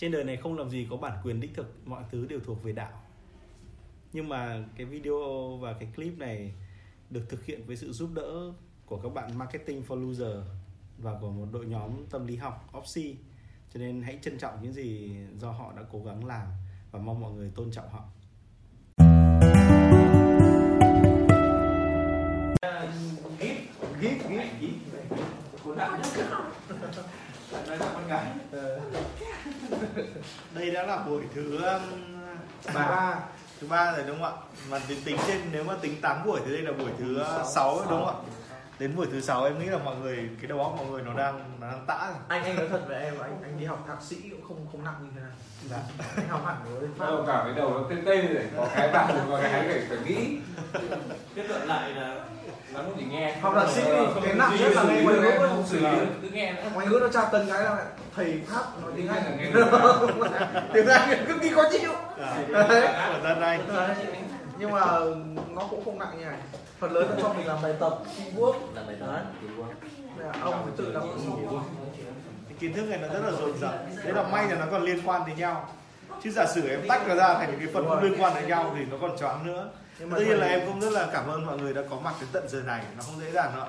[0.00, 2.62] trên đời này không làm gì có bản quyền đích thực mọi thứ đều thuộc
[2.62, 3.02] về đạo.
[4.12, 6.54] Nhưng mà cái video và cái clip này
[7.10, 8.52] được thực hiện với sự giúp đỡ
[8.86, 10.36] của các bạn marketing for loser
[10.98, 13.16] và của một đội nhóm tâm lý học Opsi
[13.74, 16.46] cho nên hãy trân trọng những gì do họ đã cố gắng làm
[16.90, 18.04] và mong mọi người tôn trọng họ.
[24.00, 24.18] Gít
[25.64, 26.34] của nặng nhất
[27.52, 28.26] nói là con gái.
[30.54, 31.82] Đây đã là buổi thứ um,
[32.74, 33.18] ba.
[33.60, 34.42] thứ ba rồi đúng không ạ?
[34.70, 37.24] Mà tính, tính trên nếu mà tính 8 buổi thì đây là buổi thứ
[37.54, 38.14] 6 đúng không ạ?
[38.80, 41.14] Đến buổi thứ sáu em nghĩ là mọi người cái đầu óc mọi người nó
[41.14, 42.18] đang nó đang tã rồi.
[42.28, 44.84] Anh anh nói thật với em anh anh đi học thạc sĩ cũng không không
[44.84, 45.32] nặng như thế này.
[45.70, 46.04] Dạ.
[46.16, 49.26] anh học hẳn rồi đâu cả cái đầu nó tê tê rồi có cái bạn
[49.30, 50.38] có cái phải phải nghĩ.
[51.34, 52.24] Kết luận lại là
[52.74, 53.32] nó không chỉ nghe.
[53.40, 55.88] Học thạc sĩ Không- cái nặng nhất là nghe ngoại ngữ không xử lý
[56.22, 57.84] cứ nghe ngoại ngữ nó tra tấn cái là
[58.16, 59.14] thầy pháp nói tiếng Nghe
[59.54, 61.90] là anh tiếng anh cực kỳ khó chịu.
[62.20, 62.36] À,
[63.40, 63.58] Đấy.
[64.58, 64.80] nhưng mà
[65.48, 66.38] nó cũng không nặng như này.
[66.80, 69.22] Phần lớn là cho mình làm bài tập teamwork làm bài tập Đấy.
[70.18, 71.04] là ông phải tự đọc
[72.48, 74.82] cái kiến thức này nó rất là dồn dập đấy là may là nó còn
[74.82, 75.68] liên quan đến nhau.
[76.24, 78.72] Chứ giả sử em tách nó ra thành cái phần không liên quan đến nhau
[78.78, 79.68] thì nó còn choáng nữa
[80.00, 82.00] Nhưng mà tất nhiên là em cũng rất là cảm ơn mọi người đã có
[82.00, 83.66] mặt đến tận giờ này nó không dễ dàng đâu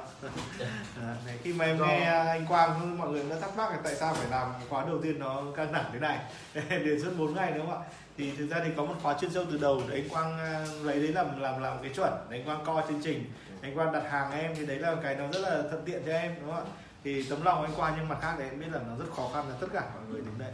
[1.01, 3.77] À, này, khi mà em Do- nghe anh Quang mọi người đã thắc mắc là
[3.83, 6.19] tại sao phải làm khóa đầu tiên nó căng thẳng thế này.
[6.69, 7.87] Đề xuất 4 ngày đúng không ạ?
[8.17, 10.65] Thì thực ra thì có một khóa chuyên sâu từ đầu để anh Quang à,
[10.81, 13.25] lấy đấy làm làm làm cái chuẩn để anh Quang coi chương trình.
[13.61, 16.11] Anh Quang đặt hàng em thì đấy là cái nó rất là thuận tiện cho
[16.11, 16.71] em đúng không ạ?
[17.03, 19.29] Thì tấm lòng anh Quang nhưng mặt khác thì em biết là nó rất khó
[19.33, 20.51] khăn là tất cả mọi người đến đây.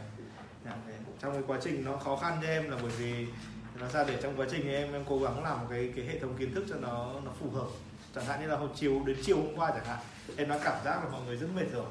[0.65, 0.97] Dạ, đấy.
[1.21, 3.27] trong cái quá trình nó khó khăn cho em là bởi vì
[3.79, 6.19] nó ra để trong quá trình em em cố gắng làm một cái cái hệ
[6.19, 7.67] thống kiến thức cho nó nó phù hợp.
[8.15, 9.97] Chẳng hạn như là hôm chiều đến chiều hôm qua chẳng hạn
[10.37, 11.85] em đã cảm giác là mọi người rất mệt rồi.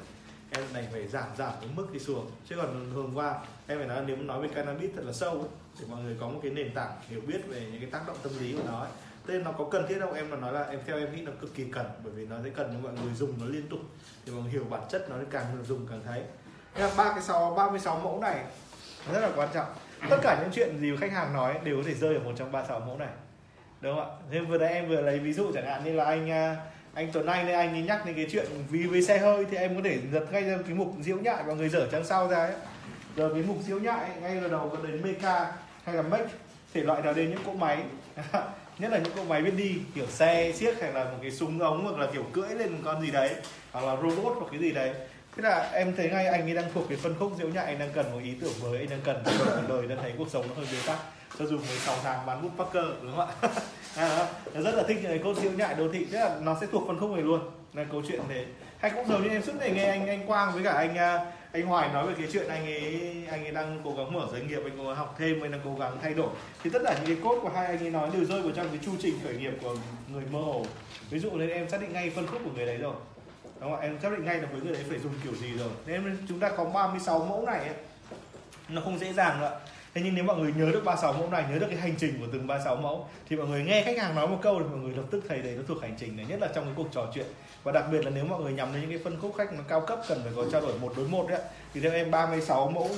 [0.51, 2.31] Em đành phải giảm giảm cái mức đi xuống.
[2.49, 3.35] Chứ còn hôm qua
[3.67, 5.49] em phải nói nếu nói về cannabis thật là sâu ấy,
[5.79, 8.17] để mọi người có một cái nền tảng hiểu biết về những cái tác động
[8.23, 8.89] tâm lý của nó ấy.
[9.27, 11.21] Thế nên nó có cần thiết đâu em mà nói là em theo em nghĩ
[11.21, 13.69] nó cực kỳ cần bởi vì nó sẽ cần cho mọi người dùng nó liên
[13.69, 13.79] tục.
[14.25, 16.23] Thì mọi người hiểu bản chất nó càng dùng càng thấy.
[16.97, 18.45] Ba cái sáu ba cái sáu 36 mẫu này
[19.13, 19.67] rất là quan trọng
[20.09, 22.51] tất cả những chuyện gì khách hàng nói đều có thể rơi ở một trong
[22.51, 23.07] 36 mẫu này.
[23.81, 24.15] Đúng không ạ?
[24.31, 26.55] Thế vừa nãy em vừa lấy ví dụ chẳng hạn như là anh à,
[26.93, 29.57] anh Tuấn Anh đây anh ấy nhắc đến cái chuyện ví với xe hơi thì
[29.57, 32.27] em có thể giật ngay ra cái mục diễu nhại và người dở trang sau
[32.27, 32.53] ra ấy.
[33.15, 35.51] Rồi cái mục diễu nhại ngay từ đầu có đến Meca
[35.83, 36.27] hay là Make
[36.73, 37.83] thể loại nào đến những cỗ máy.
[38.79, 41.59] Nhất là những cỗ máy biết đi, kiểu xe siếc hay là một cái súng
[41.59, 43.35] ống hoặc là kiểu cưỡi lên một con gì đấy,
[43.71, 44.93] hoặc là robot hoặc cái gì đấy
[45.35, 47.79] thế là em thấy ngay anh ấy đang thuộc cái phân khúc diễu nhại anh
[47.79, 50.29] đang cần một ý tưởng mới anh đang cần một cuộc đời đang thấy cuộc
[50.29, 50.97] sống nó hơi bế tắc.
[51.39, 53.49] Cho dù 16 tháng bán bút Parker đúng không ạ?
[53.95, 56.57] À, nó rất là thích những cái cốt diễu nhại đô thị tức là nó
[56.61, 57.41] sẽ thuộc phân khúc này luôn.
[57.73, 58.45] Là câu chuyện thế.
[58.77, 61.25] Hay cũng giống như em suốt ngày nghe anh anh Quang với cả anh à,
[61.51, 64.47] anh Hoài nói về cái chuyện anh ấy anh ấy đang cố gắng mở doanh
[64.47, 66.29] nghiệp anh cố gắng học thêm anh đang cố gắng thay đổi.
[66.63, 68.67] Thì tất cả những cái cốt của hai anh ấy nói đều rơi vào trong
[68.69, 69.75] cái chu trình khởi nghiệp của
[70.13, 70.65] người mơ hồ
[71.09, 72.95] ví dụ nên em xác định ngay phân khúc của người đấy rồi
[73.61, 75.69] đúng không em xác định ngay là với người đấy phải dùng kiểu gì rồi.
[75.85, 77.75] Nên chúng ta có 36 mẫu này ấy,
[78.69, 79.59] nó không dễ dàng nữa
[79.97, 82.19] thế nhưng nếu mọi người nhớ được 36 mẫu này nhớ được cái hành trình
[82.19, 84.79] của từng 36 mẫu thì mọi người nghe khách hàng nói một câu thì mọi
[84.79, 86.87] người lập tức thấy đấy nó thuộc hành trình này nhất là trong cái cuộc
[86.91, 87.25] trò chuyện.
[87.63, 89.63] Và đặc biệt là nếu mọi người nhắm đến những cái phân khúc khách nó
[89.67, 91.41] cao cấp cần phải có trao đổi một đối một đấy
[91.73, 92.89] thì theo em 36 mẫu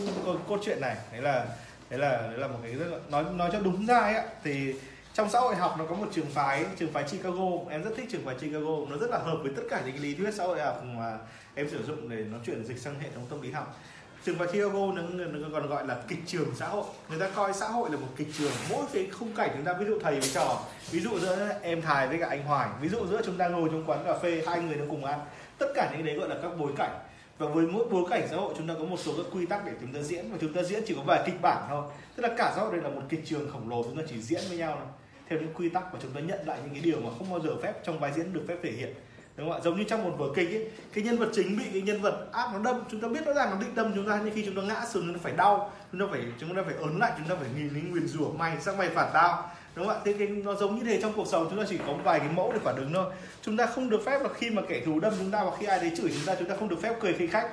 [0.47, 1.45] cốt truyện này đấy là
[1.89, 4.73] đấy là đấy là một cái rất là, nói nói cho đúng ra ấy thì
[5.19, 7.45] trong xã hội học nó có một trường phái trường phái Chicago.
[7.69, 8.75] Em rất thích trường phái Chicago.
[8.89, 11.17] Nó rất là hợp với tất cả những cái lý thuyết xã hội học mà
[11.55, 13.77] em sử dụng để nó chuyển dịch sang hệ thống tâm lý học.
[14.25, 16.83] Trường phái Chicago nó, nó còn gọi là kịch trường xã hội.
[17.09, 18.51] Người ta coi xã hội là một kịch trường.
[18.69, 20.59] Mỗi cái khung cảnh chúng ta ví dụ thầy với trò
[20.91, 23.69] ví dụ giữa em Thái với cả anh Hoài ví dụ giữa chúng ta ngồi
[23.71, 25.19] trong quán cà phê hai người đang cùng ăn
[25.57, 26.99] tất cả những cái đấy gọi là các bối cảnh.
[27.37, 29.65] Và với mỗi bối cảnh xã hội chúng ta có một số các quy tắc
[29.65, 31.83] để chúng ta diễn và chúng ta diễn chỉ có vài kịch bản thôi.
[32.15, 34.21] Tức là cả xã hội đây là một kịch trường khổng lồ chúng ta chỉ
[34.21, 34.87] diễn với nhau thôi
[35.29, 37.39] theo những quy tắc và chúng ta nhận lại những cái điều mà không bao
[37.39, 38.93] giờ phép trong vai diễn được phép thể hiện
[39.37, 41.63] đúng không ạ giống như trong một vở kịch ấy cái nhân vật chính bị
[41.73, 44.07] cái nhân vật ác nó đâm chúng ta biết rõ ràng nó định đâm chúng
[44.07, 46.61] ta nhưng khi chúng ta ngã xuống nó phải đau chúng ta phải chúng ta
[46.65, 49.49] phải ớn lại chúng ta phải nhìn đến nguyền rủa mày sao mày phản tao
[49.75, 51.77] đúng không ạ thế cái nó giống như thế trong cuộc sống chúng ta chỉ
[51.87, 54.49] có vài cái mẫu để phản ứng thôi chúng ta không được phép là khi
[54.49, 56.55] mà kẻ thù đâm chúng ta hoặc khi ai đấy chửi chúng ta chúng ta
[56.55, 57.49] không được phép cười khi khách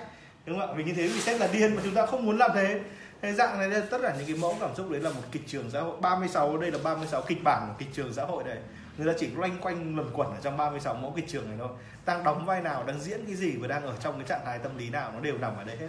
[0.47, 2.39] đúng không ạ vì như thế vì sẽ là điên mà chúng ta không muốn
[2.39, 2.81] làm thế
[3.23, 5.43] Thế dạng này là tất cả những cái mẫu cảm xúc đấy là một kịch
[5.47, 5.97] trường xã hội.
[6.01, 8.59] 36 đây là 36 kịch bản của kịch trường xã hội này
[8.99, 11.69] người ta chỉ loanh quanh luẩn quẩn ở trong 36 mẫu kịch trường này thôi.
[12.07, 14.59] Đang đóng vai nào đang diễn cái gì và đang ở trong cái trạng thái
[14.59, 15.89] tâm lý nào nó đều nằm ở đây hết.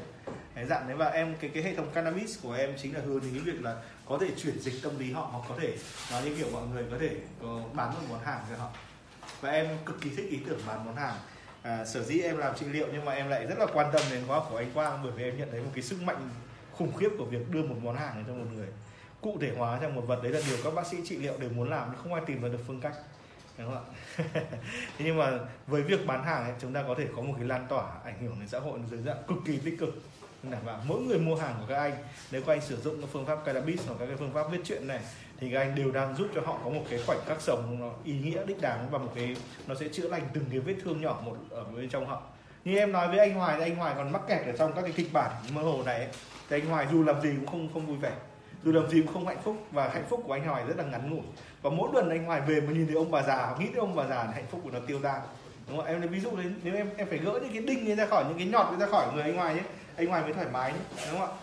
[0.56, 0.98] Cái dạng đấy.
[0.98, 3.62] Và em cái cái hệ thống cannabis của em chính là hướng đến cái việc
[3.62, 3.76] là
[4.06, 5.78] có thể chuyển dịch tâm lý họ hoặc có thể
[6.12, 7.10] nói như kiểu mọi người có thể
[7.42, 8.70] có bán một món hàng cho họ.
[9.42, 11.16] Và em cực kỳ thích ý tưởng bán món hàng.
[11.62, 14.02] À, sở dĩ em làm trị liệu nhưng mà em lại rất là quan tâm
[14.12, 16.30] đến khóa học của anh Quang bởi vì em nhận thấy một cái sức mạnh
[16.78, 18.68] khủng khiếp của việc đưa một món hàng đến cho một người.
[19.22, 21.50] Cụ thể hóa trong một vật đấy là điều các bác sĩ trị liệu đều
[21.50, 22.94] muốn làm nhưng không ai tìm ra được phương cách.
[23.58, 23.86] Đúng không
[24.18, 24.24] ạ?
[24.98, 27.48] Thế nhưng mà với việc bán hàng ấy, chúng ta có thể có một cái
[27.48, 30.02] lan tỏa ảnh hưởng đến xã hội dưới dạng cực kỳ tích cực.
[30.44, 31.94] Đảm bảo mỗi người mua hàng của các anh
[32.32, 34.60] nếu các anh sử dụng các phương pháp cannabis hoặc các cái phương pháp viết
[34.64, 35.00] chuyện này
[35.40, 37.92] thì các anh đều đang giúp cho họ có một cái khoảnh khắc sống nó
[38.04, 39.36] ý nghĩa đích đáng và một cái
[39.68, 42.22] nó sẽ chữa lành từng cái vết thương nhỏ một ở bên trong họ.
[42.66, 44.82] Như em nói với anh Hoài thì anh Hoài còn mắc kẹt ở trong các
[44.82, 46.08] cái kịch bản mơ hồ này ấy
[46.50, 48.12] thì anh Hoài dù làm gì cũng không không vui vẻ.
[48.64, 50.84] Dù làm gì cũng không hạnh phúc và hạnh phúc của anh Hoài rất là
[50.84, 51.26] ngắn ngủi.
[51.62, 53.96] Và mỗi lần anh Hoài về mà nhìn thấy ông bà già nghĩ đến ông
[53.96, 55.22] bà già thì hạnh phúc của nó tiêu tan.
[55.68, 55.86] Đúng không?
[55.86, 58.06] Em lấy ví dụ đấy nếu em em phải gỡ những cái đinh ấy ra
[58.06, 59.62] khỏi những cái nhọt ấy ra khỏi người anh Hoài nhé
[59.96, 60.80] anh Hoài mới thoải mái nhé.
[61.12, 61.36] Đúng không ạ?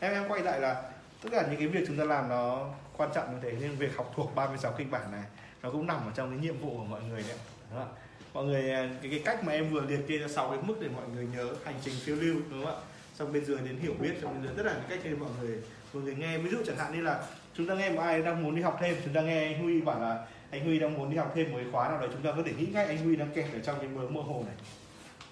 [0.00, 0.82] Em em quay lại là
[1.22, 2.66] tất cả những cái việc chúng ta làm nó
[2.96, 3.56] quan trọng như thế.
[3.60, 5.22] Nên việc học thuộc 36 kịch bản này
[5.62, 7.38] nó cũng nằm ở trong cái nhiệm vụ của mọi người đấy
[7.70, 7.98] đúng không ạ?
[8.34, 10.74] Mọi người à, cái, cái cách mà em vừa liệt kê ra sáu cái mức
[10.80, 12.80] để mọi người nhớ hành trình phiêu lưu đúng không ạ?
[13.20, 15.28] Xong bên dưới đến hiểu biết xong bên dưới rất là những cách để mọi
[15.40, 15.58] người
[15.92, 16.38] mọi người nghe.
[16.38, 17.22] Ví dụ chẳng hạn như là
[17.54, 19.80] chúng ta nghe một ai đang muốn đi học thêm, chúng ta nghe anh Huy
[19.80, 22.22] bảo là anh Huy đang muốn đi học thêm một cái khóa nào đấy chúng
[22.22, 24.44] ta có thể nghĩ ngay anh Huy đang kẹt ở trong cái mơ mơ hồ
[24.46, 24.54] này.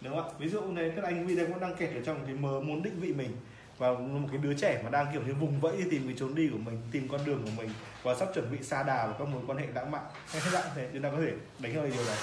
[0.01, 0.35] Đúng không ạ?
[0.39, 2.61] Ví dụ này, tức là anh Huy đang cũng đang kẹt ở trong cái mơ,
[2.61, 3.31] muốn định vị mình.
[3.79, 6.35] Và một cái đứa trẻ mà đang kiểu như vùng vẫy đi tìm cái trốn
[6.35, 7.71] đi của mình, tìm con đường của mình,
[8.03, 10.03] và sắp chuẩn bị xa đà vào các mối quan hệ lãng mạn.
[10.27, 12.17] Hay dạng thế, chúng ta có thể đánh hơi điều này.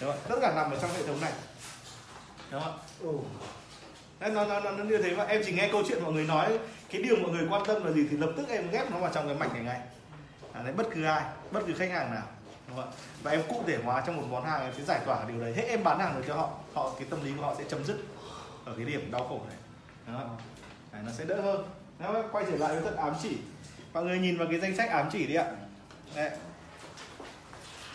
[0.00, 0.26] Đúng không ạ?
[0.28, 1.32] Tất cả nằm ở trong hệ thống này.
[2.50, 3.58] Đúng không ạ?
[4.20, 5.24] Đấy, nó, nó, nó, nó như thế mà.
[5.24, 6.58] Em chỉ nghe câu chuyện mọi người nói
[6.90, 9.10] cái điều mọi người quan tâm là gì thì lập tức em ghép nó vào
[9.14, 9.62] trong cái mạch này.
[9.62, 9.80] Ngay
[10.52, 12.26] à, đấy, bất cứ ai bất cứ khách hàng nào.
[12.68, 12.90] Đúng không
[13.22, 15.52] và em cụ thể hóa trong một món hàng em sẽ giải tỏa điều đấy.
[15.56, 17.84] Hết em bán hàng được cho họ họ cái tâm lý của họ sẽ chấm
[17.84, 17.96] dứt
[18.64, 19.56] ở cái điểm đau khổ này.
[20.06, 20.36] Đúng không?
[20.92, 21.68] Đấy, nó sẽ đỡ hơn.
[21.98, 23.36] Nó quay trở lại với thật ám chỉ.
[23.92, 25.46] Mọi người nhìn vào cái danh sách ám chỉ đi ạ.
[26.14, 26.30] Đấy.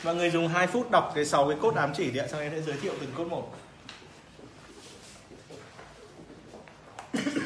[0.03, 2.41] mọi người dùng 2 phút đọc cái sáu cái cốt ám chỉ đi ạ xong
[2.41, 3.51] em sẽ giới thiệu từng cốt một.
[7.13, 7.33] you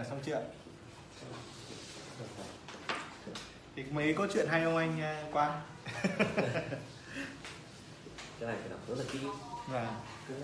[0.00, 0.42] đã xong chưa?
[3.76, 5.60] Thì mấy câu chuyện hay không anh à, Quang?
[8.40, 9.18] Cái này phải đọc rất là kỹ.
[9.68, 9.94] Và
[10.28, 10.36] nó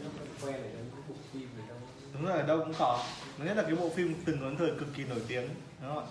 [0.43, 1.79] quen để cái bộ phim này đâu.
[2.15, 3.05] Đúng rồi đâu cũng có.
[3.39, 5.49] Nó nhất là cái bộ phim từng có thời cực kỳ nổi tiếng.
[5.83, 6.07] Đúng không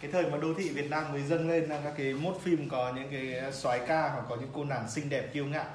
[0.00, 2.68] cái thời mà đô thị Việt Nam mới dâng lên là các cái mốt phim
[2.68, 5.66] có những cái soái ca hoặc có những cô nàng xinh đẹp kiêu ngạo.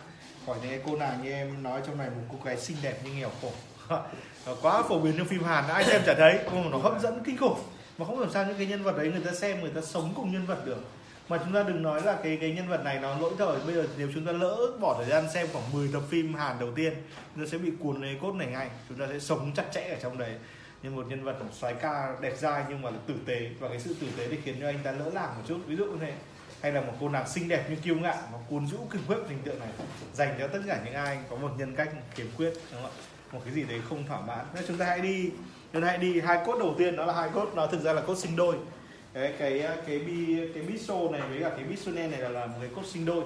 [0.46, 3.00] Khỏi những cái cô nàng như em nói trong này một cô gái xinh đẹp
[3.04, 3.52] nhưng nghèo khổ
[4.62, 6.40] quá phổ biến trong phim Hàn, ai xem chả thấy.
[6.54, 7.60] Nhưng nó hấp dẫn kinh khủng.
[7.98, 10.14] Mà không làm sao những cái nhân vật đấy người ta xem, người ta sống
[10.16, 10.84] cùng nhân vật được.
[11.30, 13.60] Mà chúng ta đừng nói là cái cái nhân vật này nó lỗi thời.
[13.66, 16.60] Bây giờ nếu chúng ta lỡ bỏ thời gian xem khoảng 10 tập phim Hàn
[16.60, 16.94] đầu tiên,
[17.36, 18.70] chúng ta sẽ bị cuốn lấy cốt này ngay.
[18.90, 20.32] Chúng ta sẽ sống chặt chẽ ở trong đấy.
[20.84, 23.50] Như một nhân vật xoái ca đẹp dai nhưng mà là tử tế.
[23.60, 25.58] Và cái sự tử tế để khiến cho anh ta lỡ làng một chút.
[25.68, 26.14] Ví dụ như thế.
[26.62, 29.20] Hay là một cô nàng xinh đẹp như kiêu ngạo và cuốn rũ kinh huyết
[29.30, 29.70] hình tượng này,
[30.14, 33.09] dành cho tất cả những ai có một nhân cách khiếm khuyết đúng không ạ?
[33.32, 34.46] Một cái gì đấy không thỏa mãn.
[34.56, 35.30] Nên chúng ta hãy đi
[35.74, 36.22] chúng ta hãy đi.
[36.22, 38.56] Hai cốt đầu tiên đó là hai cốt nó thực ra là cốt sinh đôi.
[39.14, 42.58] Cái cái cái bi cái biso này với cả cái bisonen này là, là một
[42.62, 43.24] cái cốt sinh đôi.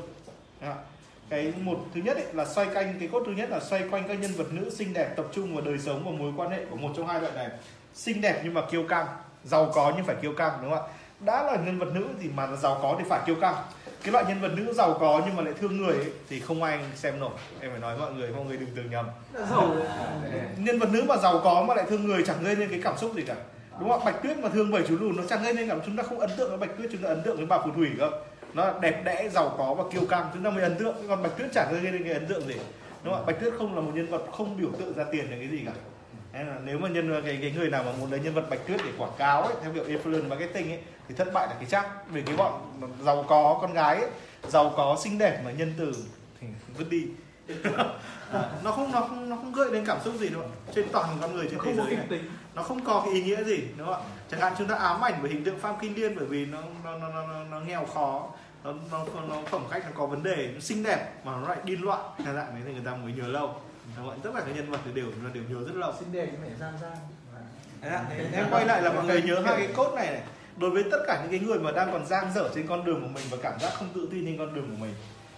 [1.30, 4.08] Cái một thứ nhất ấy, là xoay quanh cái cốt thứ nhất là xoay quanh
[4.08, 6.66] các nhân vật nữ xinh đẹp tập trung vào đời sống và mối quan hệ
[6.70, 7.50] của một trong hai loại này.
[7.94, 9.08] Xinh đẹp nhưng mà kiêu căng
[9.44, 10.94] giàu có nhưng phải kiêu căng đúng không ạ?
[11.20, 13.56] Đã là nhân vật nữ thì mà giàu có thì phải kiêu căng
[14.04, 16.64] cái loại nhân vật nữ giàu có nhưng mà lại thương người ấy, thì không
[16.64, 17.32] ai xem nổi.
[17.60, 19.06] Em phải nói mọi người mọi người đừng tưởng nhầm.
[20.58, 22.98] Nhân vật nữ mà giàu có mà lại thương người chẳng gây nên cái cảm
[22.98, 23.36] xúc gì cả.
[23.80, 25.98] Đúng không bạch tuyết mà thương bảy chú lùn nó chẳng gây nên cảm chúng
[25.98, 27.90] ta không ấn tượng với bạch tuyết chúng ta ấn tượng với bà phù thủy
[28.00, 28.12] cơ.
[28.54, 30.30] Nó đẹp đẽ giàu có và kiêu căng.
[30.34, 30.96] Chúng ta mới ấn tượng.
[31.08, 32.56] Còn bạch tuyết chẳng gây nên cái ấn tượng gì.
[33.04, 35.38] Đúng không bạch tuyết không là một nhân vật không biểu tượng ra tiền là
[35.38, 35.72] cái gì cả.
[36.34, 38.68] Nên là nếu mà nhân cái cái người nào mà muốn lấy nhân vật bạch
[38.68, 41.66] tuyết để quảng cáo ấy, theo kiểu influencer marketing ấy thì thất bại là cái
[41.70, 42.10] chắc.
[42.10, 44.10] Vì cái bọn giàu có con gái ấy,
[44.48, 45.94] giàu có xinh đẹp mà nhân từ
[46.42, 47.08] thì vứt đi.
[48.64, 50.42] Nó không nó không nó không gợi đến cảm xúc gì đâu
[50.76, 52.20] trên toàn con người trên thế giới này.
[52.56, 54.10] nó không có cái ý nghĩa gì đúng không ạ?
[54.32, 56.62] Chẳng hạn chúng ta ám ảnh về hình tượng Phạm Kim Liên bởi vì nó
[56.84, 58.30] nó nó nó, nó, nghèo khó
[58.64, 61.58] nó, nó nó phẩm cách nó có vấn đề nó xinh đẹp mà nó lại
[61.64, 62.00] điên loạn.
[62.26, 63.56] Là dạng đấy thì người ta mới nhớ lâu.
[63.98, 64.18] Đúng không ạ?
[64.24, 65.94] tất cả các nhân vật thì đều nó đều nhớ rất lâu.
[66.00, 66.74] Xinh đẹp nhưng mà gian
[67.82, 68.06] ạ.
[68.34, 70.22] em quay lại là mọi người nhớ hai cái cốt này này
[70.58, 73.02] đối với tất cả những cái người mà đang còn giang dở trên con đường
[73.02, 74.94] của mình và cảm giác không tự tin trên con đường của mình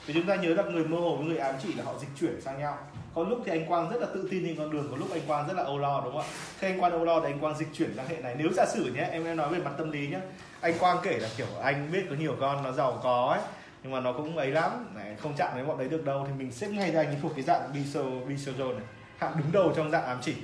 [0.08, 2.10] thì chúng ta nhớ là người mơ hồ với người ám chỉ là họ dịch
[2.20, 2.78] chuyển sang nhau.
[3.16, 5.22] Có lúc thì anh Quang rất là tự tin trên con đường có lúc anh
[5.28, 6.28] Quang rất là âu lo đúng không ạ?
[6.60, 8.36] Khi anh Quang âu lo thì anh Quang dịch chuyển sang hệ này.
[8.38, 10.20] Nếu giả sử nhé em em nói về mặt tâm lý nhé
[10.62, 13.42] anh Quang kể là kiểu anh biết có nhiều con nó giàu có ấy
[13.84, 14.88] nhưng mà nó cũng ấy lắm.
[14.96, 17.32] Này, không chạm đến bọn đấy được đâu thì mình xếp ngay ra anh thuộc
[17.36, 18.86] cái dạng biso bisozo này
[19.18, 20.36] hạng đứng đầu trong dạng ám chỉ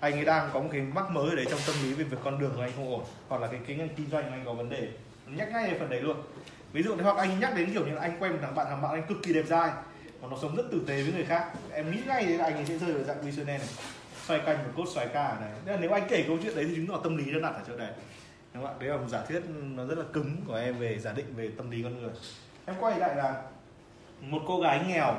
[0.00, 2.38] anh ấy đang có một cái mắc mới đấy trong tâm lý về việc con
[2.38, 4.70] đường của anh không ổn, hoặc là cái kinh kinh doanh của anh có vấn
[4.70, 4.88] đề.
[5.26, 6.16] Nhắc ngay về phần đấy luôn.
[6.72, 8.82] Ví dụ hoặc anh nhắc đến kiểu như là anh quen một thằng bạn thằng
[8.82, 9.70] bạn anh cực kỳ đẹp trai
[10.20, 11.52] và nó sống rất tử tế với người khác.
[11.72, 13.68] Em nghĩ ngay là anh ấy sẽ rơi vào dạng visionary này.
[14.26, 16.54] Xoay canh một cốt xoay ca ở này Nên là nếu anh kể câu chuyện
[16.54, 17.90] đấy thì chứng tỏ tâm lý nó đặt ở chỗ này
[18.54, 18.78] đúng không ạ?
[18.80, 21.50] Đấy là một giả thuyết nó rất là cứng của em về giả định về
[21.56, 22.12] tâm lý con người.
[22.66, 23.42] Em quay lại là
[24.20, 25.12] một cô gái nghèo,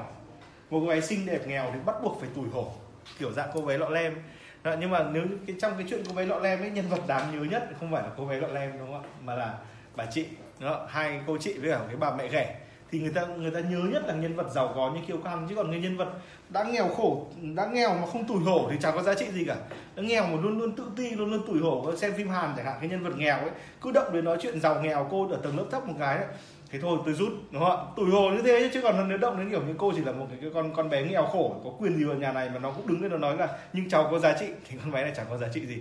[0.70, 2.74] một cô gái xinh đẹp nghèo thì bắt buộc phải tủi hổ.
[3.20, 4.16] Kiểu dạng cô bé lọ lem.
[4.64, 7.08] Đó, nhưng mà nếu cái trong cái chuyện cô bé lọ lem ấy nhân vật
[7.08, 9.10] đáng nhớ nhất không phải là cô bé lọ lem đúng không ạ?
[9.24, 9.58] Mà là
[9.96, 10.26] bà chị
[10.60, 12.56] đó, hai cô chị với cả cái bà mẹ ghẻ.
[12.92, 15.48] Thì người ta người ta nhớ nhất là nhân vật giàu có như kiêu căng
[15.50, 16.08] chứ còn người nhân vật
[16.50, 19.46] đã nghèo khổ đã nghèo mà không tủi hổ thì chẳng có giá trị gì
[19.46, 19.56] cả.
[19.96, 21.96] Đã nghèo mà luôn luôn tự ti luôn luôn tủi hổ.
[21.96, 23.50] Xem phim hàn chẳng hạn cái nhân vật nghèo ấy
[23.82, 26.28] cứ động đến nói chuyện giàu nghèo cô ở tầng lớp thấp một cái đấy
[26.72, 29.38] thế thôi, tôi rút, đúng không ạ tủi hổ như thế chứ còn nếu động
[29.38, 31.98] đến kiểu như cô chỉ là một cái con con bé nghèo khổ, có quyền
[31.98, 34.20] gì ở nhà này mà nó cũng đứng lên nó nói là, nhưng cháu có
[34.20, 35.78] giá trị thì con bé này chẳng có giá trị gì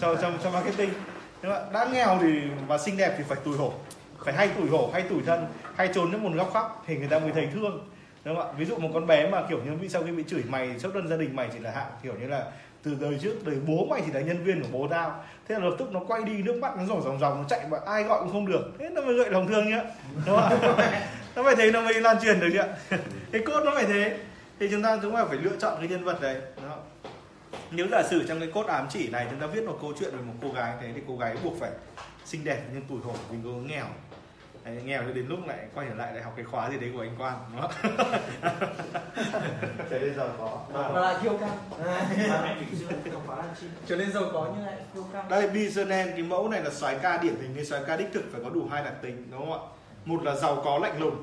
[0.00, 0.90] cho cho cho marketing
[1.42, 1.62] đúng không?
[1.62, 1.70] ạ?
[1.72, 2.28] đã nghèo thì,
[2.68, 3.72] và xinh đẹp thì phải tủi hổ
[4.24, 7.08] phải hay tủi hổ hay tủi thân, hay trốn đến một góc khóc thì người
[7.08, 7.88] ta mới thấy thương,
[8.24, 10.24] đúng không ạ ví dụ một con bé mà kiểu như bị, sau khi bị
[10.26, 12.46] chửi mày xuất thân gia đình mày chỉ là hạng kiểu như là
[12.82, 15.24] từ đời trước, đời bố mày chỉ là nhân viên của bố tao.
[15.48, 17.66] Thế là lập tức nó quay đi, nước mắt nó rổ ròng ròng, nó chạy
[17.70, 18.72] mà ai gọi cũng không được.
[18.78, 19.84] Thế nó mới gợi lòng thương nhá.
[20.26, 20.76] Đúng không
[21.36, 22.66] nó phải thế, nó mới lan truyền được nhá.
[23.32, 24.18] Cái cốt nó phải thế.
[24.60, 26.76] Thì chúng ta chúng ta phải lựa chọn cái nhân vật đấy đó.
[27.70, 30.10] nếu giả sử trong cái cốt ám chỉ này chúng ta viết một câu chuyện
[30.16, 31.70] về một cô gái thế, thì cô gái buộc phải
[32.24, 33.86] xinh đẹp nhưng tủi hổ vì cô nghèo.
[34.64, 36.90] Đấy, nghèo cho đến lúc lại quay trở lại đại học cái khóa gì đấy
[36.94, 37.70] của anh Quang đúng không?
[39.90, 40.58] Thế bây giờ có.
[40.72, 41.18] Và là
[43.26, 43.66] phải là chi.
[43.86, 46.98] Trở nên giàu có như lại kiêu căng đây Bisonen cái mẫu này là soái
[47.02, 49.40] ca điển hình cái soái ca đích thực phải có đủ hai đặc tính đúng
[49.40, 49.58] không ạ?
[50.04, 51.22] Một là giàu có lạnh lùng.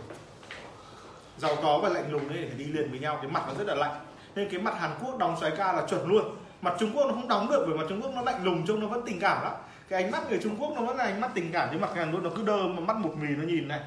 [1.38, 3.68] Giàu có và lạnh lùng ấy phải đi liền với nhau cái mặt nó rất
[3.68, 4.00] là lạnh.
[4.36, 6.36] Nên cái mặt Hàn Quốc đóng soái ca là chuẩn luôn.
[6.62, 8.80] Mặt Trung Quốc nó không đóng được bởi mặt Trung Quốc nó lạnh lùng trông
[8.80, 9.54] nó vẫn tình cảm lắm
[9.90, 11.90] cái ánh mắt người Trung Quốc nó vẫn là ánh mắt tình cảm chứ mặt
[11.96, 13.80] Hàn luôn nó cứ đơ mà mắt một mì nó nhìn này.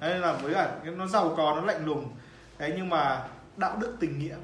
[0.00, 2.08] Đây là với cả nó giàu có, nó lạnh lùng.
[2.58, 4.36] Đấy, nhưng mà đạo đức tình nghĩa,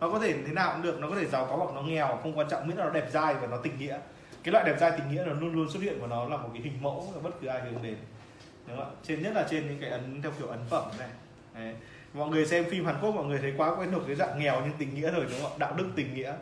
[0.00, 2.18] nó có thể thế nào cũng được, nó có thể giàu có hoặc nó nghèo,
[2.22, 3.98] không quan trọng, miễn là nó đẹp dai và nó tình nghĩa.
[4.42, 6.48] Cái loại đẹp dai tình nghĩa nó luôn luôn xuất hiện của nó là một
[6.52, 7.96] cái hình mẫu mà bất cứ ai hướng đến.
[8.66, 8.96] Đúng không ạ?
[9.02, 11.08] Trên, nhất là trên những cái ấn, theo kiểu ấn phẩm này.
[11.54, 11.74] Đấy.
[12.14, 14.60] mọi người xem phim Hàn Quốc, mọi người thấy quá quen thuộc cái dạng nghèo
[14.64, 15.56] nhưng tình nghĩa rồi, đúng không ạ?
[15.58, 16.32] Đạo đức tình nghĩa.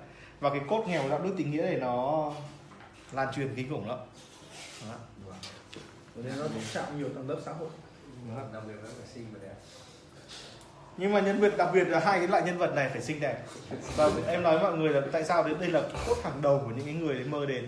[0.40, 2.32] Và cái cốt nghèo, đạo đức tình nghĩa này nó
[3.12, 3.98] lan truyền kinh khủng lắm.
[4.88, 4.94] Đó.
[6.14, 7.68] Nên nó cũng chạm nhiều tầng lớp xã hội.
[8.52, 9.54] Đặc biệt là phải xinh và đẹp.
[10.96, 13.20] Nhưng mà nhân vật đặc biệt là hai cái loại nhân vật này phải xinh
[13.20, 13.42] đẹp.
[13.96, 16.62] Và em nói với mọi người là tại sao đến đây là cốt hàng đầu
[16.64, 17.66] của những cái người mơ đến.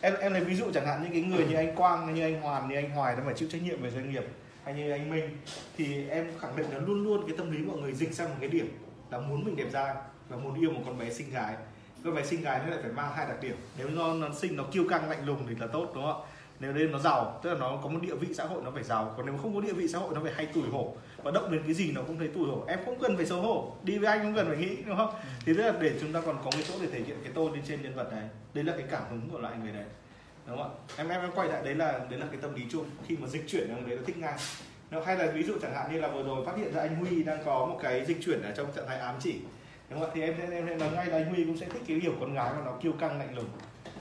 [0.00, 2.40] Em em lấy ví dụ chẳng hạn những cái người như anh Quang như anh
[2.40, 4.24] Hoàn như anh Hoài nó phải chịu trách nhiệm về doanh nghiệp
[4.64, 5.38] hay như anh Minh
[5.76, 8.36] thì em khẳng định là luôn luôn cái tâm lý mọi người dịch sang một
[8.40, 8.78] cái điểm
[9.10, 9.94] là muốn mình đẹp dai
[10.28, 11.54] và muốn yêu một con bé xinh gái
[12.04, 13.56] con bé xinh gái nó lại phải mang hai đặc điểm.
[13.78, 16.26] Nếu nó nó xinh nó kiêu căng lạnh lùng thì là tốt đúng không ạ?
[16.60, 18.82] Nếu đây nó giàu tức là nó có một địa vị xã hội nó phải
[18.82, 19.14] giàu.
[19.16, 20.96] Còn nếu không có địa vị xã hội nó phải hay tủi hổ.
[21.22, 22.64] Và động đến cái gì nó cũng thấy tủi hổ.
[22.66, 23.76] Em không cần phải xấu hổ.
[23.82, 25.14] Đi với anh không cần phải nghĩ đúng không?
[25.46, 27.52] Thì tức là để chúng ta còn có cái chỗ để thể hiện cái tôn
[27.52, 28.28] lên trên nhân vật này.
[28.54, 29.84] Đấy là cái cảm hứng của loại người này
[30.46, 30.94] đúng không ạ?
[30.96, 32.84] Em em em quay lại đấy là đấy là cái tâm lý chung.
[33.06, 34.38] Khi mà dịch chuyển là đấy nó thích ngay
[34.90, 36.96] nó hay là ví dụ chẳng hạn như là vừa rồi phát hiện ra anh
[36.96, 39.34] Huy đang có một cái dịch chuyển ở trong trạng thái ám chỉ
[39.90, 41.82] đúng không ạ thì em em em nói ngay là anh Huy cũng sẽ thích
[41.86, 43.48] cái kiểu con gái mà nó kiêu căng lạnh lùng.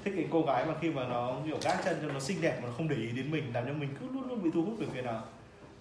[0.03, 2.59] Thích cái cô gái mà khi mà nó kiểu gác chân cho nó xinh đẹp
[2.61, 4.63] mà nó không để ý đến mình làm cho mình cứ luôn luôn bị thu
[4.63, 5.23] hút từ phía nào.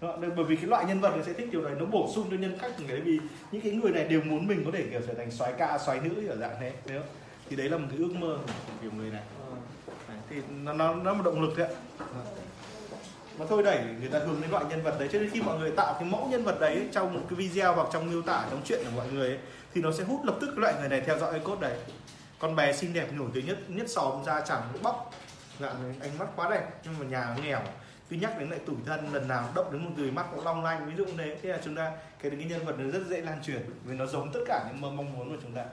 [0.01, 2.27] Đó, bởi vì cái loại nhân vật này sẽ thích điều này nó bổ sung
[2.31, 3.19] cho nhân cách của người đấy vì
[3.53, 6.01] những cái người này đều muốn mình có thể kiểu trở thành soái ca soái
[6.01, 7.01] nữ ở dạng thế đấy
[7.51, 9.23] thì đấy là một cái ước mơ của kiểu người này.
[10.09, 11.75] Đấy, thì nó nó nó một động lực đấy ạ.
[13.39, 15.09] Mà thôi đẩy người ta hướng đến loại nhân vật đấy.
[15.13, 17.75] Cho nên khi mọi người tạo cái mẫu nhân vật đấy trong một cái video
[17.75, 19.39] hoặc trong miêu tả trong chuyện của mọi người ấy,
[19.75, 21.79] thì nó sẽ hút lập tức cái loại người này theo dõi cái cốt đấy.
[22.39, 25.11] Con bé xinh đẹp nổi tiếng nhất nhất xóm ra chẳng bóc
[25.61, 27.61] dạng ánh mắt quá đẹp nhưng mà nhà nghèo.
[28.11, 30.65] Cứ nhắc đến lại tủi thân lần nào động đến một người mắt cũng long
[30.65, 31.37] lanh ví dụ như thế.
[31.43, 34.07] Thế là chúng ta cái cái nhân vật nó rất dễ lan truyền vì nó
[34.07, 35.65] giống tất cả những mơ mong muốn của chúng ta.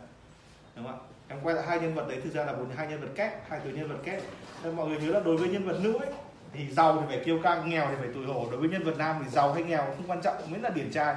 [0.75, 1.05] Đúng không ạ?
[1.27, 3.49] Em quay lại hai nhân vật đấy thực ra là bốn hai nhân vật kép
[3.49, 4.21] hai từ nhân vật kép
[4.63, 6.09] nên mọi người nhớ là đối với nhân vật nữ ấy,
[6.53, 8.47] thì giàu thì phải kiêu căng nghèo thì phải tủi hổ.
[8.51, 10.91] Đối với nhân vật nam thì giàu hay nghèo không quan trọng miễn là điển
[10.91, 11.15] trai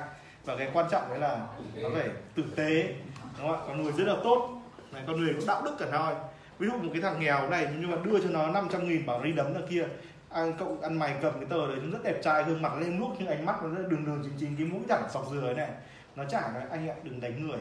[0.49, 1.38] và cái quan trọng đấy là
[1.75, 2.95] nó phải tử tế,
[3.38, 3.64] đúng không ạ?
[3.69, 4.62] Con người rất là tốt.
[4.93, 6.14] Này, con người có đạo đức cả thôi
[6.59, 9.23] ví dụ một cái thằng nghèo này, nhưng mà đưa cho nó 500 nghìn bảo
[9.23, 9.85] đi đấm ra kia.
[10.31, 12.99] Ăn cậu, ăn mày cầm cái tờ đấy, nó rất đẹp trai, gương mặt lên
[12.99, 15.52] lúc nhưng ánh mắt nó rất đường đường chính chính cái mũi thẳng sọc dừa
[15.57, 15.69] này.
[16.17, 17.59] Nó chả nói, anh ạ, đừng đánh người.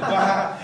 [0.00, 0.56] Qua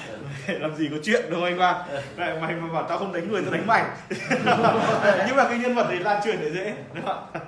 [0.47, 1.87] làm gì có chuyện đâu anh qua
[2.17, 3.85] mày mà bảo tao không đánh người, tao đánh mày.
[5.27, 7.41] Nhưng mà cái nhân vật đấy lan truyền để dễ, đúng không ạ?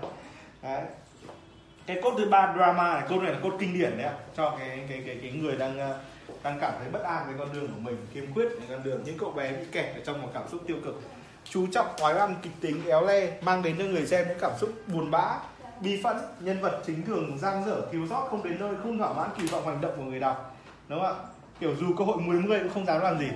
[0.62, 0.83] đấy
[1.87, 4.14] cái cốt thứ ba drama này, cốt này là cốt kinh điển đấy ạ.
[4.37, 5.99] Cho cái cái cái cái người đang ờ,
[6.43, 9.02] đang cảm thấy bất an với con đường của mình khiếm khuyết với con đường.
[9.05, 11.00] Những cậu bé bị kẹt ở trong một cảm xúc tiêu cực.
[11.50, 14.53] Chú trọng, oái oăm, kịch tính, éo le, mang đến cho người xem những cảm
[14.61, 15.38] xúc buồn bã,
[15.81, 19.12] bi phẫn, nhân vật chính thường giang dở, thiếu sót, không đến nơi, không thỏa
[19.12, 20.57] mãn kỳ vọng hành động của người đọc.
[20.88, 21.25] Đúng không ạ?
[21.61, 23.29] Kiểu dù cơ hội 10 mươi cũng không dám làm gì.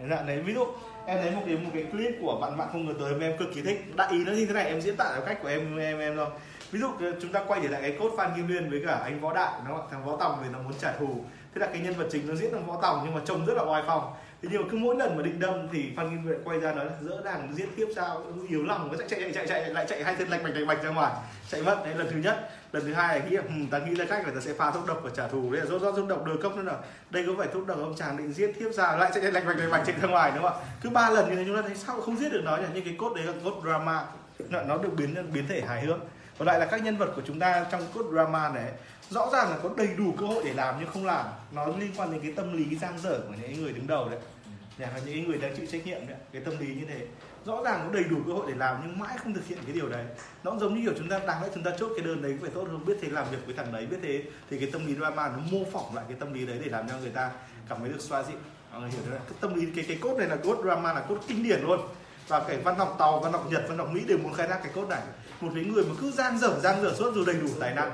[0.00, 0.66] Thế là, đấy, ví dụ,
[1.06, 3.38] em thấy một cái một cái clip của bạn bạn không ngờ tới mà em
[3.38, 3.96] cực kỳ thích.
[3.96, 6.16] Đại ý nó như thế này, em diễn tả theo cách của em em em
[6.16, 6.26] thôi
[6.70, 9.00] ví dụ ờ, chúng ta quay trở lại cái cốt phan kim liên với cả
[9.04, 11.24] anh võ đại nó thằng võ tòng thì nó muốn trả thù.
[11.54, 13.54] Thế là cái nhân vật chính nó diễn thằng võ tòng nhưng mà trông rất
[13.56, 14.14] là oai phong.
[14.42, 16.72] Thế nhưng mà cứ mỗi lần mà định đâm thì phan kim liên quay ra
[16.72, 18.22] nói là dỡ đàng giết tiếp sao?
[18.48, 20.82] Yếu lòng nó chạy chạy chạy chạy lại chạy hai chân lạch bạch lạch bạch
[20.82, 21.12] ra ngoài.
[21.50, 22.50] Chạy mất đấy lần thứ nhất.
[22.72, 24.86] Lần thứ hai là nghĩ hmm, ta nghĩ ra cách là ta sẽ pha thuốc
[24.86, 25.52] độc và trả thù.
[25.52, 26.76] Đấy là rốt rốt thuốc độc đưa cốc nữa là
[27.10, 28.98] đây có phải thuốc độc ông chàng định giết tiếp sao?
[28.98, 30.66] Lại chạy chạy lạch bạch lạch bạch chạy ra ngoài đúng không ạ?
[30.82, 32.66] Cứ ba lần như thế chúng ta thấy sao không giết được nó nhỉ?
[32.74, 34.04] Nhưng cái cốt đấy là cốt drama.
[34.48, 35.98] Nó nó được biến biến thể hài hước
[36.38, 38.72] và lại là các nhân vật của chúng ta trong cốt drama này,
[39.10, 41.26] rõ ràng là có đầy đủ cơ hội để làm nhưng không làm.
[41.52, 44.20] Nó liên quan đến cái tâm lý giang dở của những người đứng đầu đấy.
[44.78, 47.06] Nhà là những người đang chịu trách nhiệm đấy, cái tâm lý như thế.
[47.44, 49.74] Rõ ràng có đầy đủ cơ hội để làm nhưng mãi không thực hiện cái
[49.74, 50.04] điều đấy.
[50.44, 52.50] Nó giống như kiểu chúng ta đáng lẽ chúng ta chốt cái đơn đấy phải
[52.54, 54.94] tốt hơn, biết thế làm việc với thằng đấy, biết thế thì cái tâm lý
[54.94, 57.30] drama nó mô phỏng lại cái tâm lý đấy để làm cho người ta
[57.68, 58.36] cảm thấy được xoa dịu.
[58.72, 61.00] Mọi người hiểu đấy cái tâm lý, cái cái cốt này là cốt drama, là
[61.00, 61.80] cốt kinh điển luôn.
[62.28, 64.60] Và cái văn học tàu, văn học nhật, văn học mỹ đều muốn khai thác
[64.62, 65.02] cái cốt này
[65.40, 67.90] một cái người mà cứ giang dở giang dở suốt dù đầy đủ tài năng.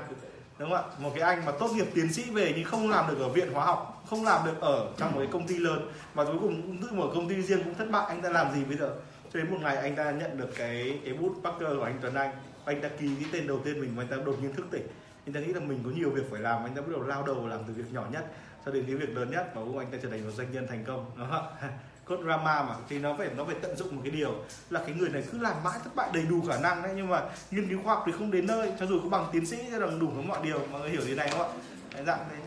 [0.59, 0.83] Đúng không ạ?
[0.99, 3.53] Một cái anh mà tốt nghiệp tiến sĩ về nhưng không làm được ở viện
[3.53, 6.77] hóa học, không làm được ở trong một cái công ty lớn và cuối cùng
[6.81, 8.05] tự mở công ty riêng cũng thất bại.
[8.07, 8.95] Anh ta làm gì bây giờ?
[9.33, 12.15] Cho đến một ngày anh ta nhận được cái cái bút Parker của anh Tuấn
[12.15, 12.31] Anh.
[12.65, 14.87] Anh ta ký cái tên đầu tiên mình và anh ta đột nhiên thức tỉnh.
[15.25, 17.23] Anh ta nghĩ là mình có nhiều việc phải làm, anh ta bắt đầu lao
[17.23, 18.25] đầu làm từ việc nhỏ nhất
[18.65, 20.51] cho đến cái việc lớn nhất và cuối cùng anh ta trở thành một doanh
[20.51, 21.05] nhân thành công.
[21.17, 21.51] Đó
[22.05, 24.35] cốt drama mà thì nó phải nó phải tận dụng một cái điều
[24.69, 27.09] là cái người này cứ làm mãi thất bại đầy đủ khả năng đấy nhưng
[27.09, 28.71] mà nghiên cứu khoa học thì không đến nơi.
[28.79, 31.01] Cho dù có bằng tiến sĩ cho bằng đủ với mọi điều mọi người hiểu
[31.05, 31.47] thế này không ạ?
[31.93, 32.37] Đấy, dạng thế.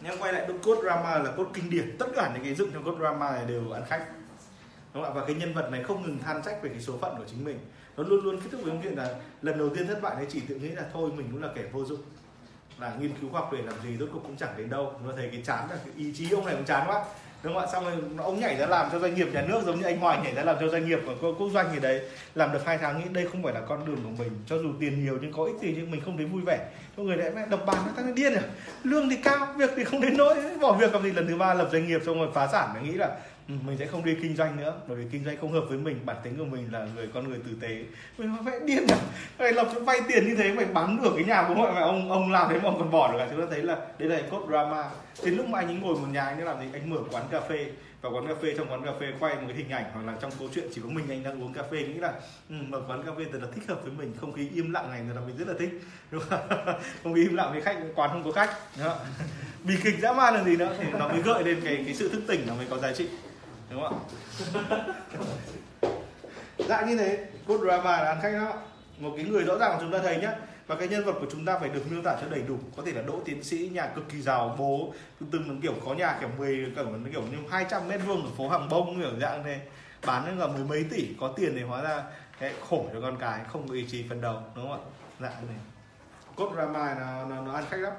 [0.00, 1.96] Nhưng quay lại cốt drama là cốt kinh điển.
[1.98, 4.06] Tất cả những cái dựng trong cốt drama này đều ăn khách.
[4.94, 5.20] Đúng không ạ?
[5.20, 7.44] Và cái nhân vật này không ngừng than trách về cái số phận của chính
[7.44, 7.58] mình.
[7.96, 10.26] Nó luôn luôn kết thúc với ông chuyện là lần đầu tiên thất bại đấy
[10.28, 12.00] chỉ tự nghĩ là thôi mình cũng là kẻ vô dụng.
[12.78, 14.94] Là nghiên cứu khoa học để làm gì rốt cuộc cũng chẳng đến đâu.
[15.06, 17.04] Nó thấy cái chán là cái ý chí ông này cũng chán quá
[17.42, 17.68] đúng không ạ?
[17.72, 20.18] Xong rồi ông nhảy ra làm cho doanh nghiệp nhà nước giống như anh Hoài
[20.22, 22.00] nhảy ra làm cho doanh nghiệp của quốc doanh gì đấy,
[22.34, 24.30] làm được hai tháng nghĩ đây không phải là con đường của mình.
[24.46, 26.58] Cho dù tiền nhiều nhưng có ích gì nhưng mình không thấy vui vẻ.
[26.96, 28.42] Cho người đấy đập bàn nó thằng điên à
[28.82, 31.10] lương thì cao, việc thì không đến nỗi bỏ việc làm gì.
[31.10, 33.16] Lần thứ ba lập doanh nghiệp xong rồi phá sản, mình nghĩ là
[33.52, 35.78] ừ, mình sẽ không đi kinh doanh nữa bởi vì kinh doanh không hợp với
[35.78, 37.84] mình bản tính của mình là người con người tử tế.
[38.18, 38.98] Mình phải điên à
[39.38, 41.80] phải lọc cho vay tiền như thế phải bắn được cái nhà bố mẹ mà
[41.80, 44.08] ông ông làm thế mà ông còn bỏ được cả chúng ta thấy là đây
[44.08, 44.90] là cốt drama.
[45.22, 46.66] Thì lúc mà anh ấy ngồi một nhà anh ấy làm gì?
[46.72, 47.66] Anh mở quán cà phê.
[48.00, 50.14] Và quán cà phê trong quán cà phê quay một cái hình ảnh hoặc là
[50.20, 52.12] trong câu chuyện chỉ có mình anh đang uống cà phê nghĩ là
[52.48, 54.90] ừ, mở quán cà phê thật là thích hợp với mình không khí im lặng
[54.90, 55.70] này là mình rất là thích.
[56.10, 56.40] Đúng không?
[57.02, 58.56] Không khí im lặng với khách quán không có khách.
[58.76, 58.98] Đúng không?
[59.64, 60.76] bi kịch dã man là gì nữa?
[60.78, 63.08] Thì nó mới gợi lên cái cái sự thức tỉnh nó mới có giá trị
[63.72, 64.76] đúng không ạ?
[66.68, 67.26] Dạng như thế.
[67.48, 68.52] Cốt drama là ăn khách đó.
[68.98, 70.34] Một cái người rõ ràng chúng ta thấy nhá
[70.66, 72.58] và cái nhân vật của chúng ta phải được miêu tả cho đầy đủ.
[72.76, 74.92] Có thể là đỗ tiến sĩ nhà cực kỳ giàu bố
[75.30, 78.68] từng kiểu có nhà kiểu 10 kiểu kiểu như 200 mét vuông ở phố hàng
[78.68, 79.60] bông kiểu dạng này
[80.06, 81.08] bán đến là mười mấy tỷ.
[81.20, 82.02] Có tiền thì hóa ra
[82.38, 84.42] cái khổ cho con cái không có ý chí phấn đấu.
[84.56, 84.90] Đúng không ạ?
[85.20, 85.56] Dạng này
[86.36, 87.92] cốt drama nó, nó, nó ăn khách lắm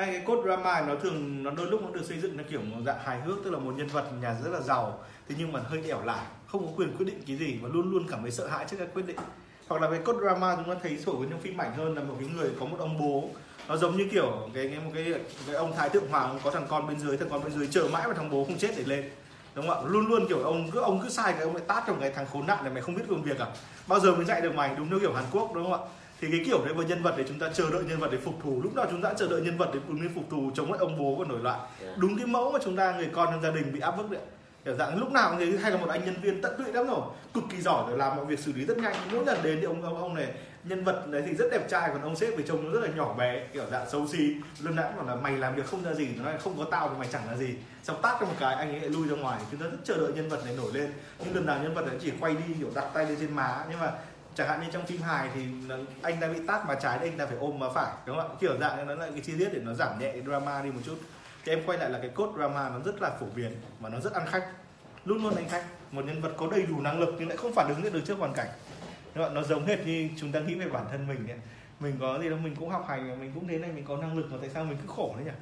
[0.00, 2.60] hay cái cốt drama nó thường nó đôi lúc nó được xây dựng theo kiểu
[2.60, 5.52] một dạng hài hước tức là một nhân vật nhà rất là giàu thế nhưng
[5.52, 8.22] mà hơi ẻo lả không có quyền quyết định cái gì và luôn luôn cảm
[8.22, 9.16] thấy sợ hãi trước các quyết định.
[9.68, 12.02] Hoặc là cái cốt drama chúng ta thấy sổ với những phim ảnh hơn là
[12.02, 13.28] một cái người có một ông bố.
[13.68, 15.14] Nó giống như kiểu cái, cái một cái
[15.46, 17.88] cái ông thái thượng hoàng có thằng con bên dưới thằng con bên dưới chờ
[17.92, 19.10] mãi mà thằng bố không chết để lên.
[19.54, 19.88] Đúng không ạ?
[19.90, 22.26] Luôn luôn kiểu ông cứ ông cứ sai cái ông lại tát trong cái thằng
[22.32, 23.46] khốn nạn này mày không biết công việc à?
[23.86, 24.74] Bao giờ mới dạy được mày?
[24.78, 25.88] Đúng như kiểu hàn quốc đúng không ạ?
[26.20, 28.18] Thì cái kiểu đấy với nhân vật để chúng ta chờ đợi nhân vật để
[28.18, 30.50] phục thù lúc nào chúng ta chờ đợi nhân vật để cùng đi phục thù
[30.54, 31.60] chống lại ông bố và nổi loạn.
[31.96, 34.20] Đúng cái mẫu mà chúng ta người con trong gia đình bị áp bức đấy.
[34.64, 37.00] Kiểu dạng lúc nào thế hay là một anh nhân viên tận tụy lắm rồi.
[37.34, 38.94] Cực kỳ giỏi rồi làm mọi việc xử lý rất nhanh.
[39.12, 40.26] Mỗi lần đến thì ông ông ông này
[40.64, 42.96] nhân vật đấy thì rất đẹp trai còn ông sếp thì trông nó rất là
[42.96, 44.36] nhỏ bé kiểu dạng xấu xí.
[44.60, 46.88] Lần nào cũng bảo là mày làm việc không ra gì nó không có tao
[46.88, 47.54] thì mày chẳng là gì.
[47.82, 49.40] Xong tát cho một cái anh ấy lui ra ngoài.
[49.50, 50.92] Chúng ta rất chờ đợi nhân vật này nổi lên.
[51.24, 53.64] Nhưng lần nào nhân vật đấy chỉ quay đi kiểu đặt tay lên trên má.
[53.70, 53.92] Nhưng mà
[54.40, 55.46] chẳng hạn như trong phim hài thì
[56.02, 58.36] anh ta bị tát mà trái anh ta phải ôm mà phải, đúng không ạ?
[58.40, 60.98] Kiểu dạng nó là cái chi tiết để nó giảm nhẹ drama đi một chút.
[61.44, 64.00] Thì em quay lại là cái cốt drama nó rất là phổ biến và nó
[64.00, 64.46] rất ăn khách.
[65.04, 65.64] Luôn luôn ăn khách.
[65.90, 68.18] Một nhân vật có đầy đủ năng lực nhưng lại không phản ứng được trước
[68.18, 68.48] hoàn cảnh.
[69.14, 71.38] Nó giống hệt như chúng ta nghĩ về bản thân mình ấy.
[71.80, 74.18] mình có gì đâu, mình cũng học hành, mình cũng thế này, mình có năng
[74.18, 75.32] lực mà tại sao mình cứ khổ đấy nhỉ?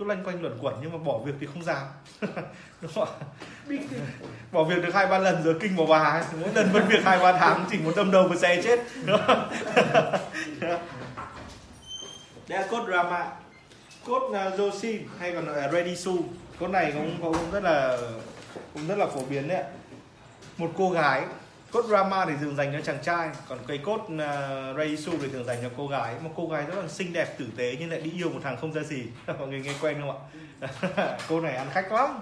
[0.00, 1.86] Cứ loanh quanh luẩn quẩn nhưng mà bỏ việc thì không dám.
[2.80, 3.08] Đúng không
[4.52, 6.22] bỏ việc được hai ba lần rồi kinh vào bà ấy.
[6.40, 8.80] mỗi lần mất việc hai ba tháng chỉ một đâm đầu vào xe chết.
[9.06, 9.48] Đúng không?
[12.48, 13.30] đây là cốt drama.
[14.06, 16.16] Cốt à, uh, Joshi hay còn gọi là Ready Su.
[16.60, 17.98] Cốt này cũng, cũng rất là
[18.74, 19.62] cũng rất là phổ biến đấy
[20.58, 21.24] một cô gái
[21.72, 25.44] cốt drama thì thường dành cho chàng trai còn cây cốt uh, Reisu thì thường
[25.44, 26.14] dành cho cô gái.
[26.22, 28.56] Một cô gái rất là xinh đẹp tử tế nhưng lại đi yêu một thằng
[28.60, 29.02] không ra gì
[29.38, 30.20] mọi người nghe quen không
[30.60, 31.16] ạ?
[31.28, 32.20] Cô này ăn khách lắm.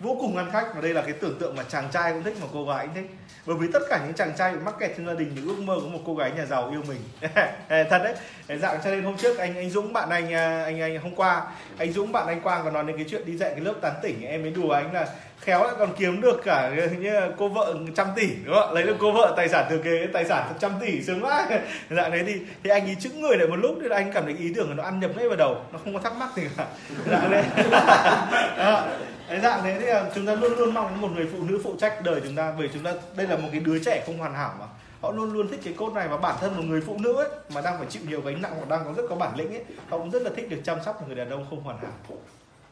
[0.00, 2.36] Vô cùng ăn khách và đây là cái tưởng tượng mà chàng trai cũng thích
[2.40, 3.10] mà cô gái cũng thích.
[3.46, 5.58] Bởi vì tất cả những chàng trai bị mắc kẹt trong gia đình thì ước
[5.58, 7.00] mơ có một cô gái nhà giàu yêu mình.
[7.68, 8.14] Thật đấy.
[8.58, 11.46] Dạng cho nên hôm trước anh anh Dũng bạn anh ờ, anh anh hôm qua
[11.78, 13.94] anh Dũng bạn anh Quang còn nói đến cái chuyện đi dạy cái lớp tán
[14.02, 15.08] tỉnh em mới đùa anh là
[15.40, 18.96] khéo lại còn kiếm được cả như cô vợ trăm tỷ, đúng không lấy được
[19.00, 21.48] cô vợ tài sản thừa kế, tài sản trăm tỷ sướng quá
[21.90, 24.36] dạng đấy thì thì anh ý chững người lại một lúc thì anh cảm thấy
[24.38, 26.42] ý tưởng là nó ăn nhập ngay vào đầu, nó không có thắc mắc gì
[26.56, 26.66] cả.
[27.10, 27.44] Dạng đấy.
[29.28, 31.74] Cái dạng thế thì ờ, chúng ta luôn luôn mong một người phụ nữ phụ
[31.78, 34.34] trách đời chúng ta, bởi chúng ta, đây là một cái đứa trẻ không hoàn
[34.34, 34.66] hảo mà.
[35.00, 37.28] Họ luôn luôn thích cái cốt này và bản thân một người phụ nữ ấy,
[37.54, 39.64] mà đang phải chịu nhiều gánh nặng hoặc đang có rất có bản lĩnh ấy,
[39.88, 42.18] họ cũng rất là thích được chăm sóc một người đàn ông không hoàn hảo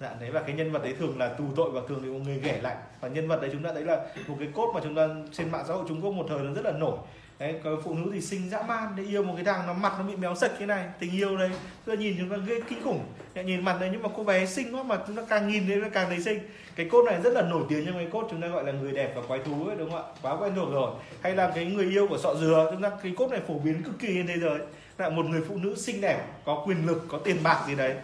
[0.05, 2.19] dạ đấy, và cái nhân vật đấy thường là tù tội và thường thì một
[2.25, 2.77] người ghẻ lạnh.
[3.01, 5.53] Và nhân vật đấy chúng ta đấy là một cái cốt mà chúng ta trên
[5.53, 6.99] mạng xã hội Trung Quốc một thời nó rất là nổi.
[7.39, 9.93] Đấy, có phụ nữ thì sinh dã man để yêu một cái thằng nó mặt
[9.99, 11.51] nó bị méo sạch thế này, tình yêu đây
[11.87, 13.01] giờ nhìn chúng ta ghê kinh khủng.
[13.35, 15.67] Dạ, nhìn mặt đấy nhưng mà cô bé xinh quá mà chúng ta càng nhìn
[15.67, 16.39] thấy nó càng thấy xinh.
[16.77, 18.93] Cái cốt này rất là nổi tiếng trong cái cốt chúng ta gọi là người
[18.93, 20.09] đẹp và quái thú ấy, đúng không ạ?
[20.23, 20.91] Quá quen thuộc rồi.
[21.21, 23.83] Hay là cái người yêu của sọ dừa, chúng ta, cái cốt này phổ biến
[23.83, 24.59] cực kỳ trên thế giới
[24.99, 27.97] là một người phụ nữ xinh đẹp có quyền lực có tiền bạc gì đấy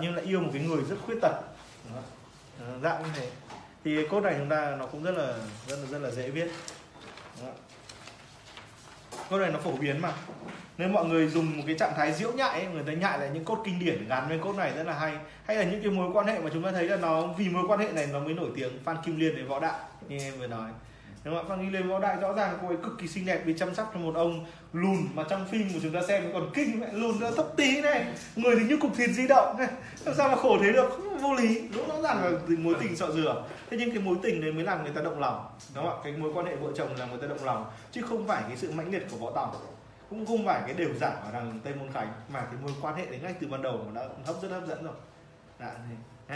[0.00, 1.32] nhưng lại yêu một cái người rất khuyết tật.
[2.82, 3.30] Dạng như thế.
[3.84, 5.34] Thì cốt này chúng ta nó cũng rất là
[5.66, 6.50] rất là rất là dễ viết.
[9.30, 10.12] Cốt này nó phổ biến mà.
[10.78, 13.30] Nên mọi người dùng một cái trạng thái diễu nhại ấy, người ta nhại lại
[13.34, 15.16] những cốt kinh điển gắn với cốt này rất là hay.
[15.44, 17.64] Hay là những cái mối quan hệ mà chúng ta thấy là nó vì mối
[17.68, 20.38] quan hệ này nó mới nổi tiếng phan kim liên với võ đạo như em
[20.38, 20.70] vừa nói
[21.24, 21.48] đúng không ạ?
[21.48, 23.74] Phan nghi lê võ đại rõ ràng cô ấy cực kỳ xinh đẹp vì chăm
[23.74, 26.86] sóc cho một ông lùn mà trong phim của chúng ta xem còn kinh mẹ
[26.92, 28.06] lùn nữa thấp tí này.
[28.36, 29.68] Người thì như cục thịt di động này.
[30.04, 31.00] Làm sao mà khổ thế được?
[31.20, 31.68] Vô lý.
[31.74, 34.64] Đúng rõ ràng là mối tình sợ dừa thế nhưng cái mối tình đấy mới
[34.64, 35.48] làm người ta động lòng.
[35.74, 36.00] Đúng không ạ?
[36.04, 37.70] Cái mối quan hệ vợ chồng là người ta động lòng.
[37.92, 39.54] Chứ không phải cái sự mãnh liệt của võ tòng.
[40.10, 42.94] Cũng không phải cái đều giảm ở đằng tây môn khánh mà cái mối quan
[42.94, 44.94] hệ đấy ngay từ ban đầu nó đã hấp rất hấp dẫn rồi.
[45.60, 45.72] Dạ,
[46.28, 46.34] thì,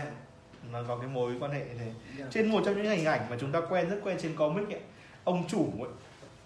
[0.72, 2.30] nó có cái mối quan hệ như thế yeah.
[2.30, 4.80] trên một trong những hình ảnh mà chúng ta quen rất quen trên comic ấy,
[5.24, 5.90] ông chủ ấy,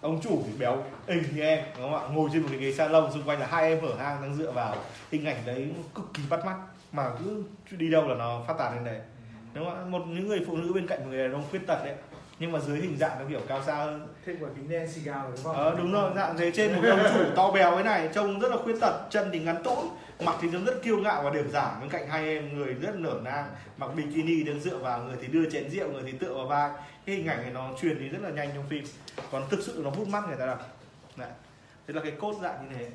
[0.01, 2.09] ông chủ thì béo hình như em đúng không ạ?
[2.13, 4.51] Ngồi trên một cái ghế salon xung quanh là hai em hở hang đang dựa
[4.51, 4.75] vào.
[5.11, 6.55] Hình ảnh đấy cực kỳ bắt mắt
[6.91, 7.43] mà cứ
[7.77, 8.99] đi đâu là nó phát tán lên đấy.
[9.53, 9.85] Đúng không ạ?
[9.89, 11.95] Một những người phụ nữ bên cạnh một người đàn ông khuyết tật đấy
[12.39, 14.07] nhưng mà dưới hình dạng nó kiểu cao xa hơn.
[14.25, 15.55] Thêm quả kính đen xì gào đúng không?
[15.55, 18.51] Ờ đúng rồi dạng thế trên một ông chủ to béo thế này trông rất
[18.51, 19.85] là khuyết tật chân thì ngắn tỗn
[20.19, 22.95] mặc thì trông rất kiêu ngạo và điểm giảm bên cạnh hai em người rất
[22.95, 23.49] nở nang.
[23.77, 26.69] Mặc bikini đứng dựa vào, người thì đưa chén rượu, người thì tựa vào vai.
[27.05, 28.83] Cái hình ảnh này nó truyền đi rất là nhanh trong phim.
[29.31, 30.57] Còn thực sự nó hút mắt người ta đâu.
[31.17, 31.29] Đấy.
[31.87, 32.89] thế là cái cốt dạng như thế.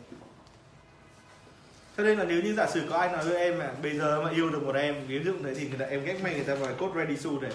[1.96, 4.22] Cho nên là nếu như giả sử có ai nói với em mà bây giờ
[4.22, 6.44] mà yêu được một em, ví dụ đấy thì người ta, em ghét may người
[6.44, 7.52] ta vào cốt ready su này.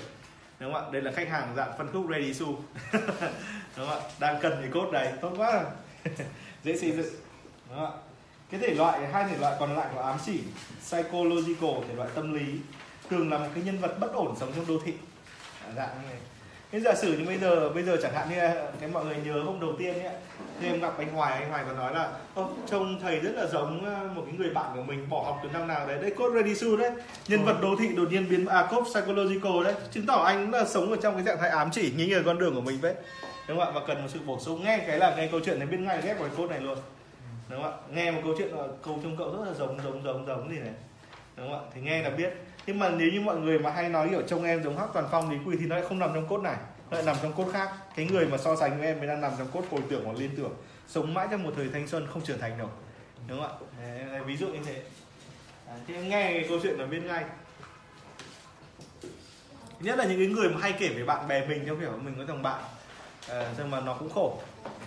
[0.60, 0.90] Đúng không ạ?
[0.92, 2.48] Đây là khách hàng dạng phân khúc ready su.
[3.78, 4.00] Đúng không ạ?
[4.20, 5.14] Đang cần cái cốt này.
[5.22, 5.66] Tốt quá.
[6.64, 7.14] Dễ xây dựng.
[7.70, 8.09] Đúng không ạ?
[8.52, 10.40] Cái thể loại hai thể loại còn lại của ám chỉ
[10.82, 12.46] psychological thể loại tâm lý
[13.10, 14.94] thường là một cái nhân vật bất ổn sống trong đô thị.
[15.66, 16.18] À, dạng như này.
[16.72, 18.36] Cái giả sử như bây giờ bây giờ chẳng hạn như
[18.80, 20.14] cái mọi người nhớ hôm đầu tiên ấy
[20.62, 22.12] thì em gặp anh Hoài anh Hoài có nói là
[22.70, 25.50] trông thầy rất là giống ờ, một cái người bạn của mình bỏ học từ
[25.50, 25.98] năm nào đấy.
[26.02, 26.92] Đấy code ready soon đấy.
[27.28, 29.74] Nhân vật đô thị đột nhiên biến à code psychological đấy.
[29.92, 32.40] Chứng tỏ anh là sống ở trong cái trạng thái ám chỉ nghi ngờ con
[32.40, 32.96] đường của mình đấy
[33.48, 33.72] đúng không ạ?
[33.76, 34.64] Và cần một sự bổ sung.
[34.64, 36.78] Nghe cái là nghe câu chuyện này biết ngay ghép vào code này luôn
[37.50, 37.78] đúng không ạ?
[37.90, 40.60] Nghe một câu chuyện là câu trông cậu rất là giống giống giống giống gì
[40.60, 40.74] này.
[41.36, 41.70] Đúng không ạ?
[41.74, 42.34] Thì nghe là biết.
[42.66, 45.08] Nhưng mà nếu như mọi người mà hay nói kiểu trông em giống Hắc Toàn
[45.12, 46.58] Phong thì quỳ thì nó lại không nằm trong cốt này.
[46.90, 47.70] Nó lại nằm trong cốt khác.
[47.96, 50.18] Cái người mà so sánh với em mới đang nằm trong cốt hồi tưởng hoặc
[50.18, 50.54] liên tưởng.
[50.88, 52.70] Sống mãi trong một thời thanh xuân không trưởng thành đâu.
[53.28, 54.08] Đúng không ạ?
[54.10, 54.82] Đấy, ví dụ như thế.
[55.68, 57.26] À, thì em nghe cái câu chuyện là biết ngay.
[59.80, 62.16] Nhất là những cái người mà hay kể về bạn bè mình theo kiểu mình
[62.18, 62.64] có thằng bạn
[63.28, 64.42] ờ, à, nhưng mà nó cũng khổ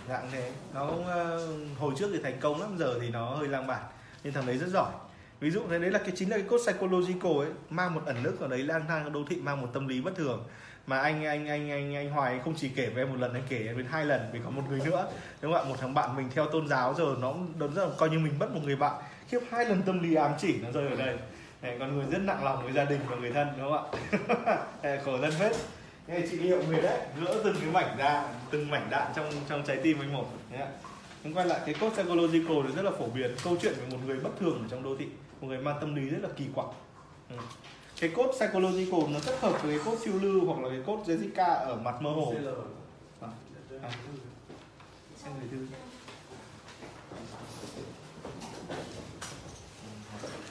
[0.09, 0.51] dạng thế.
[0.73, 3.81] Nó cũng uh, hồi trước thì thành công lắm giờ thì nó hơi lang bạt
[4.23, 4.91] nhưng thằng đấy rất giỏi.
[5.39, 8.23] Ví dụ thế đấy là cái chính là cái cốt psychological ấy mang một ẩn
[8.23, 10.43] nước ở đấy lang thang ở đô thị mang một tâm lý bất thường.
[10.87, 13.43] Mà anh anh anh anh anh Hoài không chỉ kể với em một lần anh
[13.49, 15.07] kể đến hai lần vì có một người nữa.
[15.41, 15.69] Đúng không ạ?
[15.69, 18.39] Một thằng bạn mình theo tôn giáo giờ nó đớn rất là coi như mình
[18.39, 19.03] mất một người bạn.
[19.27, 21.17] Khiếp hai lần tâm lý ám chỉ nó rơi ở đây.
[21.61, 23.91] Này, còn người rất nặng lòng với gia đình và người thân đúng không
[24.81, 24.97] ạ?
[25.05, 25.53] Khổ thân hết
[26.07, 26.99] nghe trị liệu người đấy.
[27.21, 30.25] Gỡ từng cái mảnh ra từng mảnh đạn trong trong trái tim anh một.
[30.51, 30.65] Nhé
[31.23, 33.35] chúng quay lại cái code psychological thì rất là phổ biến.
[33.43, 35.05] Câu chuyện về một người bất thường ở trong đô thị
[35.41, 36.67] một người mang tâm lý rất là kỳ quặc.
[37.29, 37.35] Ừ.
[37.99, 41.13] cái code psychological nó rất hợp với cái code phiêu lưu hoặc là cái code
[41.13, 42.33] Jessica ở mặt mơ hồ.
[43.21, 43.27] À.
[43.83, 43.89] À.
[45.23, 45.67] Xem người thư.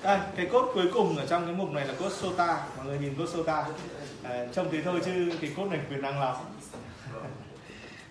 [0.02, 2.66] Đây, cái cốt cuối cùng ở trong cái mục này là cốt SOTA.
[2.76, 3.64] Mọi người nhìn cốt SOTA.
[4.22, 6.36] À, Trông thế thôi chứ cái cốt này quyền năng lắm.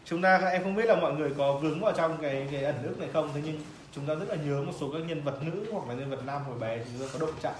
[0.05, 2.83] Chúng ta, em không biết là mọi người có vướng vào trong cái, cái ẩn
[2.83, 3.29] ức này không?
[3.33, 3.61] Thế nhưng
[3.95, 6.25] chúng ta rất là nhớ một số các nhân vật nữ hoặc là nhân vật
[6.25, 6.77] nam hồi bé.
[6.77, 7.53] Chúng ta có động chạm.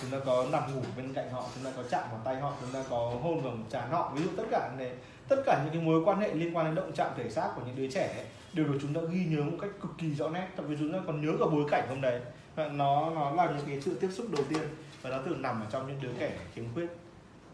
[0.00, 2.52] Chúng ta có nằm ngủ bên cạnh họ, chúng ta có chạm vào tay họ,
[2.60, 4.12] chúng ta có hôn vào trán họ.
[4.14, 4.90] Ví dụ tất cả này
[5.28, 7.62] tất cả những cái mối quan hệ liên quan đến động chạm thể xác của
[7.66, 10.28] những đứa trẻ ấy, đều được chúng ta ghi nhớ một cách cực kỳ rõ
[10.28, 10.46] nét.
[10.56, 12.20] Thậm chí chúng ta còn nhớ cả bối cảnh hôm đấy.
[12.56, 14.62] Vâng, nó nó là những cái sự tiếp xúc đầu tiên
[15.02, 16.86] và nó thường nằm ở trong những đứa trẻ khiếm khuyết.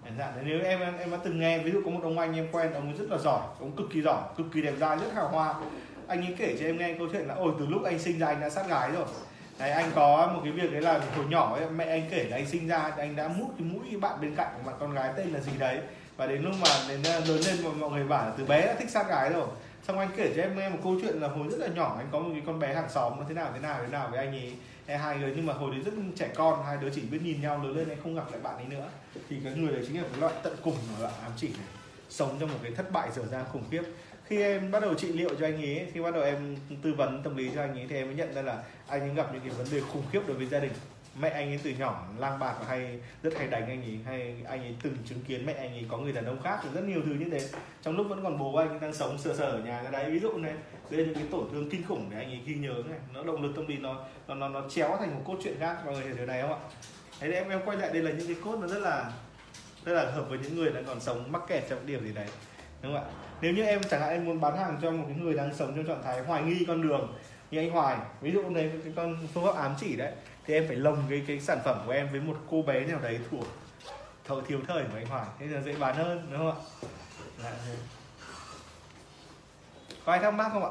[0.05, 0.25] Chẳng dạ.
[0.25, 2.73] hạn nếu em em đã từng nghe ví dụ có một ông anh em quen
[2.73, 5.29] ông ấy rất là giỏi ông cực kỳ giỏi cực kỳ đẹp trai rất hào
[5.29, 5.55] hoa.
[6.07, 8.27] Anh ấy kể cho em nghe câu chuyện là ôi từ lúc anh sinh ra
[8.27, 9.05] anh đã sát gái rồi.
[9.59, 12.37] Đấy, anh có một cái việc đấy là hồi nhỏ ấy, mẹ anh kể là
[12.37, 15.13] anh sinh ra anh đã mút cái mũi bạn bên cạnh của bạn con gái
[15.17, 15.79] tên là gì đấy.
[16.17, 18.67] Và đến lúc mà đến ờ, lớn lên mà mọi người bảo là từ bé
[18.67, 19.47] đã thích sát gái rồi.
[19.83, 22.07] Xong anh kể cho em nghe một câu chuyện là hồi rất là nhỏ anh
[22.13, 24.19] có một cái con bé hàng xóm nó thế nào thế nào thế nào với
[24.19, 24.53] anh ấy
[24.90, 27.42] hay hai người, nhưng mà hồi đấy rất trẻ con, hai đứa chỉ biết nhìn
[27.42, 28.88] nhau lớn lên hay không gặp lại bạn ấy nữa.
[29.29, 31.66] Thì cái người đấy chính là cái loại tận cùng của loại ám chỉ này.
[32.09, 33.83] Sống trong một cái thất bại dở dang khủng khiếp.
[34.24, 37.22] Khi em bắt đầu trị liệu cho anh ấy, khi bắt đầu em tư vấn
[37.22, 39.42] tâm lý cho anh ấy, thì em mới nhận ra là anh ấy gặp những
[39.42, 40.72] cái vấn đề khủng khiếp đối với gia đình
[41.20, 44.37] mẹ anh ấy từ nhỏ lang bạc và hay rất hay đánh anh ấy hay
[44.49, 47.03] anh ấy từng chứng kiến mẹ anh ấy có người đàn ông khác rất nhiều
[47.05, 47.40] thứ như thế.
[47.83, 50.18] Trong lúc vẫn còn bố anh đang sống sờ sờ ở nhà cái đấy ví
[50.18, 50.55] dụ này
[50.90, 53.23] đây là những cái tổn thương kinh khủng để anh ấy ghi nhớ này nó
[53.23, 55.94] động lực tâm lý nó nó nó, nó chéo thành một cốt truyện khác mọi
[55.94, 56.59] người hiểu điều này không ạ?
[57.20, 59.12] Thế em em quay lại đây là những cái cốt nó rất là
[59.85, 62.27] rất là hợp với những người đang còn sống mắc kẹt trong điểm gì đấy
[62.83, 63.11] đúng không ạ?
[63.40, 65.73] Nếu như em chẳng hạn em muốn bán hàng cho một cái người đang sống
[65.77, 67.14] trong trạng thái hoài nghi con đường
[67.51, 70.13] như anh Hoài ví dụ này cái con phương pháp ám chỉ đấy
[70.47, 72.99] thì em phải lồng cái cái sản phẩm của em với một cô bé nào
[73.03, 73.45] đấy thuộc
[74.25, 75.27] thợ thiếu thời của anh Hoài.
[75.39, 76.89] Thế là dễ bán hơn đúng không ạ?
[77.43, 77.75] Dạ, thế.
[80.05, 80.71] có ai thắc mắc không ạ?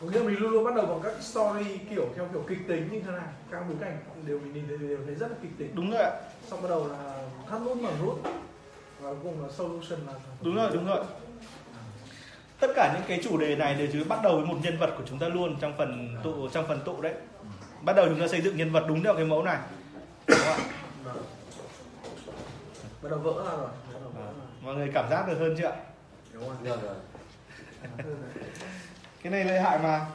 [0.00, 2.88] Có nghĩa mình luôn luôn bắt đầu bằng các story kiểu theo kiểu kịch tính
[2.92, 3.28] như thế này.
[3.50, 5.70] Các bối cảnh đều mình nhìn thấy đều thấy rất là kịch tính.
[5.74, 6.10] Đúng rồi ạ.
[6.46, 8.22] Xong bắt đầu là thắt nút bằng nút.
[9.00, 11.04] Và cuối cùng là solution là đúng rồi đúng rồi
[12.62, 14.90] tất cả những cái chủ đề này đều chứ bắt đầu với một nhân vật
[14.98, 17.14] của chúng ta luôn trong phần tụ trong phần tụ đấy.
[17.80, 19.58] Bắt đầu chúng ta xây dựng nhân vật đúng theo cái mẫu này.
[20.26, 20.58] Đúng không ạ?
[21.04, 21.24] Vâng.
[23.02, 23.68] bắt đầu vỡ ra rồi
[24.60, 25.76] mọi người cảm giác được hơn chưa ạ?
[26.32, 26.56] Đúng rồi.
[26.62, 26.94] Được rồi.
[29.22, 30.06] cái này lợi hại mà.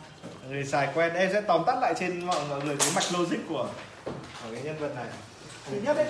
[0.49, 1.13] Người xài quen.
[1.13, 3.69] Em sẽ tóm tắt lại trên mọi mọi người cái mạch logic của,
[4.05, 5.07] của cái nhân vật này.
[5.71, 6.07] Thứ nhất đấy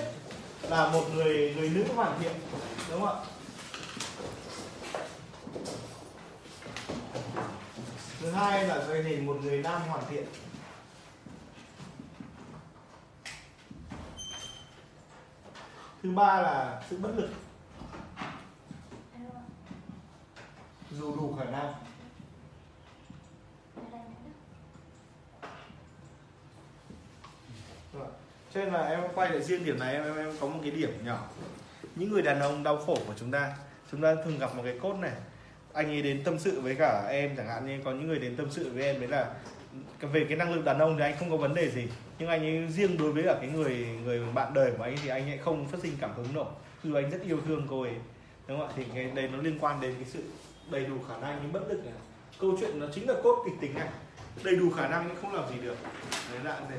[0.70, 2.32] là một người người nữ hoàn thiện.
[2.90, 3.24] Đúng không ạ
[8.20, 10.24] thứ hai là gây gì một người nam hoàn thiện.
[16.02, 17.30] Thứ ba là sự bất lực.
[20.90, 21.74] Dù đủ khả năng.
[27.92, 28.12] Vâng.
[28.54, 30.70] Cho nên là em quay lại riêng điểm này em, em em có một cái
[30.70, 31.28] điểm nhỏ.
[31.94, 33.56] Những người đàn ông đau khổ của chúng ta
[33.90, 35.12] chúng ta thường gặp một cái cốt này
[35.72, 38.36] anh ấy đến tâm sự với cả em chẳng hạn như có những người đến
[38.36, 39.34] tâm sự với em đấy là
[40.00, 41.88] về cái năng lực đàn ông thì anh không có vấn đề gì.
[42.18, 45.08] Nhưng anh ấy riêng đối với cả cái người người bạn đời của anh thì
[45.08, 46.46] anh ấy không phát sinh cảm hứng nổi
[46.84, 47.94] dù anh rất yêu thương cô ấy,
[48.48, 48.72] đúng không ạ?
[48.76, 50.22] Thì cái đây nó liên quan đến cái sự
[50.70, 51.94] đầy đủ khả năng, nhưng bất lực này.
[52.40, 53.88] Câu chuyện nó chính là cốt kịch tính này.
[54.44, 55.76] Đầy đủ khả năng nhưng không làm gì được.
[56.32, 56.76] Đấy là thế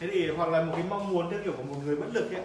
[0.00, 2.32] thế thì hoặc là một cái mong muốn theo kiểu của một người bất lực
[2.32, 2.42] ấy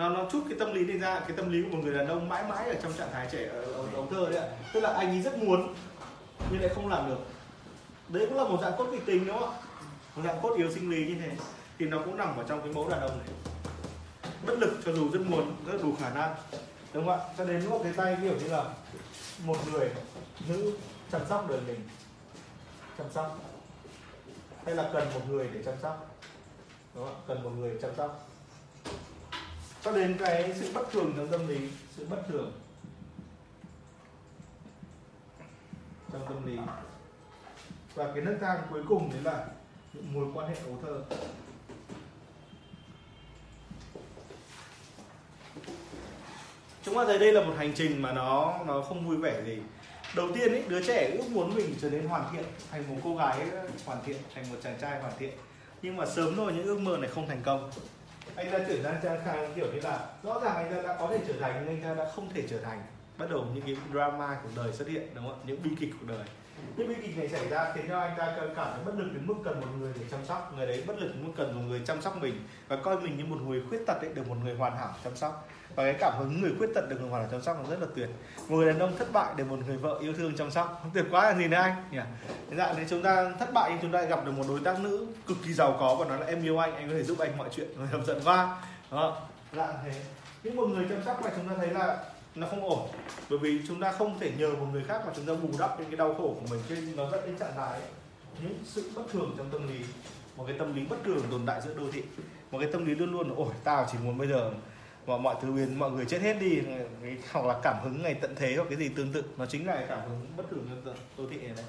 [0.00, 2.08] nó nó chút cái tâm lý này ra cái tâm lý của một người đàn
[2.08, 3.62] ông mãi mãi ở trong trạng thái trẻ ở,
[3.94, 4.48] ấu thơ đấy ạ.
[4.72, 5.74] Tức là anh ấy rất muốn
[6.50, 7.18] nhưng lại không làm được.
[8.08, 9.56] Đấy cũng là một dạng cốt kịch tính đúng không ạ?
[10.16, 11.30] Một dạng cốt yếu sinh lý như thế.
[11.78, 13.28] Thì nó cũng nằm ở trong cái mẫu đàn ông này.
[14.46, 16.34] Bất lực cho dù rất muốn rất đủ khả năng.
[16.92, 17.26] Đúng không ạ?
[17.38, 18.64] Cho đến lúc cái tay kiểu như là
[19.44, 19.90] một người
[20.48, 20.72] nữ
[21.12, 21.80] chăm sóc đời mình.
[22.98, 23.38] Chăm sóc.
[24.66, 26.16] Hay là cần một người để chăm sóc.
[26.94, 27.20] Đúng không ạ?
[27.28, 28.29] Cần một người chăm sóc
[29.82, 31.58] cho đến cái sự bất thường trong tâm lý
[31.96, 32.52] sự bất thường
[36.12, 36.58] trong tâm lý.
[37.94, 39.46] Và cái nấc thang cuối cùng đấy là
[39.92, 41.16] những mối quan hệ ấu thơ.
[46.82, 49.58] Chúng ta thấy đây là một hành trình mà nó nó không vui vẻ gì.
[50.16, 53.16] Đầu tiên ấy, đứa trẻ ước muốn mình trở nên hoàn thiện thành một cô
[53.16, 53.46] gái
[53.84, 55.32] hoàn thiện thành một chàng trai hoàn thiện.
[55.82, 57.70] Nhưng mà sớm rồi những ước mơ này không thành công
[58.40, 61.08] anh ta chuyển sang trang khang kiểu như là, rõ ràng anh ta đã có
[61.10, 62.82] thể trở thành, nhưng anh ta đã không thể trở thành.
[63.18, 65.42] Bắt đầu những cái drama của đời xuất hiện, đúng không ạ?
[65.46, 66.26] Những bi kịch của đời.
[66.76, 69.26] Những bi kịch này xảy ra khiến cho anh ta cảm thấy bất lực đến
[69.26, 70.52] mức cần một người để chăm sóc.
[70.56, 72.34] Người đấy bất lực đến mức cần một người chăm sóc mình
[72.68, 75.16] và coi mình như một người khuyết tật ấy, được một người hoàn hảo chăm
[75.16, 77.70] sóc và cái cảm hứng người khuyết tật được người hoàn hảo chăm sóc là
[77.70, 78.08] rất là tuyệt.
[78.48, 80.82] Một người đàn ông thất bại để một người vợ yêu thương chăm sóc.
[80.94, 81.84] Tuyệt quá là gì nữa anh.
[81.90, 81.98] Nhỉ?
[82.50, 84.80] Thế dạng thì chúng ta thất bại nhưng chúng ta gặp được một đối tác
[84.80, 86.74] nữ cực kỳ giàu có và nói là em yêu anh.
[86.74, 87.68] Anh có thể giúp anh mọi chuyện.
[87.76, 88.62] Người hấp dẫn quá.
[88.90, 89.20] Đó.
[89.52, 89.92] Dạng thế.
[90.42, 91.98] Những một người chăm sóc mà chúng ta thấy là
[92.34, 92.88] nó không ổn.
[93.30, 95.80] Bởi vì chúng ta không thể nhờ một người khác mà chúng ta bù đắp
[95.80, 96.60] những cái đau khổ của mình.
[96.68, 97.80] Trên nó dẫn đến trạng thái
[98.42, 99.84] những sự bất thường trong tâm lý.
[100.36, 102.02] Một cái tâm lý bất thường tồn tại giữa đô thị.
[102.50, 104.50] Một cái tâm lý luôn luôn là, ôi, tao chỉ muốn bây giờ
[105.06, 106.60] mà mọi thứ biến mọi người chết hết đi.
[107.32, 109.24] Hoặc là cảm hứng ngày tận thế hoặc cái gì tương tự.
[109.36, 111.64] Nó chính là cái cảm hứng bất thường trong đô thị này, này.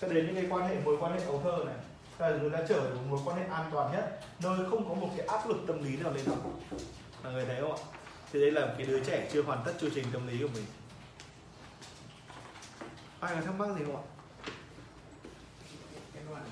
[0.00, 1.74] cho đến những cái quan hệ mối quan hệ ấu thơ này.
[2.18, 4.94] Là người ta trở thành một mối quan hệ an toàn nhất nơi không có
[4.94, 6.36] một cái áp lực tâm lý nào lên họ
[7.22, 7.78] Mọi người thấy không ạ?
[8.32, 10.64] Thì đấy là cái đứa trẻ chưa hoàn tất chu trình tâm lý của mình.
[13.20, 14.02] Ai có thắc mắc gì không ạ?
[16.14, 16.42] Cái đoạn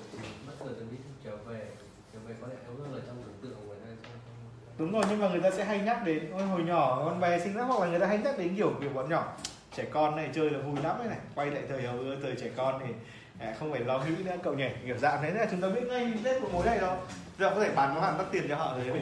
[0.47, 1.71] mất ngờ tâm lý trở về
[2.13, 5.03] trở về có lẽ đúng là trong tưởng tượng của người ta trong đúng rồi
[5.09, 7.67] nhưng mà người ta sẽ hay nhắc đến ôi hồi nhỏ con bé sinh lắm
[7.67, 9.33] hoặc là người ta hay nhắc đến kiểu kiểu bọn nhỏ
[9.75, 12.49] trẻ con này chơi là vui lắm đấy này quay lại thời hầu thời trẻ
[12.57, 12.93] con thì
[13.39, 15.81] à, không phải lo nghĩ nữa cậu nhỉ kiểu dạng thế là chúng ta biết
[15.87, 16.97] ngay tết của mối này đâu
[17.39, 19.01] giờ có thể bán nó hàng đắt tiền cho họ rồi đấy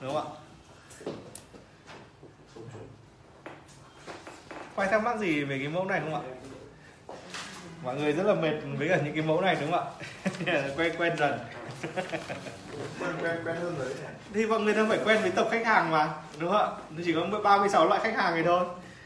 [0.00, 0.42] đúng không ạ
[4.76, 6.20] quay thắc mắc gì về cái mẫu này không ạ?
[7.84, 9.86] Mọi người rất là mệt với cả những cái mẫu này đúng không
[10.44, 10.62] ạ?
[10.76, 11.38] quen quen dần
[13.00, 15.66] quen quen quen hơn rồi đấy Thì mọi người đang phải quen với tập khách
[15.66, 16.68] hàng mà, đúng không ạ?
[16.90, 18.64] Nó chỉ có 36 loại khách hàng này thôi.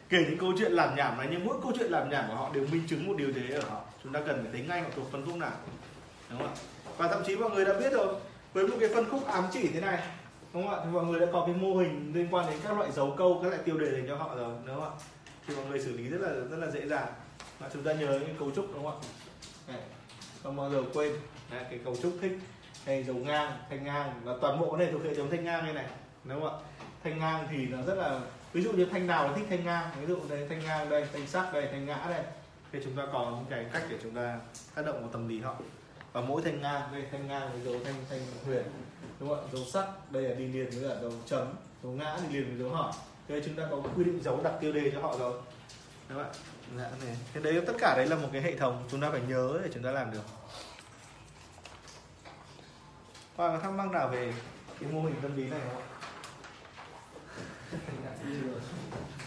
[0.09, 2.51] Kể những câu chuyện làm nhảm này nhưng mỗi câu chuyện làm nhảm của họ
[2.55, 3.81] đều minh chứng một điều thế ở họ.
[4.03, 5.53] Chúng ta cần phải tính ngay họ thuộc phân khúc nào.
[6.31, 6.55] Đúng không ạ?
[6.97, 8.15] Và thậm chí mọi người đã biết rồi,
[8.57, 10.03] với một cái phân khúc ám chỉ thế này
[10.53, 12.77] đúng không ạ thì mọi người đã có cái mô hình liên quan đến các
[12.79, 14.91] loại dấu câu các loại tiêu đề dành cho họ rồi đúng không ạ
[15.47, 17.07] thì mọi người xử lý rất là rất là dễ dàng
[17.59, 19.09] và chúng ta nhớ những cấu trúc đúng không ạ
[19.69, 19.81] Này,
[20.43, 21.13] không bao giờ quên
[21.51, 22.39] Đấy, cái cấu trúc thích
[22.87, 25.67] hay dấu ngang thanh ngang và toàn bộ cái này thuộc hệ thống thanh ngang
[25.67, 25.87] như này
[26.25, 26.65] đúng không ạ?
[27.05, 28.21] Thanh ngang thì nó rất là
[28.53, 31.07] ví dụ như thanh nào là thích thanh ngang ví dụ đây thanh ngang đây
[31.13, 32.23] thanh sắc đây thanh ngã đây.
[32.73, 34.39] Thì chúng ta có những cái cách để chúng ta
[34.75, 35.55] tác động vào tâm lý họ.
[36.13, 38.65] Và mỗi thanh ngang đây thanh ngang với dấu thanh thanh huyền
[39.21, 39.49] đúng không ạ?
[39.53, 41.47] Dấu sắc đây là đi liền với cả dấu chấm
[41.83, 42.93] dấu ngã đi liền với dấu hỏi
[43.29, 45.33] đây chúng ta có quy định dấu đặt tiêu đề cho họ rồi.
[46.09, 46.39] Đúng không ạ?
[46.79, 47.17] Dạ, này.
[47.35, 49.71] thế đấy tất cả đấy là một cái hệ thống chúng ta phải nhớ để
[49.75, 50.23] chúng ta làm được.
[53.37, 54.33] Khoa có thắc mắc nào về
[54.81, 55.87] cái mô hình tâm lý này không ạ?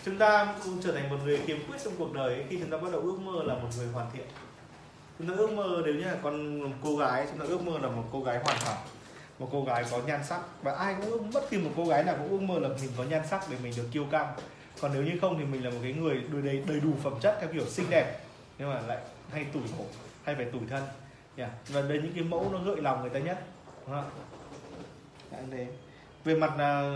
[0.06, 2.70] chúng ta cũng trở thành một người kiếm quyết trong cuộc đời ấy, khi chúng
[2.70, 4.28] ta bắt đầu ước mơ là một người hoàn thiện.
[5.20, 7.80] Chúng ta ước mơ nếu như là con một cô gái chúng ta ước mơ
[7.82, 8.78] là một cô gái hoàn hảo
[9.40, 10.42] một cô gái có nhan sắc.
[10.62, 12.92] Và ai cũng ước, bất kỳ một cô gái nào cũng ước mơ là mình
[12.98, 14.34] có nhan sắc để mình được kiêu căng.
[14.82, 17.38] Còn nếu như không thì mình là một cái người đầy đầy đủ phẩm chất
[17.40, 18.20] theo kiểu xinh đẹp
[18.58, 18.98] nhưng mà lại
[19.32, 19.86] hay tủi khổ
[20.24, 20.84] hay phải tủi thân.
[21.36, 21.52] Yeah.
[21.70, 23.44] và đây những cái mẫu nó gợi lòng người ta nhất
[23.90, 24.10] đúng không?
[25.52, 25.68] Thế.
[26.24, 26.92] về mặt à,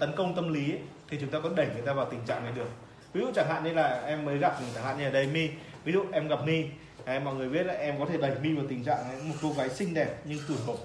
[0.00, 2.44] tấn công tâm lý ấy, thì chúng ta có đẩy người ta vào tình trạng
[2.44, 2.68] này được
[3.12, 5.50] ví dụ chẳng hạn như là em mới gặp chẳng hạn như ở đây mi
[5.84, 6.64] ví dụ em gặp mi
[7.06, 9.34] Đấy, mọi người biết là em có thể đẩy mi vào tình trạng ấy, một
[9.42, 10.76] cô gái xinh đẹp nhưng tủi hộp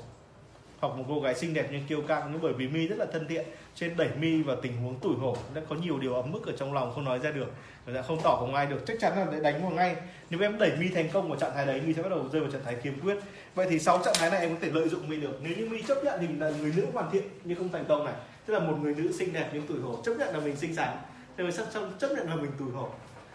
[0.81, 3.05] hoặc một cô gái xinh đẹp nhưng kiêu căng nhưng bởi vì mi rất là
[3.13, 6.33] thân thiện trên đẩy mi vào tình huống tủi hổ đã có nhiều điều ấm
[6.33, 7.51] ức ở trong lòng không nói ra được.
[7.85, 9.95] Và đã không tỏ cùng ai được chắc chắn là để đánh vào ngay.
[10.29, 12.41] Nếu em đẩy mi thành công vào trạng thái đấy mi sẽ bắt đầu rơi
[12.41, 13.17] vào trạng thái kiếm quyết
[13.55, 15.39] vậy thì sáu trạng thái này em có thể lợi dụng mi được.
[15.43, 17.85] Nếu như mi chấp nhận thì mình là người nữ hoàn thiện nhưng không thành
[17.87, 18.13] công này.
[18.45, 20.75] Tức là một người nữ xinh đẹp nhưng tủi hổ chấp nhận là mình xinh
[20.75, 20.89] xắn.
[21.37, 22.89] Thì mình chấp, chấp nhận là mình tủi hổ.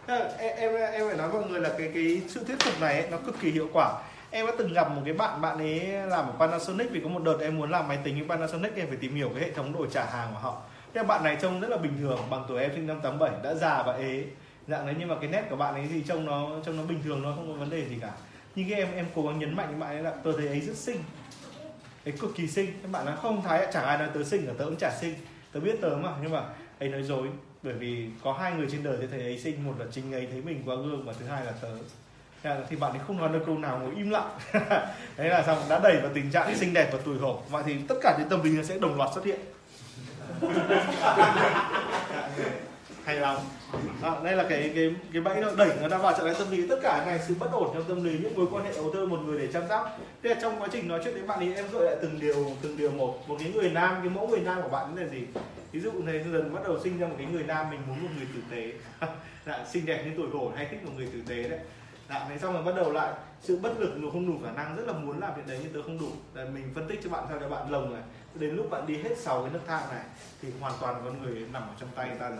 [0.06, 0.22] Em
[0.56, 3.18] em em phải nói mọi người là cái cái sự thuyết phục này ấy, nó
[3.18, 4.02] cực kỳ hiệu quả
[4.36, 7.22] em đã từng gặp một cái bạn bạn ấy làm ở Panasonic vì có một
[7.24, 9.72] đợt em muốn làm máy tính với Panasonic, em phải tìm hiểu cái hệ thống
[9.72, 10.62] đổi trả hàng của họ.
[10.94, 13.54] Thế bạn này trông rất là bình thường, bằng tuổi em sinh năm 87 đã
[13.54, 14.24] già và ế.
[14.68, 17.00] Dạng đấy, nhưng mà cái nét của bạn ấy thì trông nó trông nó bình
[17.04, 18.10] thường, nó không có vấn đề gì cả.
[18.54, 20.60] Nhưng cái em em cố gắng nhấn mạnh với bạn ấy là tôi thấy ấy
[20.60, 20.98] rất xinh.
[22.04, 22.70] Ấy cực kỳ xinh.
[22.82, 25.14] Các bạn nói không thái chẳng ai nói tớ xinh cả, tớ cũng chả xinh.
[25.52, 26.42] Tớ biết tớ mà, nhưng mà
[26.78, 27.28] ấy nói dối.
[27.62, 29.64] Bởi vì có hai người trên đời thì thấy ấy xinh.
[29.66, 31.68] Một là chính ấy thấy mình qua gương và thứ hai là tớ
[32.70, 34.38] thì bạn ấy không nói được câu nào ngồi im lặng.
[35.16, 37.42] Đấy là xong đã đẩy vào tình trạng xinh đẹp và tuổi hổ.
[37.50, 39.40] Vậy thì tất cả những tâm lý sẽ đồng loạt xuất hiện.
[43.04, 43.36] Hay lắm.
[44.02, 46.50] À, đây là cái cái cái bẫy nó đẩy người ta vào trạng thái tâm
[46.50, 46.68] lý.
[46.68, 49.06] Tất cả này sự bất ổn trong tâm lý những mối quan hệ đầu tư
[49.06, 49.98] một người để chăm sóc.
[50.22, 52.52] Thế là trong quá trình nói chuyện với bạn ấy em gợi lại từng điều
[52.62, 53.28] từng điều một.
[53.28, 55.22] Một cái người nam cái mẫu người nam của bạn là gì?
[55.72, 58.08] Ví dụ này dần bắt đầu sinh ra một cái người nam mình muốn một
[58.16, 58.72] người tử tế.
[59.00, 59.08] Là
[59.46, 61.60] dạ, xinh đẹp như tuổi hổ hay thích một người tử tế đấy.
[62.08, 64.76] Dạ, thế xong rồi bắt đầu lại sự bất lực mà không đủ khả năng
[64.76, 66.08] rất là muốn làm chuyện đấy nhưng tớ không đủ.
[66.34, 68.02] Là mình phân tích cho bạn sao cho bạn lồng này.
[68.34, 70.04] Đến lúc bạn đi hết sáu cái nước thang này
[70.42, 72.38] thì hoàn toàn con người nằm ở trong tay ta rồi.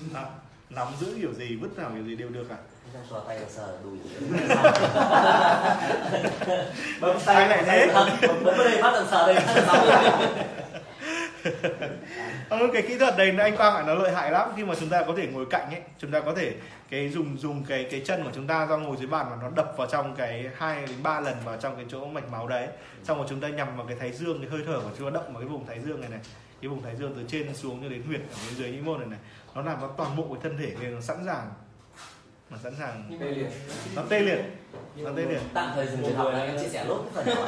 [0.14, 0.24] Đó.
[0.70, 2.56] nắm giữ kiểu gì vứt nào kiểu gì đều được à?
[3.10, 3.98] Trong tay và sờ đùi.
[7.00, 7.90] Bấm tay lại thế.
[7.94, 9.36] bấm đây bắt sờ đây
[12.48, 14.48] ừ, cái kỹ thuật đấy anh Quang ạ nó lợi hại lắm.
[14.56, 16.54] Khi mà chúng ta có thể ngồi cạnh ấy chúng ta có thể
[16.90, 19.50] cái dùng dùng cái cái chân của chúng ta ra ngồi dưới bàn và nó
[19.56, 22.68] đập vào trong cái hai đến ba lần vào trong cái chỗ mạch máu đấy.
[23.04, 25.10] Xong rồi chúng ta nhằm vào cái thái dương cái hơi thở của chúng ta
[25.14, 26.20] động vào cái vùng thái dương này này.
[26.62, 28.98] Cái vùng thái dương từ trên xuống cho đến huyệt ở bên dưới những môn
[28.98, 29.18] này này.
[29.54, 31.50] Nó làm cho toàn bộ cái thân thể này nó sẵn sàng
[32.50, 33.16] nó sẵn sàng.
[33.20, 33.48] Tê liệt.
[33.96, 34.38] Nó tê liệt.
[34.96, 35.40] Nó tê liệt.
[35.54, 37.36] tạm thời dừng việc học này em chia sẻ lốt cái phần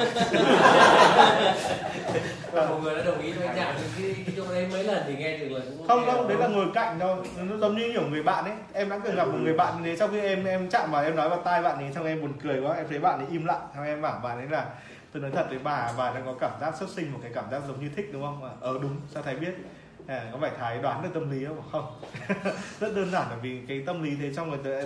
[2.53, 5.03] đó một người đã đồng ý cho anh chạm cái cái chỗ đấy mấy lần
[5.07, 7.91] thì nghe được là cũng không không đấy là ngồi cạnh đâu nó giống như
[7.93, 8.53] kiểu người bạn ấy.
[8.73, 11.15] Em đã từng gặp một người bạn thế sau khi em em chạm vào em
[11.15, 13.45] nói vào tai bạn ấy xong em buồn cười quá em thấy bạn ấy im
[13.45, 14.65] lặng xong em bảo bạn ấy là
[15.13, 17.45] tôi nói thật với bà bà đang có cảm giác xuất sinh một cái cảm
[17.51, 18.57] giác giống như thích đúng không?
[18.61, 19.51] Ờ đúng sao thầy biết
[20.09, 21.61] à, có phải thái đoán được tâm lý không?
[21.71, 22.01] Không.
[22.79, 24.79] Rất đơn giản là vì cái tâm lý thế trong người tớ,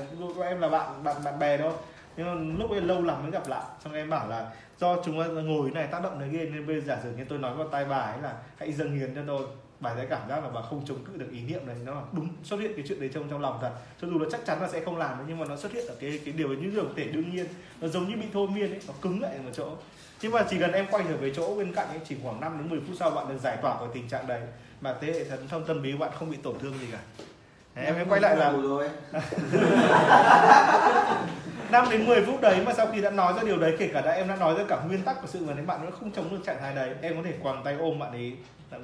[0.43, 1.73] em là bạn bạn bạn bè đâu
[2.17, 3.63] nhưng mà lúc ấy lâu lắm mới gặp lại.
[3.83, 6.81] Xong em bảo là do chúng ta ngồi này tác động đến ghê nên bây
[6.81, 9.21] giờ giả sử như tôi nói vào tai bà ấy là hãy dâng hiến cho
[9.27, 9.47] tôi.
[9.79, 12.01] Bà sẽ cảm giác là bà không chống cự được ý niệm này nó là
[12.11, 13.71] đúng xuất hiện cái chuyện đấy trong trong lòng thật.
[14.01, 15.95] Cho dù nó chắc chắn là sẽ không làm nhưng mà nó xuất hiện ở
[15.99, 17.45] cái cái điều như điều thể đương nhiên.
[17.81, 19.69] Nó giống như bị thôi miên ấy nó cứng lại ở một chỗ.
[20.21, 22.57] Nhưng mà chỉ cần em quay trở về chỗ bên cạnh ấy chỉ khoảng 5
[22.57, 24.41] đến 10 phút sau bạn được giải tỏa khỏi tình trạng đấy
[24.83, 26.97] mà thế hệ thần trong tâm lý bạn không bị tổn thương gì cả.
[27.75, 28.89] Đấy, em em quay lại là rồi.
[31.71, 34.01] 5 đến 10 phút đấy mà sau khi đã nói ra điều đấy kể cả
[34.01, 36.11] đã em đã nói ra cả nguyên tắc của sự mà nếu bạn nó không
[36.11, 36.89] chống được trạng thái đấy.
[37.01, 38.33] Em có thể quàng tay ôm bạn ấy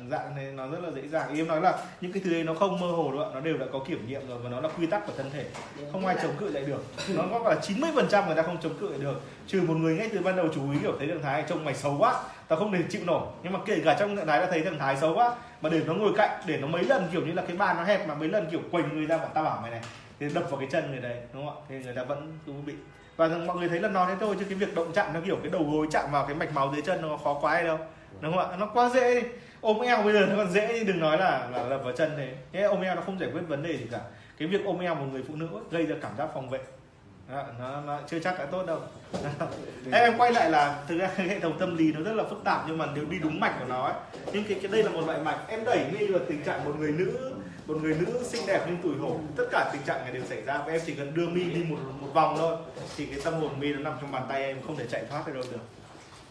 [0.09, 1.37] dạng này nó rất là dễ dàng.
[1.37, 3.57] Em nói là những cái thứ đấy nó không mơ hồ đâu ạ nó đều
[3.57, 5.45] đã có kiểm nghiệm rồi và nó là quy tắc của thân thể.
[5.91, 6.83] Không ai chống cự lại được.
[7.15, 9.21] Nó có là 90 phần trăm người ta không chống cự lại được.
[9.47, 11.75] Trừ một người ngay từ ban đầu chú ý kiểu thấy trạng thái trông mày
[11.75, 13.21] xấu quá tao không thể chịu nổi.
[13.43, 15.81] Nhưng mà kể cả trong trạng thái đã thấy trạng thái xấu quá mà để
[15.85, 18.15] nó ngồi cạnh để nó mấy lần kiểu như là cái bàn nó hẹp mà
[18.15, 19.81] mấy lần kiểu quỳnh người ra bảo tao bảo mày này
[20.19, 21.65] thì đập vào cái chân người đấy đúng không ạ?
[21.69, 22.73] Thì người ta vẫn cứ bị
[23.17, 25.37] và mọi người thấy là nói thế thôi chứ cái việc động chạm nó kiểu
[25.43, 27.77] cái đầu gối chạm vào cái mạch máu dưới chân nó khó quá hay đâu.
[28.21, 28.57] Đúng không ạ?
[28.59, 29.27] Nó quá dễ đi.
[29.61, 32.11] Ôm eo bây giờ nó còn dễ nhưng đừng nói là là đập vào chân
[32.17, 32.33] thế.
[32.53, 33.99] Thế ôm eo nó không giải quyết vấn đề gì cả.
[34.37, 36.59] Cái việc ôm eo một người phụ nữ ấy, gây ra cảm giác phòng vệ.
[37.31, 38.79] Dạ, nó, nó chưa chắc đã tốt đâu.
[39.23, 42.43] Em, em quay lại là thực ra hệ thống tâm lý nó rất là phức
[42.43, 43.93] tạp nhưng mà nếu đi đúng mạch của nó ấy,
[44.33, 45.37] nhưng cái, cái đây là một loại mạch.
[45.47, 47.31] Em đẩy mi vào tình trạng một người nữ
[47.67, 49.19] một người nữ xinh đẹp nhưng tuổi hổ.
[49.35, 51.63] Tất cả tình trạng này đều xảy ra và em chỉ cần đưa mi đi
[51.63, 52.57] một một vòng thôi
[52.97, 55.27] thì cái tâm hồn mi nó nằm trong bàn tay em không thể chạy thoát
[55.27, 55.78] được đâu được.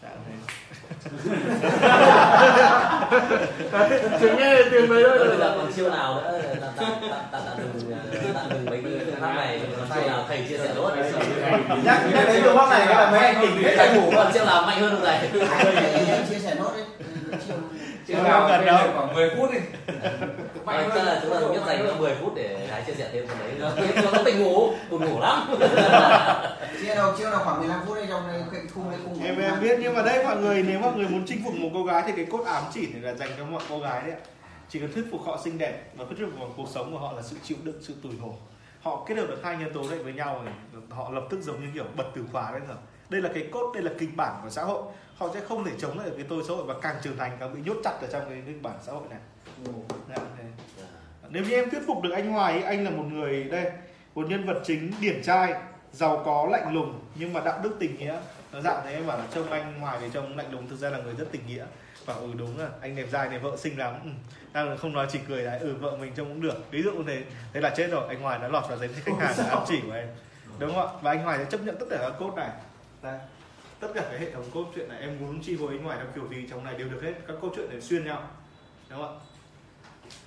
[0.01, 0.33] Dạ, thế.
[4.19, 7.41] chỉ nghe tiếng đấy bây thôi giờ còn chiêu nào nữa tạm tạm tạm tạm
[7.45, 7.93] tạm dừng
[8.33, 9.61] tạm dừng mấy cái phương pháp này
[9.95, 10.91] chiêu nào thầy chia sẻ tốt
[11.83, 14.45] nhắc nhắc đến phương pháp này là mấy anh tỉnh hết thầy ngủ còn chiêu
[14.45, 15.17] nào mạnh hơn không thầy
[16.07, 16.85] em chia sẻ nốt đấy
[17.47, 17.57] chiều
[18.09, 18.77] Chứ Không nào cần gần đâu.
[18.77, 19.59] đâu khoảng 10 phút đi.
[20.65, 23.09] Vậy chắc là chúng ta thống nhất dành ra 10 phút để Thái chia sẻ
[23.13, 23.71] thêm phần đấy.
[24.13, 25.55] Nó tỉnh ngủ, buồn ngủ lắm.
[26.81, 29.61] Chia đầu chia nào khoảng 15 phút đây trong cái khung cái khung em em
[29.61, 32.03] biết nhưng mà đây mọi người nếu mọi người muốn chinh phục một cô gái
[32.05, 34.17] thì cái cốt ám chỉ là dành cho mọi cô gái đấy ạ.
[34.69, 37.21] Chỉ cần thuyết phục họ xinh đẹp và thuyết phục cuộc sống của họ là
[37.21, 38.33] sự chịu đựng sự tủi hổ.
[38.81, 41.59] Họ kết hợp được hai nhân tố này với nhau thì họ lập tức giống
[41.61, 42.77] như kiểu bật từ khóa đấy rồi.
[43.09, 44.81] Đây là cái cốt đây là kịch bản của xã hội
[45.19, 47.37] họ sẽ không thể chống lại được cái tôi xã hội và càng trưởng thành
[47.39, 49.19] càng bị nhốt chặt ở trong cái kịch bản xã hội này.
[50.09, 50.43] Dạ, thế.
[51.29, 53.71] nếu như em thuyết phục được anh Hoài anh là một người đây
[54.15, 55.53] một nhân vật chính điển trai
[55.91, 58.19] giàu có lạnh lùng nhưng mà đạo đức tình nghĩa.
[58.51, 60.89] Nó dạng thế em bảo là trông anh Hoài thì trông lạnh lùng thực ra
[60.89, 61.65] là người rất tình nghĩa.
[62.05, 63.93] Và ừ đúng là anh đẹp trai này vợ xinh lắm.
[64.03, 64.09] Ừ.
[64.53, 66.71] đang không nói chỉ cười đấy ừ vợ mình trông cũng được.
[66.71, 69.17] Ví dụ như thế thế là chết rồi anh Hoài đã lọt vào sách khách
[69.19, 70.07] hàng ám chỉ của em.
[70.59, 70.93] Đúng không ạ?
[71.01, 72.49] Và anh Hoài sẽ chấp nhận tất cả các cốt này.
[73.01, 73.19] Đây
[73.79, 76.27] tất cả cái hệ thống câu chuyện này, em muốn chi phối ngoài theo kiểu
[76.29, 77.13] gì, trong này đều được hết.
[77.27, 78.29] Các câu chuyện này xuyên nhau,
[78.89, 79.25] đúng không ạ?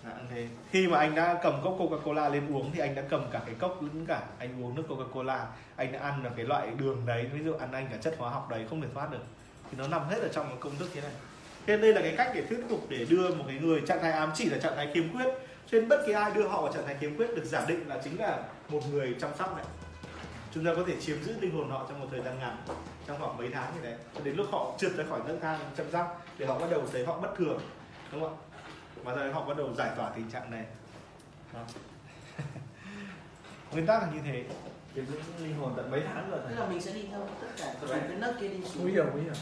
[0.04, 0.48] Dạ, thế.
[0.70, 3.54] khi mà anh đã cầm cốc Coca-Cola lên uống thì anh đã cầm cả cái
[3.54, 5.44] cốc lẫn cả anh uống nước Coca-Cola.
[5.76, 8.30] Anh đã ăn được cái loại đường đấy, ví dụ ăn anh cả chất hóa
[8.30, 9.24] học đấy, không thể thoát được.
[9.70, 11.10] Thì nó nằm hết ở trong một công thức thế này.
[11.66, 14.12] Thế đây là cái cách để thuyết phục để đưa một cái người trạng thái
[14.12, 15.28] ám chỉ là trạng thái khiếm khuyết.
[15.70, 18.00] Trên bất kỳ ai đưa họ vào trạng thái khiếm khuyết được giả định là
[18.04, 19.64] chính là một người chăm sóc này
[20.54, 22.56] chúng ta có thể chiếm giữ linh hồn họ trong một thời gian ngắn
[23.06, 23.98] trong khoảng mấy tháng như đấy.
[24.14, 26.82] Cho đến lúc họ trượt ra khỏi nấc thang chăm sóc để họ bắt đầu
[26.92, 27.60] thấy họ bất thường
[28.12, 28.40] đúng không ạ?
[29.04, 30.64] Và rồi họ bắt đầu giải tỏa tình trạng này.
[31.54, 31.60] Đó.
[33.72, 34.44] nguyên tắc là như thế.
[34.94, 37.46] Chiếm giữ linh hồn tận mấy tháng rồi tức là mình sẽ đi theo tất
[37.58, 38.82] cả từ cái nấc kia đi xuống.
[38.82, 39.34] Nguy hiểm nguy hiểm.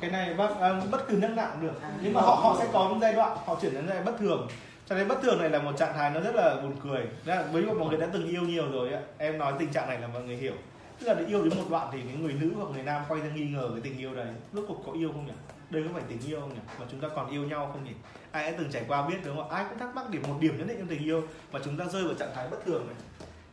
[0.00, 1.80] Cái này bác à, bất cứ nước nào cũng được.
[2.02, 4.18] Nhưng mà họ họ sẽ có một giai đoạn họ chuyển đến giai đoạn bất
[4.18, 4.48] thường
[4.90, 7.06] cho nên bất thường này là một trạng thái nó rất là buồn cười.
[7.24, 10.00] Là với mọi người đã từng yêu nhiều rồi ấy, em nói tình trạng này
[10.00, 10.54] là mọi người hiểu.
[10.98, 13.20] Tức là để yêu đến một đoạn thì những người nữ hoặc người nam quay
[13.20, 14.26] ra nghi ngờ cái tình yêu đấy.
[14.52, 15.32] Rốt cuộc có yêu không nhỉ?
[15.70, 16.60] Đây có phải tình yêu không nhỉ?
[16.80, 17.92] Mà chúng ta còn yêu nhau không nhỉ?
[18.30, 19.50] Ai đã từng trải qua biết đúng không?
[19.50, 21.22] Ai cũng thắc mắc điểm một điểm nhất định trong tình yêu.
[21.52, 22.96] Mà chúng ta rơi vào trạng thái bất thường này.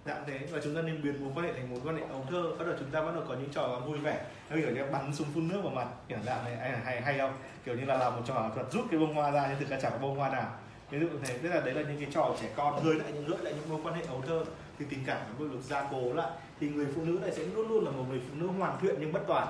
[0.05, 0.39] Dạng thế.
[0.51, 2.43] Và chúng ta nên biến mối quan hệ thành mối quan hệ ấu thơ.
[2.59, 4.25] Bắt đầu chúng ta bắt đầu có những trò vui vẻ.
[4.49, 5.87] Nó kiểu như bắn súng phun nước vào mặt.
[6.07, 6.55] Kiểu dạng này.
[6.55, 7.33] Hay hay, hay không?
[7.65, 9.77] Kiểu như là làm một trò thuật rút cái bông hoa ra nhưng thực ra
[9.81, 10.51] chẳng có bông hoa nào
[10.89, 13.11] ví dụ như thế, tức là đấy là những cái trò trẻ con gợi lại
[13.13, 14.43] những, gợi lại những mối quan hệ ấu thơ.
[14.79, 16.29] Thì tình cảm nó được gia cố lại,
[16.59, 18.95] thì người phụ nữ này sẽ luôn luôn là một người phụ nữ hoàn thiện
[18.99, 19.47] nhưng bất toàn.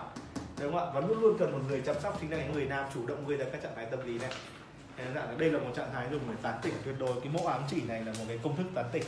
[0.62, 0.92] Đúng không ạ?
[0.94, 3.28] Và luôn luôn cần một người chăm sóc chính là những người nam chủ động
[3.28, 4.32] gây ra các trạng thái tâm lý này.
[4.98, 5.06] Thế
[5.38, 7.22] đây là một trạng thái dùng để tán tỉnh tuyệt đối.
[7.22, 9.04] Cái mẫu ám chỉ này là một cái công thức tán tỉnh.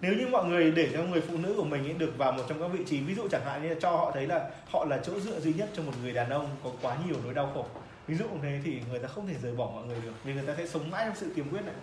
[0.00, 2.42] Nếu như mọi người để cho người phụ nữ của mình ấy được vào một
[2.48, 4.84] trong các vị trí, ví dụ chẳng hạn như là cho họ thấy là họ
[4.84, 7.50] là chỗ dựa duy nhất cho một người đàn ông có quá nhiều nỗi đau
[7.54, 7.66] khổ
[8.08, 10.32] ví dụ như thế thì người ta không thể rời bỏ mọi người được vì
[10.34, 11.74] người ta sẽ sống mãi trong sự kiên quyết này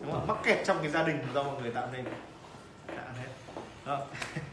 [0.00, 0.26] đúng không?
[0.26, 2.04] mắc kẹt trong cái gia đình do mọi người tạo nên
[2.88, 3.12] Dạ.
[3.86, 4.00] Đó.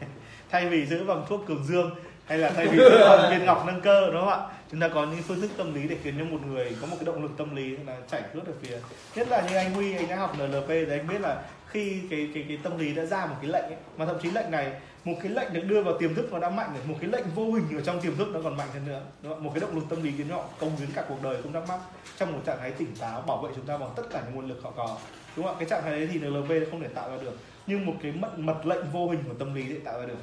[0.50, 1.90] thay vì giữ bằng thuốc cường dương
[2.26, 4.38] hay là thay vì giữ bằng viên ngọc nâng cơ đúng không ạ
[4.70, 6.96] chúng ta có những phương thức tâm lý để khiến cho một người có một
[7.00, 8.78] cái động lực tâm lý là chảy lướt ở phía
[9.14, 12.30] nhất là như anh Huy anh đã học NLP thì anh biết là khi cái
[12.34, 14.72] cái cái tâm lý đã ra một cái lệnh ấy, mà thậm chí lệnh này
[15.04, 16.84] một cái lệnh được đưa vào tiềm thức nó đã mạnh rồi.
[16.86, 19.02] Một cái lệnh vô hình ở trong tiềm thức nó còn mạnh hơn nữa.
[19.22, 19.44] Đúng không?
[19.44, 21.68] một cái động lực tâm lý khiến họ công hiến cả cuộc đời không thắc
[21.68, 21.78] mắc.
[22.16, 24.48] Trong một trạng thái tỉnh táo bảo vệ chúng ta bằng tất cả những nguồn
[24.48, 24.98] lực họ có.
[25.36, 25.58] Đúng không ạ?
[25.58, 27.38] Cái trạng thái đấy thì NLP không thể tạo ra được.
[27.66, 30.18] Nhưng một cái mật mật lệnh vô hình của tâm lý để tạo ra được.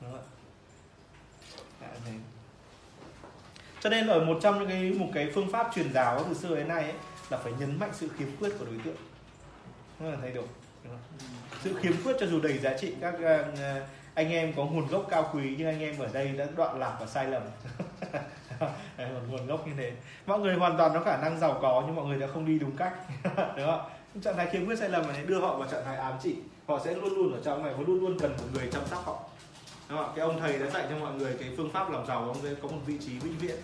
[0.00, 0.24] Đúng không ạ?
[1.80, 2.12] Dạ,
[3.80, 6.56] cho nên ở một trong những cái một cái phương pháp truyền giáo từ xưa
[6.56, 6.94] đến nay ấy,
[7.30, 8.96] là phải nhấn mạnh sự khiếm khuyết của đối tượng.
[9.98, 10.44] Không là thay đổi.
[11.62, 13.82] Sự khiếm khuyết cho dù đầy giá trị các uh,
[14.14, 16.96] anh em có nguồn gốc cao quý nhưng anh em ở đây đã đoạn lạc
[17.00, 17.42] và sai lầm.
[18.96, 19.92] Đấy, một nguồn gốc như thế.
[20.26, 22.58] Mọi người hoàn toàn có khả năng giàu có nhưng mọi người đã không đi
[22.58, 22.94] đúng cách.
[23.56, 23.80] Đúng không?
[24.22, 26.36] Trạng thái khiếm khuyết sai lầm này đưa họ vào trạng thái ám chỉ.
[26.66, 29.06] Họ sẽ luôn luôn ở trong này và luôn luôn cần một người chăm sóc
[29.06, 29.20] họ.
[29.88, 30.12] Đúng không?
[30.16, 32.56] cái ông thầy đã dạy cho mọi người cái phương pháp làm giàu ông ấy
[32.62, 33.56] có một vị trí vĩnh viễn.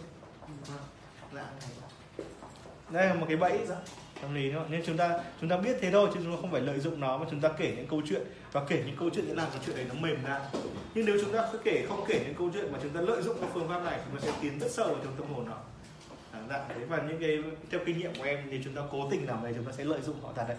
[2.90, 3.58] Đây là một cái bẫy
[4.22, 4.62] tâm lý thôi.
[4.68, 7.00] Nên chúng ta chúng ta biết thế thôi chứ chúng ta không phải lợi dụng
[7.00, 9.48] nó mà chúng ta kể những câu chuyện và kể những câu chuyện để làm
[9.50, 10.40] cái chuyện đấy nó mềm ra.
[10.94, 13.22] Nhưng nếu chúng ta cứ kể không kể những câu chuyện mà chúng ta lợi
[13.22, 15.46] dụng cái phương pháp này thì nó sẽ tiến rất sâu vào trong tâm hồn
[15.46, 15.56] họ
[16.32, 19.08] à, dạ, thế và những cái theo kinh nghiệm của em thì chúng ta cố
[19.10, 20.56] tình làm này chúng ta sẽ lợi dụng họ thật đấy.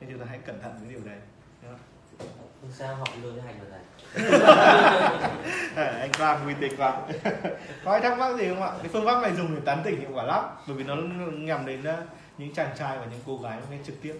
[0.00, 1.18] Nên chúng ta hãy cẩn thận với điều đấy.
[1.62, 1.80] Đúng không?
[2.72, 3.80] sao họ luôn cái hành rồi này.
[5.76, 7.00] À, anh Quang uy tín quá.
[7.84, 8.72] Có ai thắc mắc gì không ạ?
[8.78, 10.44] Cái phương pháp này dùng để tán tỉnh hiệu quả lắm.
[10.66, 10.96] Bởi vì nó
[11.32, 14.14] nhằm đến uh, những chàng trai và những cô gái ngay trực tiếp.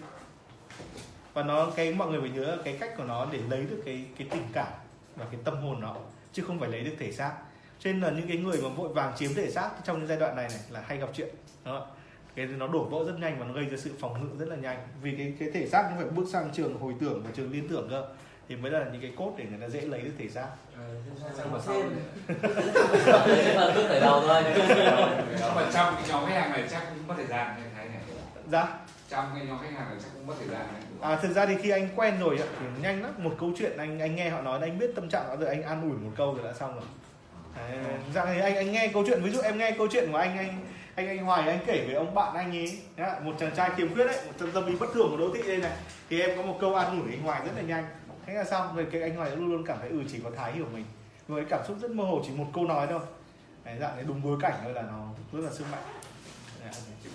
[1.33, 3.81] Và nó cái mọi người phải nhớ là cái cách của nó để lấy được
[3.85, 4.73] cái cái tình cảm
[5.15, 5.95] và cái tâm hồn nó
[6.33, 7.33] chứ không phải lấy được thể xác.
[7.79, 10.19] Cho nên là những cái người mà vội vàng chiếm thể xác trong những giai
[10.19, 11.29] đoạn này này là hay gặp chuyện
[11.65, 11.87] đó
[12.35, 14.55] cái nó đổ vỡ rất nhanh và nó gây ra sự phòng ngự rất là
[14.55, 14.87] nhanh.
[15.01, 17.67] Vì cái cái thể xác nó phải bước sang trường hồi tưởng và trường liên
[17.67, 18.07] tưởng cơ
[18.49, 20.47] thì mới là những cái cốt để người ta dễ lấy được thể xác.
[21.37, 21.75] Nhưng mà sau
[22.27, 24.43] nhưng mà cứ khởi đầu thôi.
[25.39, 27.68] Nhưng mà trong cái nhóm khách hàng này chắc cũng này thấy này
[28.51, 28.77] dạ.
[29.09, 31.45] Trong cái nhóm khách hàng này chắc cũng mất thời gian này À, thực ra
[31.45, 33.11] thì khi anh quen rồi thì nhanh lắm.
[33.17, 35.63] Một câu chuyện anh anh nghe họ nói anh biết tâm trạng họ rồi anh
[35.63, 36.83] an ủi một câu rồi đã xong rồi.
[37.57, 37.77] Đấy,
[38.13, 40.37] dạng thì anh anh nghe câu chuyện ví dụ em nghe câu chuyện của anh
[40.37, 43.69] anh anh anh Hoài anh kể về ông bạn anh ấy đấy, một chàng trai
[43.77, 45.71] khiếm khuyết đấy một tâm tâm lý bất thường của đô thị đây này.
[46.09, 47.85] Thì em có một câu an ủi anh Hoài rất là nhanh.
[48.25, 50.51] Thế là xong rồi cái anh Hoài luôn luôn cảm thấy ừ chỉ có Thái
[50.51, 50.85] hiểu mình.
[51.27, 52.99] Với cảm xúc rất mơ hồ chỉ một câu nói thôi.
[53.63, 55.81] Đấy, dạng đấy đúng bối cảnh thôi là nó rất là sức mạnh.
[55.85, 55.98] Đấy,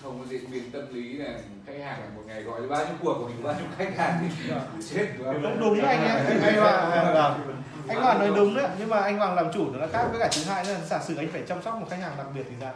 [0.05, 1.33] không có diễn biến tâm lý là
[1.67, 3.97] khách hàng là một ngày gọi cho bao nhiêu cuộc của mình bao nhiêu khách
[3.97, 4.55] hàng thì
[4.95, 5.35] chết rồi.
[5.43, 6.43] Không đúng anh em.
[6.43, 7.65] Anh, Hoàng vâng.
[7.89, 8.69] anh Hoàng nói đúng đấy.
[8.79, 10.99] Nhưng mà anh Hoàng làm chủ nó là khác với cả thứ hai là giả
[10.99, 12.73] sử anh phải chăm sóc một khách hàng đặc biệt thì sao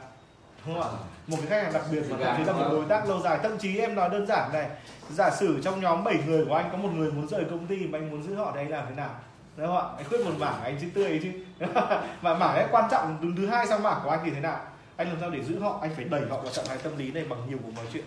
[0.67, 0.99] đúng không ạ?
[1.27, 3.39] Một cái khách hàng đặc biệt mà thậm chí là một đối tác lâu dài.
[3.43, 4.69] Thậm chí em nói đơn giản này
[5.11, 7.77] giả sử trong nhóm 7 người của anh có một người muốn rời công ty
[7.87, 9.11] mà anh muốn giữ họ thì anh làm thế nào?
[9.57, 9.85] Đúng không ạ?
[9.97, 11.31] Anh khuyết một mảng anh chứ tươi chứ.
[12.23, 14.61] Mà mảng ấy quan trọng đứng thứ hai sau mảng của anh thì thế nào
[14.99, 15.79] anh làm sao để giữ họ?
[15.83, 18.05] Anh phải đẩy họ vào trạng thái tâm lý này bằng nhiều cuộc nói chuyện.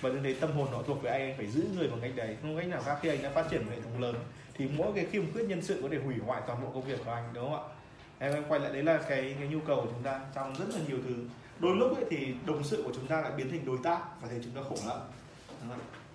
[0.00, 2.10] Và đến đấy tâm hồn họ thuộc về anh anh phải giữ người bằng cách
[2.16, 2.36] đấy.
[2.42, 4.14] Không cách nào khác khi anh đã phát triển một hệ thống lớn.
[4.54, 6.98] Thì mỗi cái khiêm khuyết nhân sự có thể hủy hoại toàn bộ công việc
[7.04, 7.74] của anh, đúng không ạ?
[8.18, 10.64] Em em quay lại đấy là cái cái nhu cầu của chúng ta trong rất
[10.74, 11.14] là nhiều thứ.
[11.58, 14.28] Đôi lúc ấy thì đồng sự của chúng ta lại biến thành đối tác và
[14.30, 14.98] thì chúng ta khổ lắm.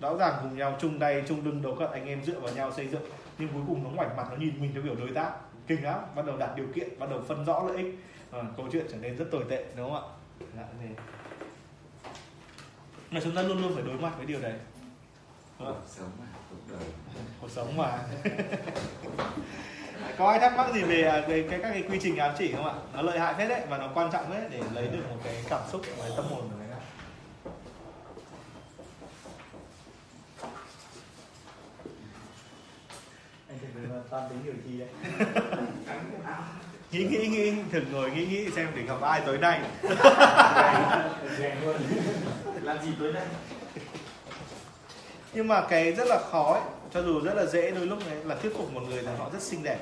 [0.00, 2.72] Rõ ràng cùng nhau chung tay, chung lưng đấu cận, anh em dựa vào nhau
[2.72, 3.02] xây dựng.
[3.38, 5.32] Nhưng cuối cùng nó ngoảnh mặt, nó nhìn mình theo kiểu đối tác
[5.70, 7.98] kinh lắm bắt đầu đặt điều kiện bắt đầu phân rõ lợi ích.
[8.30, 10.08] À, câu chuyện trở nên rất tồi tệ đúng không ạ?
[10.56, 10.86] Dạ, thì...
[13.10, 14.54] mà chúng ta luôn luôn phải đối mặt với điều đấy.
[15.58, 16.88] Cuộc sống mà cuộc đời
[17.40, 17.98] cuộc sống mà.
[20.18, 22.52] Có ai thắc mắc gì về à, về cái các cái quy trình ám chỉ
[22.52, 22.74] không ạ?
[22.94, 25.34] Nó lợi hại phết đấy và nó quan trọng đấy để lấy được một cái
[25.48, 26.76] cảm xúc và tâm hồn của người ta
[33.48, 34.88] anh thấy là toàn tính điều chi đấy
[36.92, 39.60] nghĩ nghĩ nghĩ thử ngồi nghĩ nghĩ xem để gặp ai tối nay.
[42.62, 43.26] Làm gì tối nay?
[45.32, 46.62] Nhưng mà cái rất là khó ấy,
[46.94, 49.30] cho dù rất là dễ đôi lúc ấy là thuyết phục một người là họ
[49.32, 49.78] rất xinh đẹp.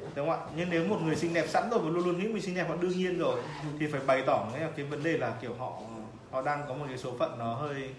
[0.00, 0.36] Đúng không ạ?
[0.56, 2.68] Nhưng nếu một người xinh đẹp sẵn rồi và luôn luôn nghĩ mình xinh đẹp
[2.68, 3.40] họ đương nhiên rồi.
[3.80, 5.72] Thì phải bày tỏ cái cái vấn đề là kiểu họ
[6.30, 7.90] họ đang có một cái số phận nó hơi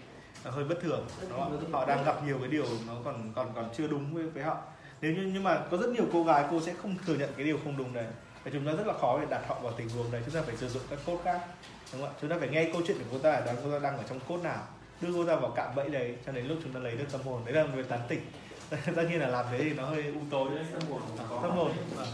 [0.44, 3.68] hơi bất thường đúng không họ đang gặp nhiều cái điều nó còn còn còn
[3.76, 4.56] chưa đúng với, với họ
[5.00, 7.46] nếu như nhưng mà có rất nhiều cô gái cô sẽ không thừa nhận cái
[7.46, 8.06] điều không đúng đấy.
[8.44, 10.22] Và chúng ta rất là khó để đặt họ vào tình huống đấy.
[10.24, 11.40] Chúng ta phải sử dụng các cốt khác
[11.92, 12.16] đúng không ạ?
[12.20, 14.20] Chúng ta phải nghe câu chuyện của cô ta là cô ta đang ở trong
[14.28, 14.66] cốt nào
[15.00, 17.20] đưa cô ta vào cạm bẫy đấy cho đến lúc chúng ta lấy được tâm
[17.24, 17.42] hồn.
[17.44, 18.20] Đấy là người tán tỉnh.
[18.70, 20.48] Tất nhiên là làm thế thì nó hơi u tối.
[21.42, 22.06] Tâm hồn vâng.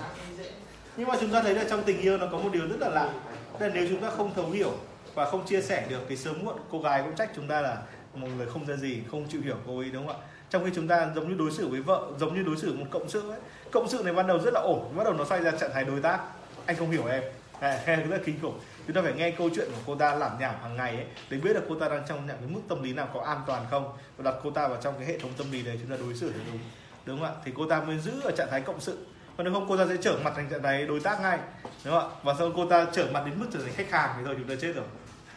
[0.96, 2.88] nhưng mà chúng ta thấy là trong tình yêu nó có một điều rất là
[2.88, 3.12] lạ.
[3.58, 4.72] Tức là nếu chúng ta không thấu hiểu
[5.14, 7.82] và không chia sẻ được thì sớm muộn cô gái cũng trách chúng ta là
[8.14, 10.70] một người không ra gì không chịu hiểu cô ấy đúng không ạ trong khi
[10.74, 13.08] chúng ta giống như đối xử với vợ giống như đối xử với một cộng
[13.08, 13.38] sự ấy
[13.70, 15.84] cộng sự này ban đầu rất là ổn bắt đầu nó xoay ra trạng thái
[15.84, 16.20] đối tác.
[16.66, 17.22] Anh không hiểu em.
[17.60, 18.60] À, rất là kinh khủng.
[18.86, 21.38] Chúng ta phải nghe câu chuyện của cô ta làm nhảm hàng ngày ấy để
[21.38, 23.66] biết được cô ta đang trong những cái mức tâm lý nào có an toàn
[23.70, 23.92] không.
[24.16, 26.14] Và đặt cô ta vào trong cái hệ thống tâm lý đấy chúng ta đối
[26.14, 26.58] xử đúng.
[27.06, 27.32] Đúng không ạ?
[27.44, 29.06] Thì cô ta mới giữ ở trạng thái cộng sự.
[29.36, 31.38] Còn nếu không cô ta sẽ trở mặt thành trạng thái đối tác ngay.
[31.84, 32.16] Đúng không ạ?
[32.22, 34.48] Và sau cô ta trở mặt đến mức trở thành khách hàng thì thôi chúng
[34.48, 34.84] ta chết rồi.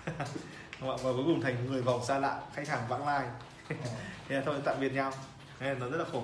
[0.82, 0.98] Đúng không ạ?
[1.04, 3.26] Và cuối cùng thành người vòng xa lạ khách hàng vãng lai
[4.28, 5.12] thế là thôi tạm biệt nhau.
[5.60, 6.24] Thế là nó rất là khổ.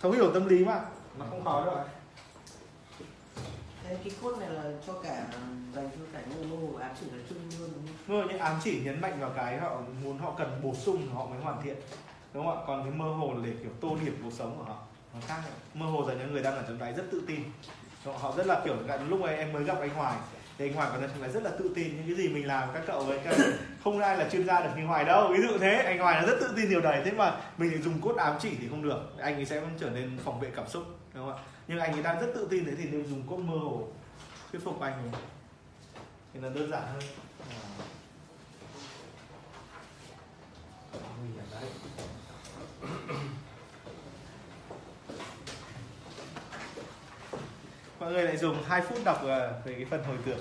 [0.00, 0.80] Thấu hiểu tâm lý mà.
[1.18, 1.84] Nó không khó đâu
[3.84, 5.26] Thế cái cốt này là cho cả
[5.74, 6.20] dành cho cả
[6.50, 7.96] mô hồ ám chỉ nói chung luôn đúng không?
[8.06, 11.14] Đúng rồi, những ám chỉ nhấn mạnh vào cái họ muốn họ cần bổ sung
[11.14, 11.76] họ mới hoàn thiện.
[12.32, 12.64] Đúng không ạ?
[12.66, 14.78] Còn cái mơ hồ là để kiểu tô điểm cuộc sống của họ
[15.14, 15.42] nó khác.
[15.74, 17.40] Mơ hồ là những người đang ở trong đáy rất tự tin.
[18.04, 18.76] Họ rất là kiểu
[19.08, 20.18] lúc này em mới gặp anh Hoài
[20.62, 22.68] thì anh Hoài còn trong đáy rất là tự tin những cái gì mình làm
[22.74, 23.36] các cậu ấy các
[23.84, 25.74] không ai là chuyên gia được như Hoài đâu, ví dụ thế.
[25.74, 28.36] Anh Hoài là rất tự tin điều đấy, thế mà mình lại dùng cốt ám
[28.40, 29.18] chỉ thì không được.
[29.18, 30.82] Anh ấy sẽ vẫn trở nên phòng vệ cảm xúc,
[31.14, 31.42] đúng không ạ?
[31.68, 33.88] Nhưng anh ấy đang rất tự tin thế thì nên dùng cốt mơ hồ,
[34.52, 35.20] thuyết phục anh ấy.
[36.34, 37.02] thì là đơn giản hơn.
[40.92, 40.98] Ờ.
[41.20, 41.70] Nguy hiểm đấy.
[48.02, 50.38] Mọi người lại dùng 2 phút đọc ờ, về cái phần hồi tưởng.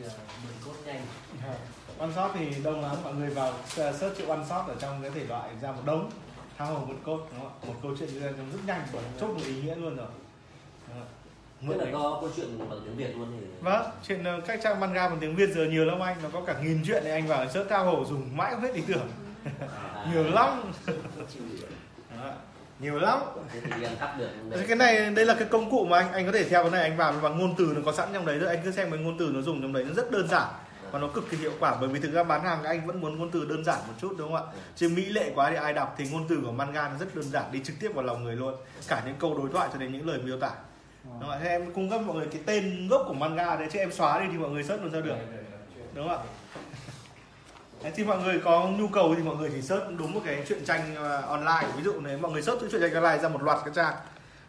[0.00, 0.06] Uh,
[0.44, 1.02] mượn cốt nhanh
[1.98, 5.10] one shot thì đông lắm mọi người vào search chữ one shot ở trong cái
[5.10, 6.10] thể loại ra một đống
[6.58, 9.00] tha hồ mượn cốt đúng không ạ một câu chuyện diễn ra rất nhanh và
[9.20, 10.08] chốt một ý nghĩa luôn rồi?
[11.68, 14.80] Tức là có câu chuyện bằng tiếng Việt luôn thì Vâng, trên ờ, các trang
[14.80, 17.26] manga bằng tiếng Việt giờ nhiều lắm anh, nó có cả nghìn chuyện này anh
[17.26, 19.08] vào search tha hồ dùng mãi không hết ý tưởng.
[19.60, 20.72] à, nhiều lắm.
[22.84, 23.18] Nhiều lắm.
[24.68, 26.82] cái này đây là cái công cụ mà anh anh có thể theo cái này
[26.82, 29.00] anh vào và ngôn từ nó có sẵn trong đấy rồi anh cứ xem cái
[29.00, 30.48] ngôn từ nó dùng trong đấy nó rất đơn giản
[30.90, 31.76] và nó cực kỳ hiệu quả.
[31.80, 34.14] Bởi vì thực ra bán hàng anh vẫn muốn ngôn từ đơn giản một chút
[34.18, 34.52] đúng không ạ?
[34.76, 37.30] Chứ mỹ lệ quá thì ai đọc thì ngôn từ của manga nó rất đơn
[37.30, 38.54] giản đi trực tiếp vào lòng người luôn.
[38.88, 40.50] Cả những câu đối thoại cho đến những lời miêu tả.
[41.04, 41.38] Đúng không ạ?
[41.42, 44.20] Thế em cung cấp mọi người cái tên gốc của manga đấy chứ em xóa
[44.20, 45.16] đi thì mọi người search luôn ra được.
[45.94, 46.22] Đúng không ạ
[47.84, 50.44] Đấy, thì mọi người có nhu cầu thì mọi người chỉ search đúng một cái
[50.48, 51.68] truyện tranh ờ, online.
[51.76, 53.94] Ví dụ nếu mọi người search chữ truyện tranh online ra một loạt cái trang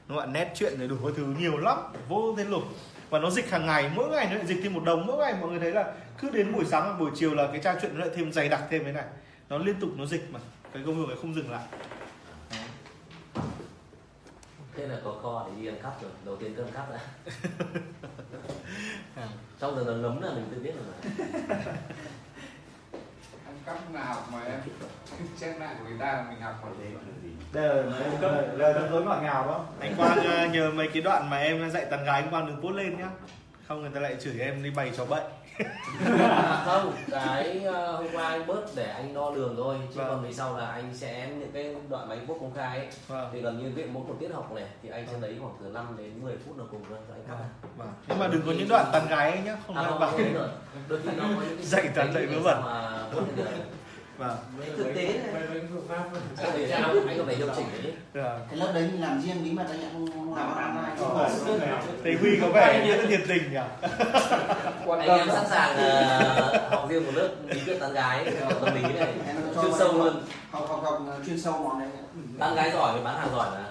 [0.07, 0.31] đúng không ạ?
[0.33, 1.77] Nét chuyện này đủ các thứ nhiều lắm
[2.09, 2.63] vô tên lục.
[3.09, 5.36] Và nó dịch hàng ngày mỗi ngày nó lại dịch thêm một đồng mỗi ngày
[5.41, 7.91] mọi người thấy là cứ đến buổi sáng và buổi chiều là cái trang truyện
[7.93, 9.05] nó lại thêm dày đặc thêm thế này.
[9.49, 10.39] Nó liên tục nó dịch mà
[10.73, 11.63] cái công việc này không dừng lại.
[14.77, 16.99] Thế là có kho để đi ăn cắp rồi đầu tiên cứ ăn cắp đã.
[19.15, 19.27] À.
[19.59, 21.15] trong lần ngấm là mình tự biết rồi
[23.93, 24.59] là học mà em
[25.38, 26.91] xem lại của người ta là mình học còn đấy
[27.53, 29.66] đây là lời nói dối ngọt ngào đó.
[29.80, 32.61] Anh quang ờ, nhờ mấy cái đoạn mà em dạy tán gái anh quang đừng
[32.61, 33.09] post lên nhá.
[33.68, 35.24] Không người ta lại chửi em đi bày trò bậy
[35.58, 40.08] À, không cái ờ, hôm qua anh bớt để anh đo lường thôi chứ Vâng.
[40.10, 43.30] còn về sau là anh sẽ những cái đoạn anh post công khai ấy, vâng.
[43.34, 45.66] Thì gần như viện mỗi một tiết học này thì anh sẽ lấy khoảng từ
[45.74, 47.36] 5 đến 10 phút là cùng cho anh cắt
[47.78, 50.12] vâng nhưng mà đừng có những đoạn tán gái ấy nhá không à, ai bảo
[50.34, 50.49] rồi.
[50.89, 52.62] Đôi khi nó có những cái Dạy toàn dạy vớ vẩn.
[54.18, 54.38] vâng.
[54.78, 55.43] Thực tế này.
[57.08, 58.39] Anh còn phải điều chỉnh đấy Vâng.
[58.49, 60.95] cái lớp đấy mình làm riêng bí mật anh ạ không làm ăn ai.
[60.99, 61.30] Ờ,
[62.03, 63.60] thầy huy có vẻ rất nhiệt tình nhỉ
[64.86, 65.19] quan anh tâm.
[65.19, 68.25] em sẵn sàng ờ, học riêng một lớp bí quyết tán gái
[68.61, 69.13] tâm lý này.
[69.61, 70.13] Chuyên sâu luôn.
[70.51, 71.89] học học học chuyên sâu món đấy
[72.39, 73.65] tán gái giỏi thì bán hàng giỏi mà.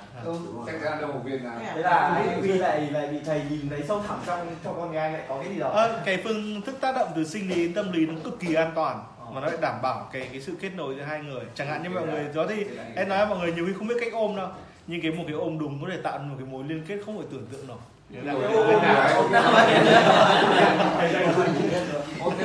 [0.66, 1.60] Chắc chắn đâu một viên nào.
[1.74, 4.96] Thế là anh Huy lại lại bị thầy nhìn thấy sâu thẳm trong trong con
[4.96, 5.68] anh lại có cái gì đó.
[5.68, 8.54] Ờ, cái phương thức tác động từ sinh lý đến tâm lý nó cực kỳ
[8.54, 11.44] an toàn mà nó lại đảm bảo cái cái sự kết nối giữa hai người.
[11.54, 12.64] Chẳng hạn như mọi người đó thì
[12.96, 14.48] em nói mọi người nhiều khi không biết cách ôm đâu
[14.86, 17.22] nhưng cái một cái ôm đúng có thể tạo một cái mối liên kết không
[17.22, 17.78] thể tưởng tượng nổi
[18.14, 18.22] thế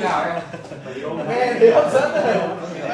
[0.00, 0.40] nào em
[1.28, 2.10] nghe thấy hấp dẫn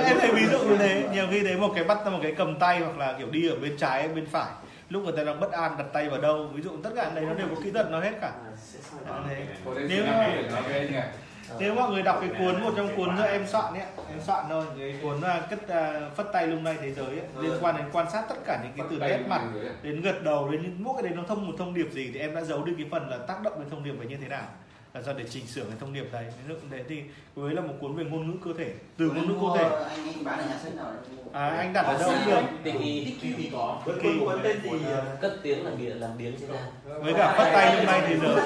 [0.07, 2.59] em thấy ví dụ như thế nhiều khi thấy một cái bắt một cái cầm
[2.59, 4.47] tay hoặc là kiểu đi ở bên trái bên phải
[4.89, 7.25] lúc người ta đang bất an đặt tay vào đâu ví dụ tất cả đấy
[7.29, 8.33] nó đều có kỹ thuật nó hết cả
[9.09, 9.37] Đó, thế.
[9.89, 10.05] Nếu-
[11.49, 14.21] nếu nếu mọi người đọc cái cuốn một trong cuốn nữa em soạn ấy em
[14.21, 17.53] soạn thôi cái cuốn à, cất à, phất tay lung lay thế giới ấy, liên
[17.61, 19.43] quan đến quan sát tất cả những cái từ nét mặt
[19.83, 22.21] đến gật đầu đến những mỗi cái đấy nó thông một thông điệp gì thì
[22.21, 24.29] em đã giấu đi cái phần là tác động đến thông điệp ấy như thế
[24.29, 24.49] nào
[24.97, 26.25] là do để chỉnh sửa cái thông điệp đấy.
[26.25, 27.03] Ví dụ thế thì
[27.35, 28.73] với là một cuốn về ngôn ngữ cơ thể.
[28.97, 29.77] Từ ngôn ngữ cơ thể.
[29.89, 30.87] anh anh bán ở nhà sách nào
[31.33, 32.41] à, anh đặt ở đâu cũng được.
[32.65, 34.71] Tiki Tiki có cuốn cuốn tên gì
[35.21, 36.61] cất tiếng là biến làm biến trên ra
[37.01, 38.37] với cả phất tay lung lay thế giới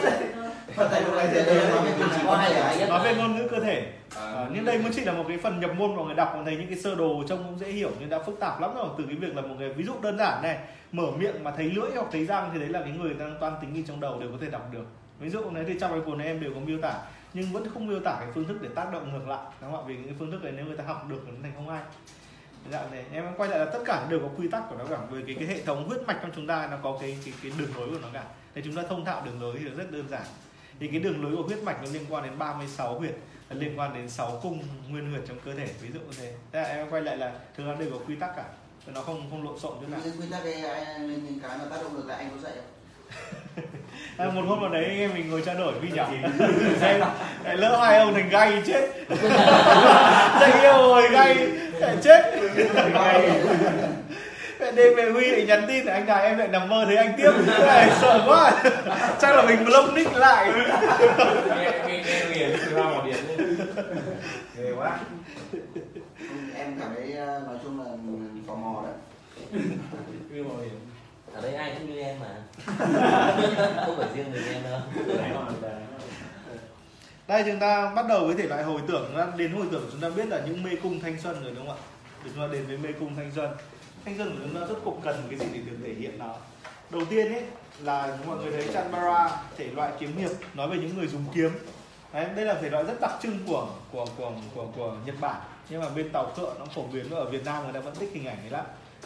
[0.74, 3.92] phần này thế nói giới về nói ngôn ngữ cơ thể.
[4.16, 6.34] À, À, nhưng đây mới chỉ là một cái phần nhập môn mọi người đọc
[6.36, 8.74] mà thấy những cái sơ đồ trông cũng dễ hiểu nhưng đã phức tạp lắm
[8.74, 8.88] rồi.
[8.98, 10.58] Từ cái việc là một cái ví dụ đơn giản này
[10.92, 13.52] mở miệng mà thấy lưỡi hoặc thấy răng thì đấy là cái người đang toan
[13.60, 14.84] tính gì trong đầu đều có thể đọc được
[15.20, 17.02] ví dụ này thì trong cái cuốn này em đều có miêu tả,
[17.34, 19.80] nhưng vẫn không miêu tả cái phương thức để tác động ngược lại, đúng không
[19.80, 19.86] ạ?
[19.86, 21.68] Vì những cái phương thức này nếu người ta học được thì nó thành không
[21.68, 21.82] ai.
[22.70, 24.98] Dạng này em quay lại là tất cả đều có quy tắc của nó cả
[25.10, 27.52] về cái cái hệ thống huyết mạch trong chúng ta nó có cái cái cái
[27.58, 28.24] đường lối của nó cả.
[28.54, 30.22] Để chúng ta thông thạo đường lối thì nó rất đơn giản.
[30.80, 33.14] Thì cái đường lối của huyết mạch nó liên quan đến 36 huyệt
[33.50, 36.34] liên quan đến 6 cung nguyên huyệt trong cơ thể, ví dụ như thế.
[36.52, 38.44] Thế là em quay lại là thường nó đều có quy tắc cả,
[38.86, 40.00] nó không không lộn xộn chút nào.
[40.04, 42.52] Quy tắc đây anh lên những cái mà tác động được là anh có dạy
[42.56, 42.64] không?
[44.34, 46.10] Một hôm nào đấy anh em mình ngồi trao đổi với nhau.
[46.80, 47.00] xem
[47.44, 48.88] lại lỡ hai ông thành gay chết.
[50.40, 51.34] Dạy yêu rồi gay
[51.80, 52.34] lại chết.
[54.60, 57.12] Mẹ đêm về Huy lại nhắn tin anh gái em lại nằm mơ thấy anh
[57.16, 57.30] tiếp.
[57.66, 58.52] Này sợ quá.
[59.20, 60.52] Chắc là mình block nick lại.
[64.56, 64.98] Ghê quá.
[66.56, 67.90] Em cảm thấy ờ, nói chung là
[68.46, 68.94] tò mò đấy
[71.40, 72.26] ở đây ai cũng như em mà.
[73.86, 74.80] Không phải riêng người em đâu.
[77.28, 80.08] Đây chúng ta bắt đầu với thể loại hồi tưởng đến hồi tưởng chúng ta
[80.08, 81.82] biết là những mê cung thanh xuân rồi đúng không ạ?
[82.24, 83.50] Chúng ta đến với mê cung thanh xuân.
[84.04, 86.34] Thanh xuân của chúng ta rất cục cần cái gì để được thể hiện nó.
[86.90, 87.42] Đầu tiên ấy
[87.80, 91.50] là mọi người thấy Chanbara thể loại kiếm hiệp nói về những người dùng kiếm.
[92.12, 95.40] Đấy, đây là thể loại rất đặc trưng của của của của, của Nhật Bản.
[95.70, 98.10] Nhưng mà bên tàu cựa nó phổ biến ở Việt Nam người ta vẫn thích
[98.14, 98.64] hình ảnh ấy lắm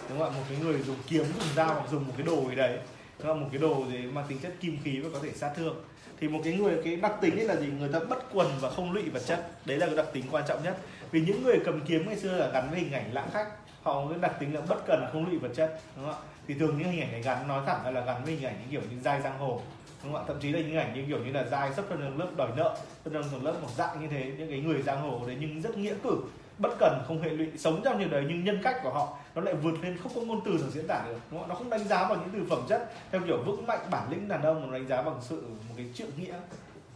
[0.08, 0.36] đúng không ạ?
[0.36, 2.78] Một cái người dùng kiếm, dùng dao hoặc dùng một cái đồ gì đấy.
[3.18, 5.50] Đúng là một cái đồ gì mang tính chất kim khí và có thể sát
[5.56, 5.76] thương.
[6.20, 7.66] Thì một cái người, cái đặc tính ấy là gì?
[7.66, 9.50] Người ta bất quần và không lụy vật chất.
[9.64, 10.78] Đấy là cái đặc tính quan trọng nhất.
[11.10, 13.46] Vì những người cầm kiếm ngày xưa là gắn với hình ảnh lãng khách
[13.82, 15.80] họ cái đặc tính là bất cần không lụy vật chất.
[15.96, 16.20] Đúng không ạ?
[16.48, 18.56] Thì thường những hình ảnh này gắn, nói thẳng ra là gắn với hình ảnh
[18.60, 19.60] những kiểu như dai giang hồ.
[20.04, 20.24] Đúng không ạ?
[20.28, 22.76] Thậm chí là những ảnh như kiểu như là dai sắp thân lớp đòi nợ
[23.04, 24.32] thân tầng lớp một dạng như thế.
[24.38, 26.16] Những cái người giang hồ đấy, nhưng rất nghĩa cử
[26.58, 29.42] bất cần không hệ lụy sống trong nhiều đời nhưng nhân cách của họ nó
[29.42, 31.48] lại vượt lên không có ngôn từ nào diễn tả được đúng không?
[31.48, 32.92] nó không đánh giá bằng những từ phẩm chất.
[33.12, 35.86] Theo kiểu vững mạnh bản lĩnh đàn ông mà đánh giá bằng sự một cái
[35.94, 36.34] trượng nghĩa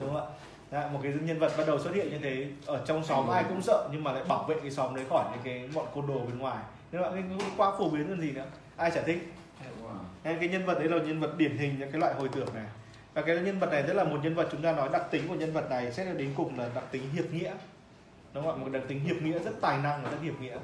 [0.01, 0.27] đúng không ạ?
[0.71, 3.45] Đã, một cái nhân vật bắt đầu xuất hiện như thế ở trong xóm ai
[3.49, 6.07] cũng sợ nhưng mà lại bảo vệ cái xóm đấy khỏi những cái bọn côn
[6.07, 6.65] đồ bên ngoài.
[6.93, 8.47] Nên bạn cái quá phổ biến hơn gì nữa.
[8.77, 9.33] Ai chả thích.
[10.25, 12.55] Nên cái nhân vật đấy là nhân vật điển hình những cái loại hồi tưởng
[12.55, 12.65] này.
[13.15, 15.29] Và cái nhân vật này rất là một nhân vật chúng ta nói đặc tính
[15.29, 17.53] của nhân vật này sẽ đến cùng là đặc tính hiệp nghĩa
[18.35, 18.65] đúng không ạ?
[18.65, 20.59] Một đặc tính hiệp nghĩa rất tài năng và rất hiệp nghĩa.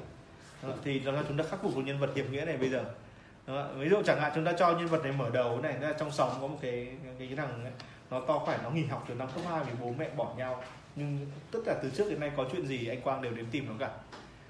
[0.83, 2.83] Thì đó là chúng ta khắc phục được nhân vật hiệp nghĩa này bây giờ.
[3.47, 3.79] Đúng không?
[3.79, 6.11] ví dụ chẳng hạn chúng ta cho nhân vật này mở đầu này là trong
[6.11, 6.87] sóng có một cái
[7.19, 7.73] cái, thằng ấy,
[8.11, 10.63] nó to khỏe nó nghỉ học từ năm cấp 2 vì bố mẹ bỏ nhau.
[10.95, 13.67] Nhưng tất cả từ trước đến nay có chuyện gì anh Quang đều đến tìm
[13.67, 13.89] nó cả.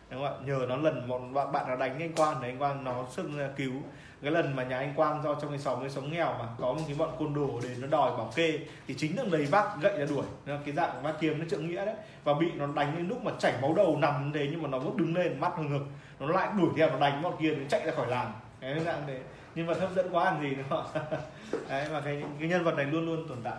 [0.09, 0.45] Đúng không ạ?
[0.45, 3.37] Nhờ nó lần một bạn bạn nó đánh anh Quang để anh Quang nó xưng
[3.37, 3.73] ra cứu
[4.21, 6.73] cái lần mà nhà anh Quang do trong cái xóm cái xóm nghèo mà có
[6.73, 9.81] một cái bọn côn đồ đến nó đòi bảo kê, thì chính thằng đấy vác
[9.81, 10.25] gậy ra đuổi.
[10.45, 11.95] Nó cái dạng vác kiếm nó trượng nghĩa đấy.
[12.23, 14.79] Và bị nó đánh đến lúc mà chảy máu đầu nằm thế nhưng mà nó
[14.79, 15.85] vẫn đứng lên, mắt hừng ngực
[16.19, 18.33] nó lại đuổi theo, nó đánh bọn kia, nó chạy ra khỏi làng.
[18.61, 19.19] Cái dạng đấy.
[19.55, 20.85] Nhưng mà hấp dẫn quá làm gì nữa.
[21.69, 23.55] Đấy, mà cái cái nhân vật này luôn luôn tồn tại.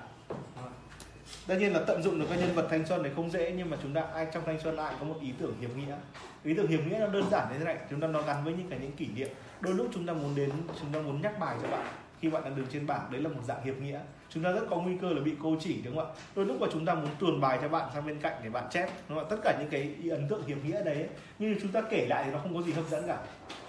[1.47, 3.71] Tất nhiên là tận dụng được các nhân vật thanh xuân này không dễ, nhưng
[3.71, 5.97] mà chúng ta, ai trong thanh xuân ai có một ý tưởng hiệp nghĩa.
[6.45, 7.77] Ý tưởng hiệp nghĩa nó đơn giản như thế này.
[7.91, 9.29] Chúng ta nó gắn với những cái những kỷ niệm
[9.61, 10.51] đôi lúc chúng ta muốn đến,
[10.81, 11.87] chúng ta muốn nhắc bài cho bạn
[12.21, 14.01] khi bạn đang đứng trên bảng, đấy là một dạng hiệp nghĩa.
[14.29, 16.15] Chúng ta rất có nguy cơ là bị cô chỉ, đúng không ạ?
[16.35, 18.65] Đôi lúc mà chúng ta muốn tuồn bài cho bạn sang bên cạnh để bạn
[18.71, 19.31] chép, đúng không ạ?
[19.31, 21.07] Tất cả những cái ấn tượng hiệp nghĩa đấy
[21.39, 23.19] nhưng chúng ta kể lại thì nó không có gì hấp dẫn cả.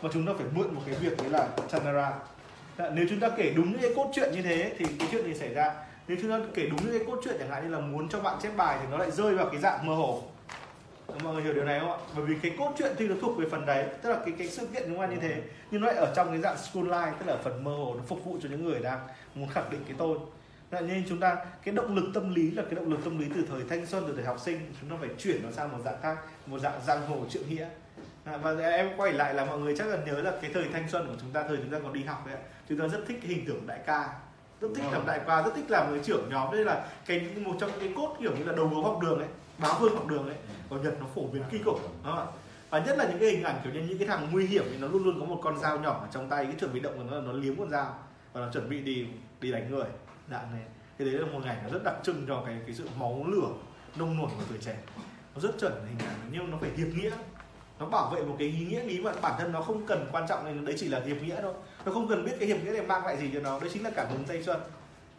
[0.02, 2.14] Mà chúng ta phải mượn một cái việc đấy là chanara
[2.78, 5.26] dạ, nếu chúng ta kể đúng những cái cốt truyện như thế thì cái chuyện
[5.26, 5.74] gì xảy ra.
[6.08, 8.20] Nếu chúng ta kể đúng những cái cốt truyện chẳng hạn như là muốn cho
[8.20, 10.24] bạn chép bài thì nó lại rơi vào cái dạng mơ hồ
[11.24, 11.98] mọi người hiểu điều này không ạ?
[12.16, 14.48] Bởi vì cái cốt truyện thì nó thuộc về phần đấy tức là cái cái
[14.48, 15.42] sự kiện chúng ta như thế.
[15.72, 18.04] Nhưng nó lại ở trong cái dạng school life tức là phần mơ hồ nó
[18.08, 19.00] phục vụ cho những người đang
[19.36, 20.18] muốn khẳng định cái tôi.
[20.72, 23.26] Thế nên chúng ta cái động lực tâm lý là cái động lực tâm lý
[23.36, 24.74] từ thời thanh xuân từ thời học sinh.
[24.82, 27.68] Chúng ta phải chuyển nó sang một dạng khác một dạng giang hồ trượng nghĩa.
[28.42, 31.08] Và em quay lại là mọi người chắc là nhớ là cái thời thanh xuân
[31.08, 32.42] của chúng ta thời chúng ta còn đi học đấy ạ.
[32.70, 34.10] Chúng ta rất thích hình tượng đại ca
[34.62, 36.54] rất thích làm đại ca rất thích làm người trưởng nhóm.
[36.54, 39.20] Đây là cái một trong những cái cốt kiểu như là đầu gấu học đường
[39.20, 39.28] ấy
[39.58, 40.36] báo vương học đường ấy
[40.70, 42.26] ở nhật nó phổ biến kinh khủng, đúng không ạ?
[42.70, 44.78] Và nhất là những cái hình ảnh kiểu như những cái thằng nguy hiểm thì
[44.78, 46.94] nó luôn luôn có một con dao nhỏ ở trong tay, cái chuẩn bị động
[46.98, 47.96] của nó là nó liếm con dao
[48.34, 49.08] và nó chuẩn bị đi
[49.42, 49.86] đi đánh người.
[50.32, 50.62] Dạng này
[51.00, 53.50] thì đấy là một ngày nó rất đặc trưng cho cái cái sự máu lửa,
[53.96, 54.78] nông nổi của tuổi trẻ.
[55.36, 57.12] Nó rất chuẩn, hình ảnh nhưng nó phải hiệp nghĩa.
[57.80, 60.28] Nó bảo vệ một cái ý nghĩa lý mà bản thân nó không cần quan
[60.30, 61.54] trọng nên đấy chỉ là hiệp nghĩa thôi.
[61.86, 63.84] Nó không cần biết cái hiệp nghĩa này mang lại gì cho nó, đấy chính
[63.84, 64.60] là cảm hứng thanh xuân,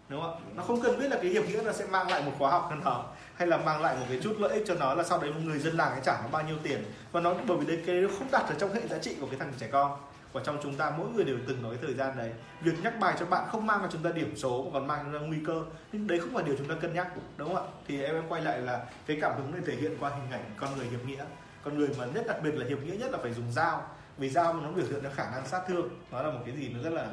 [0.08, 0.40] đúng không ạ?
[0.54, 2.72] Nó không cần biết là cái hiệp nghĩa nó sẽ mang lại một khóa học
[2.84, 5.32] nào hay là mang lại một cái chút lợi ích cho nó là sau đấy
[5.32, 6.84] một người dân làng ấy trả nó bao nhiêu tiền?
[7.12, 9.26] Và nó bởi vì đấy cái nó không đặt ở trong hệ giá trị của
[9.26, 9.98] cái thằng trẻ con.
[10.32, 12.94] Và trong chúng ta mỗi người đều từng nói cái thời gian đấy việc nhắc
[13.00, 15.62] bài cho bạn không mang cho chúng ta điểm số còn mang ra nguy cơ.
[15.92, 17.72] Nhưng đấy không phải điều chúng ta cân nhắc đúng không ạ?
[17.88, 20.44] Thì em, em quay lại là cái cảm hứng này thể hiện qua hình ảnh
[20.56, 21.24] con người hiệp nghĩa.
[21.64, 23.82] Con người mà nhất đặc biệt là hiệp nghĩa nhất là phải dùng dao.
[24.18, 26.68] Vì dao nó biểu hiện ra khả năng sát thương nó là một cái gì
[26.68, 27.08] nó rất là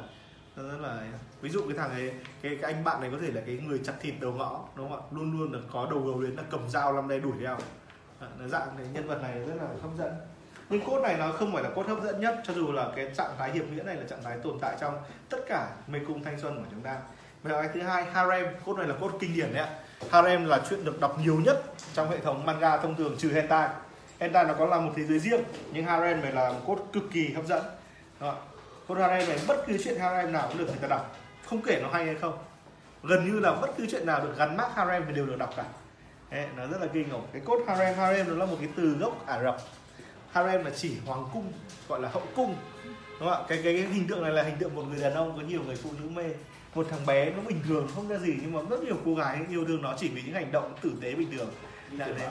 [0.62, 1.02] rất là
[1.40, 3.80] ví dụ cái thằng ấy cái, cái anh bạn này có thể là cái người
[3.84, 5.06] chặt thịt đầu ngõ đúng không ạ?
[5.10, 7.58] Luôn luôn là có đầu gấu đến là cầm dao năm đây đuổi theo.
[8.38, 10.14] Nó dạng cái nhân vật này rất là hấp dẫn.
[10.68, 13.10] Nhưng cốt này nó không phải là cốt hấp dẫn nhất cho dù là cái
[13.16, 14.98] trạng thái hiệp nghĩa này là trạng thái tồn tại trong
[15.30, 16.98] tất cả mê cung thanh xuân của chúng ta.
[17.42, 18.46] Và cái thứ hai harem.
[18.64, 19.70] Cốt này là cốt kinh điển đấy ạ.
[20.10, 23.68] Harem là chuyện được đọc nhiều nhất trong hệ thống manga thông thường trừ hentai.
[24.20, 25.40] Hentai nó có là một thế giới riêng
[25.72, 27.64] nhưng harem này là một cốt cực kỳ hấp dẫn.
[28.20, 28.36] Đó
[28.88, 31.16] cốt harem này bất cứ chuyện harem nào cũng được người ta đọc.
[31.46, 32.38] Không kể nó hay hay không.
[33.02, 35.50] Gần như là bất cứ chuyện nào được gắn mác harem thì đều được đọc
[35.56, 35.64] cả.
[36.30, 38.96] Đấy, nó rất là kinh khủng cái cốt harem harem nó là một cái từ
[39.00, 39.56] gốc ả rập.
[40.32, 41.52] Harem là chỉ hoàng cung
[41.88, 42.56] gọi là hậu cung.
[43.20, 43.46] Đúng không ạ?
[43.48, 45.60] Cái, cái cái hình tượng này là hình tượng một người đàn ông có nhiều
[45.66, 46.24] người phụ nữ mê.
[46.74, 49.38] Một thằng bé nó bình thường không ra gì nhưng mà rất nhiều cô gái
[49.50, 51.50] yêu thương nó chỉ vì những hành động tử tế bình thường.
[51.98, 52.28] Dạng đấy.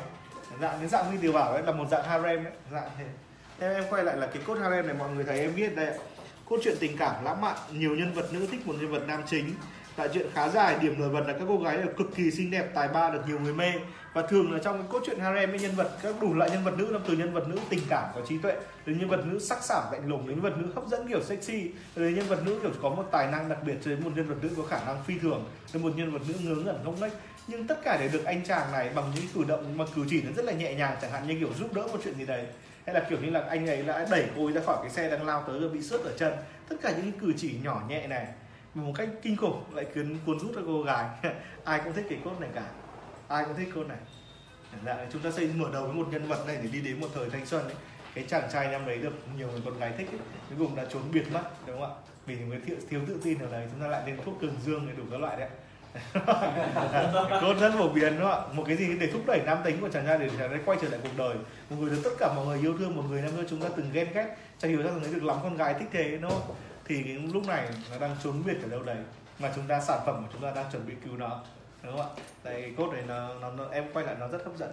[0.62, 2.54] dạng cái dạng như điều bảo ấy là một dạng harem ấy.
[2.72, 3.06] Dạng thế.
[3.60, 5.86] Em em quay lại là cái cốt harem này mọi người thấy em viết đây
[5.86, 5.98] ạ
[6.50, 9.22] cốt truyện tình cảm lãng mạn, nhiều nhân vật nữ thích một nhân vật nam
[9.28, 9.52] chính.
[9.96, 12.52] Tại truyện khá dài, điểm nổi bật là các cô gái đều cực kỳ xinh
[12.52, 13.74] đẹp, tài ba, được nhiều người mê.
[14.14, 16.64] Và thường là trong cái cốt truyện harem với nhân vật, các đủ loại nhân
[16.64, 18.54] vật nữ từ nhân vật nữ tình cảm có trí tuệ,
[18.86, 21.24] đến nhân vật nữ sắc sảo lạnh lùng, đến nhân vật nữ hấp dẫn kiểu
[21.24, 24.12] sexy, đến nhân vật nữ kiểu có một tài năng đặc biệt, cho đến một
[24.16, 26.84] nhân vật nữ có khả năng phi thường, đến một nhân vật nữ ngớ ngẩn
[26.84, 27.14] ngốc nghếch
[27.48, 30.22] nhưng tất cả đều được anh chàng này bằng những cử động mà cử chỉ
[30.22, 32.46] nó rất là nhẹ nhàng chẳng hạn như kiểu giúp đỡ một chuyện gì đấy.
[32.86, 35.10] Hay là kiểu như là anh ấy đã đẩy cô ấy ra khỏi cái xe
[35.10, 36.34] đang lao tới rồi bị sướt ở chân.
[36.70, 38.28] Tất cả những cử chỉ nhỏ nhẹ này
[38.74, 41.10] một cách kinh khủng lại cuốn cuốn rút ra cô gái.
[41.64, 42.66] Ai cũng thích cái cốt này cả.
[43.28, 43.98] Ai cũng thích cốt này.
[44.72, 47.02] Chẳng hạn chúng ta xây mở đầu với một nhân vật này để đi đến
[47.02, 47.76] một thời thanh xuân ấy.
[48.14, 50.20] cái chàng trai năm đấy được nhiều người con gái thích ấy.
[50.50, 52.02] cuối cùng là trốn biệt mất đúng không ạ?
[52.26, 54.56] Vì những cái thiếu, thiếu tự tin ở đấy chúng ta lại lên thuốc cường
[54.66, 55.50] dương để đủ các loại đấy
[56.14, 58.54] ạ cốt rất phổ biến đúng không ạ.
[58.54, 60.78] Một cái gì để thúc đẩy nam tính của chàng trai để chàng trai quay
[60.82, 61.36] trở lại cuộc đời.
[61.70, 63.70] Một người được tất cả mọi người yêu thương một người nam xưa chúng ta
[63.76, 64.36] từng ghen ghét.
[64.60, 66.56] Chẳng hiểu ra rằng được lắm con gái thích thế đúng không?
[66.86, 68.98] Thì cái lúc này nó đang trốn biệt ở đâu đấy
[69.40, 71.40] mà chúng ta sản phẩm của chúng ta đang chuẩn bị cứu nó
[71.84, 72.24] đúng không ạ?
[72.44, 74.72] Tại cái cốt này nó, nó, nó em quay lại nó rất hấp dẫn.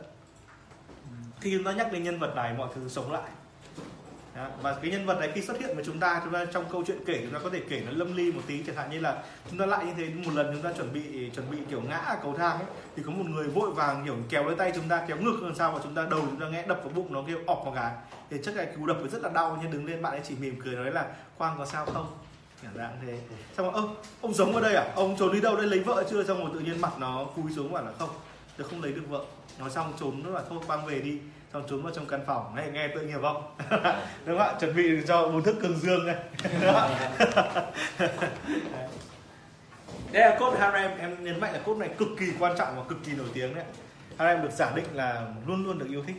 [1.41, 3.31] Khi chúng ta nhắc đến nhân vật này mọi thứ sống lại.
[4.37, 4.47] Đó.
[4.63, 6.83] và cái nhân vật này khi xuất hiện với chúng ta chúng ta trong câu
[6.87, 9.01] chuyện kể, chúng ta có thể kể nó lâm ly một tí, chẳng hạn như
[9.01, 11.81] là chúng ta lại như thế, một lần chúng ta chuẩn bị chuẩn bị kiểu
[11.89, 12.67] ngã ở cầu thang ấy,
[12.97, 15.55] thì có một người vội vàng kiểu kéo lấy tay chúng ta, kéo ngược làm
[15.55, 17.73] sao và chúng ta đầu chúng ta nghe đập vào bụng nó, kêu ọc một
[17.75, 17.93] cái
[18.31, 20.61] thì chắc là cú đập rất là đau, nhưng đứng lên bạn ấy chỉ mỉm
[20.65, 21.07] cười nói là
[21.39, 22.07] khoan có sao không?
[22.63, 23.19] Chẳng dạng thế.
[23.57, 24.93] Xong rồi ông ông giống ở đây à?
[24.95, 25.67] Ông trốn đi đâu đây?
[25.67, 26.25] Lấy vợ chưa?
[26.25, 28.11] Xong rồi tự nhiên mặt nó cúi xuống bảo là, không,
[28.57, 29.25] tôi không lấy được vợ.
[29.59, 31.19] Nói xong trốn nữa là thôi, quang về đi
[31.53, 33.55] xong trốn vào trong căn phòng nghe nghe tự nghiệp không
[34.27, 34.55] đúng không ạ?
[34.61, 36.17] Chuẩn bị cho uống thức cường dương này
[40.13, 40.99] đây là cốt harem.
[40.99, 43.55] Em nhấn mạnh là cốt này cực kỳ quan trọng và cực kỳ nổi tiếng
[43.55, 43.65] đấy.
[44.19, 46.17] Harem được giả định là luôn luôn được yêu thích.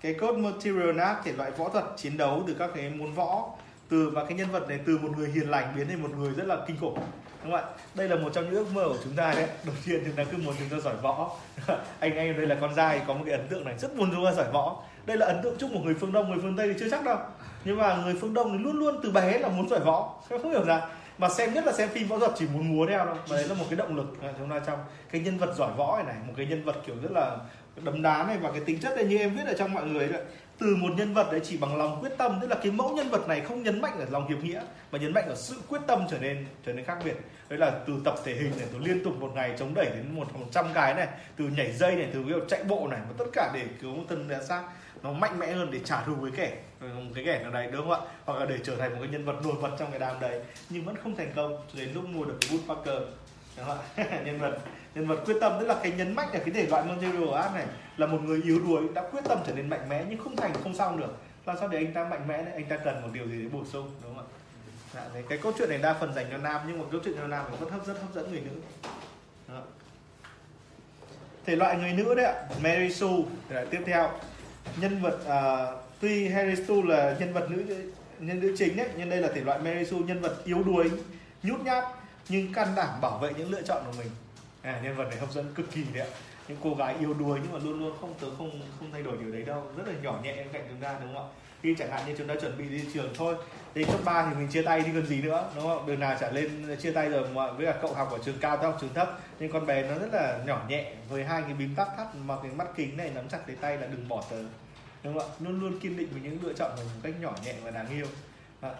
[0.00, 3.50] Cái cốt material art thể loại võ thuật chiến đấu từ các cái môn võ
[3.88, 6.30] từ và cái nhân vật này từ một người hiền lành biến thành một người
[6.30, 6.98] rất là kinh khủng
[7.44, 7.70] đúng không ạ?
[7.94, 9.48] Đây là một trong những ước mơ của chúng ta đấy.
[9.64, 11.36] Đầu tiên chúng ta cứ muốn chúng ta giỏi võ.
[12.00, 13.74] Anh anh đây là con trai có một cái ấn tượng này.
[13.78, 14.82] Rất muốn chúng ta giỏi võ.
[15.06, 17.04] Đây là ấn tượng chung của người phương đông người phương tây thì chưa chắc
[17.04, 17.18] đâu.
[17.64, 20.14] Nhưng mà người phương đông thì luôn luôn từ bé là muốn giỏi võ.
[20.28, 20.80] Không hiểu ra
[21.18, 23.48] mà xem nhất là xem phim võ thuật chỉ muốn múa theo đâu mà đấy
[23.48, 24.78] là một cái động lực à, chúng ta trong
[25.10, 26.16] cái nhân vật giỏi võ này, này.
[26.26, 27.36] Một cái nhân vật kiểu rất là
[27.76, 30.08] đấm đá này và cái tính chất này như em viết ở trong mọi người
[30.08, 30.22] đấy
[30.62, 33.08] từ một nhân vật đấy chỉ bằng lòng quyết tâm, tức là cái mẫu nhân
[33.08, 35.80] vật này không nhấn mạnh ở lòng hiệp nghĩa, mà nhấn mạnh ở sự quyết
[35.86, 37.16] tâm trở nên trở nên khác biệt.
[37.48, 40.16] Đấy là từ tập thể hình này, từ liên tục một ngày chống đẩy đến
[40.16, 43.00] một một trăm cái này, từ nhảy dây này, từ ví dụ chạy bộ này,
[43.08, 44.62] và tất cả để cứu một thân đã xác
[45.02, 47.88] nó mạnh mẽ hơn để trả thù với kẻ một cái kẻ nào đấy, đúng
[47.88, 48.10] không ạ?
[48.24, 50.40] Hoặc là để trở thành một cái nhân vật nổi bật trong cái đám đấy,
[50.70, 53.02] nhưng vẫn không thành công cho đến lúc mua được cái Woodpecker Parker
[53.56, 54.58] đúng không ạ nhân vật
[54.94, 57.54] nhân vật quyết tâm tức là cái nhấn mạnh là cái thể loại material art
[57.54, 60.36] này là một người yếu đuối đã quyết tâm trở nên mạnh mẽ nhưng không
[60.36, 61.16] thành không xong được.
[61.46, 62.52] Làm sao để anh ta mạnh mẽ đấy?
[62.54, 64.30] Anh ta cần một điều gì để bổ sung đúng không ạ?
[64.94, 67.26] Dạ, cái câu chuyện này đa phần dành cho nam nhưng mà câu chuyện cho
[67.26, 68.60] nam thì rất hấp rất hấp dẫn người nữ.
[69.48, 69.62] Đó.
[71.46, 73.08] thể loại người nữ đấy ạ Mary Sue.
[73.48, 74.10] Thể loại tiếp theo.
[74.80, 77.64] Nhân vật uh, tuy Harry Sue là nhân vật nữ
[78.18, 80.90] nhân nữ chính đấy nhưng đây là thể loại Mary Sue nhân vật yếu đuối
[81.42, 81.84] nhút nhát
[82.28, 84.10] nhưng can đảm bảo vệ những lựa chọn của mình.
[84.62, 86.14] À, nhân vật này hấp dẫn cực kỳ đấy ạ.
[86.48, 89.16] Những cô gái yêu đuối nhưng mà luôn luôn không tớ không không thay đổi
[89.20, 89.62] điều đấy đâu.
[89.76, 91.34] Rất là nhỏ nhẹ bên cạnh chúng ta đúng không ạ?
[91.62, 93.34] Khi chẳng hạn như chúng ta chuẩn bị đi trường thôi
[93.74, 96.16] đến cấp 3 thì mình chia tay đi còn gì nữa đúng không đường nào
[96.20, 98.80] trả lên chia tay rồi mà với cả cậu học ở trường cao tao học
[98.80, 99.18] trường thấp.
[99.38, 102.38] Nhưng con bé nó rất là nhỏ nhẹ với hai cái bím tắc thắt mặc
[102.42, 104.42] cái mắt kính này nắm chặt lấy tay là đừng bỏ tớ
[105.02, 105.34] đúng không ạ?
[105.40, 107.88] Luôn luôn kiên định với những lựa chọn của một cách nhỏ nhẹ và đáng
[107.88, 108.06] yêu.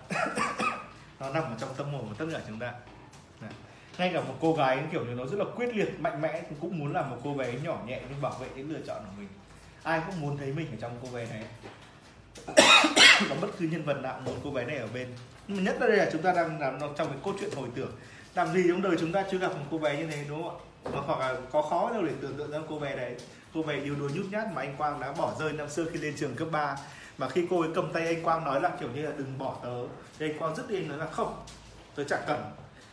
[1.20, 2.72] Nó nằm ở trong tâm hồn của tất cả chúng ta.
[3.42, 3.48] Dạ.
[3.98, 6.56] ngay cả một cô gái kiểu như nó rất là quyết liệt, mạnh mẽ thì
[6.60, 9.12] cũng muốn làm một cô bé nhỏ nhẹ nhưng bảo vệ những lựa chọn của
[9.18, 9.28] mình.
[9.82, 11.44] Ai cũng muốn thấy mình ở trong cô bé này.
[13.28, 15.08] Và bất cứ nhân vật nào muốn cô bé này ở bên.
[15.48, 17.68] Nhưng mà nhất là đây là chúng ta đang làm trong cái câu chuyện hồi
[17.74, 17.92] tưởng.
[18.34, 20.60] Làm gì trong đời chúng ta chưa gặp một cô bé như thế, đúng không
[20.84, 21.00] ạ?
[21.06, 23.16] Hoặc là có khó đâu để tưởng tượng ra cô bé đấy.
[23.54, 25.98] Cô bé yếu đuối nhút nhát mà anh Quang đã bỏ rơi năm xưa khi
[25.98, 26.76] lên trường cấp 3
[27.18, 29.56] mà khi cô ấy cầm tay anh Quang nói là kiểu như là đừng bỏ
[29.62, 29.86] tớ.
[30.18, 31.34] Thì anh Quang rất điên nói là không,
[31.94, 32.40] tớ chẳng cần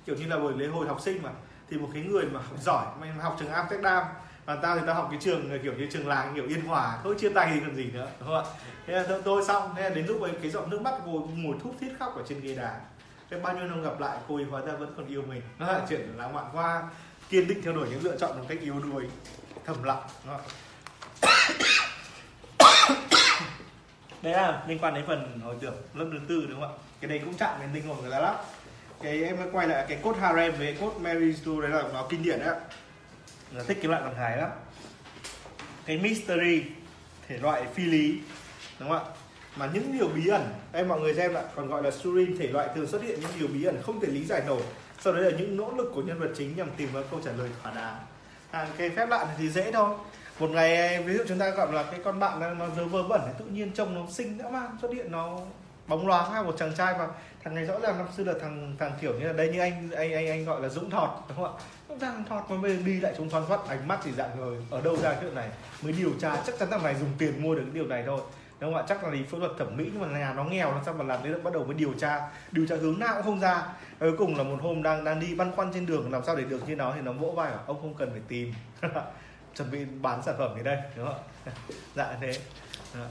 [0.10, 1.30] kiểu như là buổi lễ hội học sinh mà.
[1.70, 4.04] Thì một cái người mà học giỏi mà học trường Amsterdam
[4.46, 7.16] và tao thì tao học cái trường kiểu như trường làng kiểu yên hòa thôi
[7.20, 8.52] chia tay thì còn gì nữa đúng không ạ?
[8.88, 11.30] Thế là tôi, tôi xong thế là đến lúc ấy cái giọt nước mắt cô
[11.36, 12.80] ngồi thút thít khóc ở trên ghế đá.
[13.30, 15.42] Thế bao nhiêu năm gặp lại cô ấy hóa ra vẫn còn yêu mình.
[15.60, 16.84] Nó là chuyện lãng mạn hoa
[17.30, 19.10] kiên định theo đuổi những lựa chọn một cách yếu đuối
[19.66, 20.46] thầm lặng đúng không?
[24.22, 26.78] đấy là liên quan đến phần hồi tưởng lớp thứ tư đúng không ạ?
[27.02, 28.36] Cái đấy cũng chạm đến tinh hồn người ta lắm
[29.02, 32.24] cái em quay lại cái cốt harem với cốt Mary Sue đấy là nó kinh
[32.24, 32.56] điển đấy
[33.52, 34.50] là thích cái loại bằng hài lắm.
[35.86, 36.64] Cái mystery
[37.28, 38.20] thể loại phi lý
[38.80, 39.14] đúng không ạ?
[39.56, 42.48] Mà những điều bí ẩn em mọi người xem lại còn gọi là surin thể
[42.48, 44.62] loại thường xuất hiện những điều bí ẩn không thể lý giải nổi.
[45.00, 47.32] Sau đấy là những nỗ lực của nhân vật chính nhằm tìm ra câu trả
[47.32, 47.98] lời thỏa đáng.
[48.52, 49.96] À, cái phép lạ này thì dễ thôi.
[50.40, 53.22] Một ngày ví dụ chúng ta gọi là cái con bạn nó dơ vơ vẩn
[53.40, 55.38] tự nhiên trông nó xinh dã man xuất hiện nó
[55.88, 57.08] bóng loáng hay một chàng trai mà
[57.44, 59.92] thằng này rõ ràng năm xưa là thằng thằng kiểu như là đây như anh
[59.92, 61.64] anh anh anh gọi là dũng thọt, đúng không ạ?
[62.00, 64.58] Thằng thọt mà bây giờ đi lại chúng thoăn thoắt ánh mắt thì dạng người
[64.70, 65.50] ở đâu ra chuyện này?
[65.82, 68.22] Mới điều tra, chắc chắn thằng này dùng tiền mua được cái điều này thôi.
[68.60, 68.86] Đúng không ạ?
[68.90, 71.04] Chắc là đi phẫu thuật thẩm mỹ, nhưng mà nhà nó nghèo nó sao mà
[71.04, 73.64] làm thế bắt đầu mới điều tra điều tra hướng nào cũng không ra.
[74.00, 76.44] Cuối cùng là một hôm đang đang đi băn khoăn trên đường làm sao để
[76.44, 78.54] được như nó thì nó vỗ vai bảo, ông không cần phải tìm.
[79.56, 81.52] Chuẩn bị bán sản phẩm đến đây, đúng không ạ?
[81.96, 82.34] Dạ thế.
[82.96, 83.06] Đó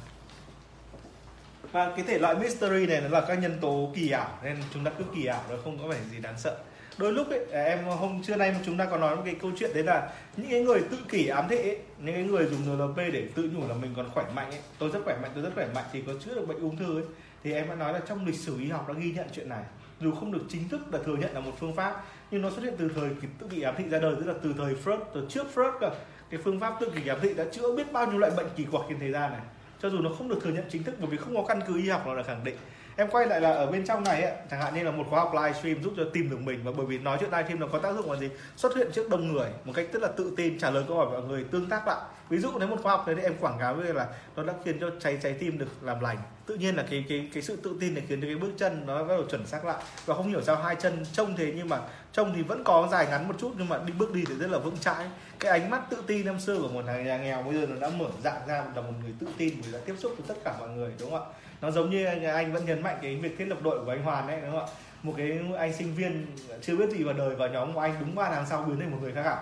[1.72, 4.84] và cái thể loại mystery này nó là các nhân tố kỳ ảo nên chúng
[4.84, 6.58] ta cứ kỳ ảo nó không có vẻ gì đáng sợ.
[6.98, 9.50] Đôi lúc ấy à, em hôm trưa nay chúng ta có nói một cái câu
[9.58, 12.76] chuyện đấy là những cái người tự kỷ ám thị ấy, những cái người dùng
[12.76, 15.44] NLP để tự nhủ là mình còn khỏe mạnh ấy tôi rất khỏe mạnh tôi
[15.44, 17.04] rất khỏe mạnh thì có chữa được bệnh ung thư ấy
[17.44, 19.62] thì em đã nói là trong lịch sử y học đã ghi nhận chuyện này.
[20.00, 22.62] Dù không được chính thức là thừa nhận là một phương pháp nhưng nó xuất
[22.64, 25.26] hiện từ thời tự kỷ ám thị ra đời tức là từ thời Freud từ
[25.28, 25.90] trước Freud cả
[26.30, 28.64] cái phương pháp tự kỷ ám thị đã chữa biết bao nhiêu loại bệnh kỳ
[28.64, 29.40] quặc trên thế gian này
[29.82, 31.76] cho dù nó không được thừa nhận chính thức bởi vì không có căn cứ
[31.76, 32.56] y học nào là khẳng định.
[32.96, 35.20] Em quay lại là ở bên trong này ấy, chẳng hạn như là một khóa
[35.20, 37.78] học livestream giúp cho tìm được mình và bởi vì nói chuyện livestream nó có
[37.78, 38.28] tác dụng là gì?
[38.56, 41.06] Xuất hiện trước đông người một cách rất là tự tin trả lời câu hỏi
[41.12, 43.58] mọi người tương tác lại ví dụ nếu một khoa học đấy thì em quảng
[43.58, 44.06] cáo với là
[44.36, 46.18] nó đã khiến cho cháy trái tim được làm lành.
[46.46, 48.86] Tự nhiên là cái cái cái sự tự tin này khiến cho cái bước chân
[48.86, 49.82] nó bắt đầu chuẩn xác lại.
[50.06, 51.80] Và không hiểu sao hai chân trông thế nhưng mà
[52.12, 54.50] trông thì vẫn có dài ngắn một chút nhưng mà đi bước đi thì rất
[54.50, 55.06] là vững chãi.
[55.38, 57.80] Cái ánh mắt tự tin năm xưa của một hàng nhà nghèo bây giờ nó
[57.80, 60.34] đã mở dạng ra là một người tự tin người đã tiếp xúc với tất
[60.44, 61.34] cả mọi người đúng không ạ?
[61.60, 64.02] Nó giống như anh, anh vẫn nhấn mạnh cái việc thiết lập đội của anh
[64.02, 64.72] Hoàn đấy đúng không ạ?
[65.02, 66.26] Một cái anh sinh viên
[66.62, 68.90] chưa biết gì vào đời vào nhóm của anh đúng ba tháng sau biến thành
[68.90, 69.36] một người khác à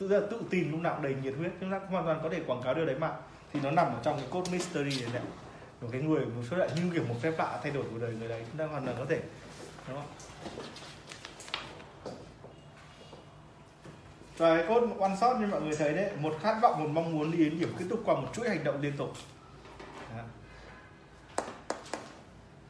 [0.00, 1.52] tự rất là tự tin lúc nào cũng đầy nhiệt huyết.
[1.60, 3.12] Chúng ta hoàn toàn có thể quảng cáo điều đấy mà.
[3.52, 5.10] Thì nó nằm ở trong cái code mystery này.
[5.12, 5.22] Đấy
[5.80, 8.14] một cái người, một số lại như kiểu một phép lạ thay đổi cuộc đời
[8.18, 8.44] người đấy.
[8.48, 9.20] Chúng ta hoàn toàn có thể,
[9.88, 10.06] đúng không?
[14.36, 17.18] Và cái code one shot như mọi người thấy đấy, một khát vọng, một mong
[17.18, 19.12] muốn đi đến điểm kết thúc qua một chuỗi hành động liên tục
[20.16, 20.22] Đó.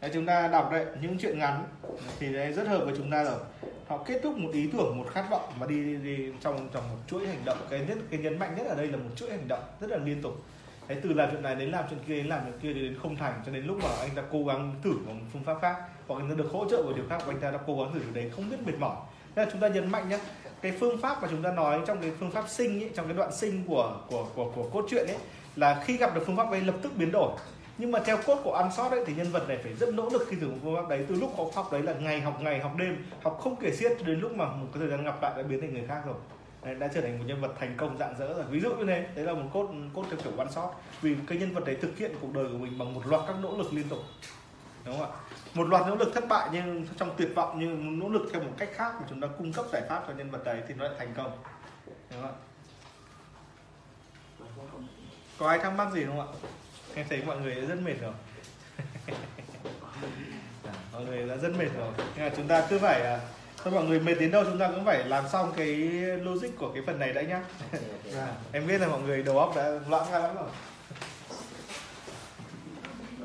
[0.00, 1.64] Đấy, chúng ta đọc đấy những chuyện ngắn.
[2.18, 3.38] Thì đấy rất hợp với chúng ta rồi.
[3.88, 6.82] Họ kết thúc một ý tưởng một khát vọng và đi, đi, đi trong trong
[6.90, 7.58] một chuỗi hành động.
[7.70, 9.96] Cái nhất cái nhấn mạnh nhất ở đây là một chuỗi hành động rất là
[9.96, 10.32] liên tục.
[10.88, 13.16] Đấy từ làm chuyện này đến làm chuyện kia đến làm chuyện kia đến không
[13.16, 13.42] thành.
[13.46, 15.76] Cho đến lúc mà anh ta cố gắng thử một phương pháp khác
[16.08, 17.92] hoặc anh ta được hỗ trợ bởi điều khác và anh ta đã cố gắng
[17.92, 18.96] thử điều đấy không biết mệt mỏi.
[19.36, 20.18] Nên là chúng ta nhấn mạnh nhé
[20.62, 23.16] cái phương pháp mà chúng ta nói trong cái phương pháp sinh ấy, trong cái
[23.16, 25.16] đoạn sinh của của của của cốt truyện ấy
[25.56, 27.32] là khi gặp được phương pháp ấy lập tức biến đổi
[27.80, 30.08] nhưng mà theo cốt của ăn sót ấy thì nhân vật này phải rất nỗ
[30.12, 31.04] lực khi sử dụng phương pháp đấy.
[31.08, 33.92] Từ lúc học học đấy là ngày học ngày học đêm học không kể xiết
[33.98, 36.02] cho đến lúc mà một cái thời gian gặp lại đã biến thành người khác
[36.06, 36.14] rồi.
[36.64, 38.44] Đấy, đã trở thành một nhân vật thành công dạng dỡ rồi.
[38.50, 40.70] Ví dụ như thế đấy là một cốt cốt theo kiểu sót
[41.02, 43.36] vì cái nhân vật đấy thực hiện cuộc đời của mình bằng một loạt các
[43.42, 43.98] nỗ lực liên tục.
[44.84, 45.16] Đúng không ạ?
[45.54, 48.52] Một loạt nỗ lực thất bại nhưng trong tuyệt vọng nhưng nỗ lực theo một
[48.58, 50.84] cách khác mà chúng ta cung cấp giải pháp cho nhân vật đấy thì nó
[50.84, 51.38] lại thành công.
[51.86, 52.34] Đúng không ạ?
[55.38, 56.26] Có ai thắc mắc gì không ạ?
[56.94, 58.12] Em thấy mọi người đã rất mệt rồi.
[60.92, 61.92] Mọi người đã rất mệt rồi.
[62.16, 63.20] Nhưng mà chúng ta cứ phải à,
[63.56, 65.66] thôi mọi người mệt đến đâu chúng ta cũng phải làm xong cái
[66.22, 67.42] logic của cái phần này đã nhá.
[68.16, 70.48] À, em biết là mọi người đầu óc đã loãng ra lắm rồi.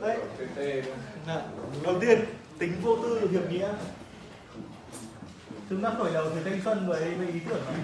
[0.01, 0.17] Đấy
[1.27, 1.41] Dạ.
[1.83, 2.19] đầu tiên
[2.59, 3.73] tính vô tư hiệp nghĩa.
[5.69, 7.75] Chúng ta khởi đầu từ thanh xuân với, với ý tưởng này.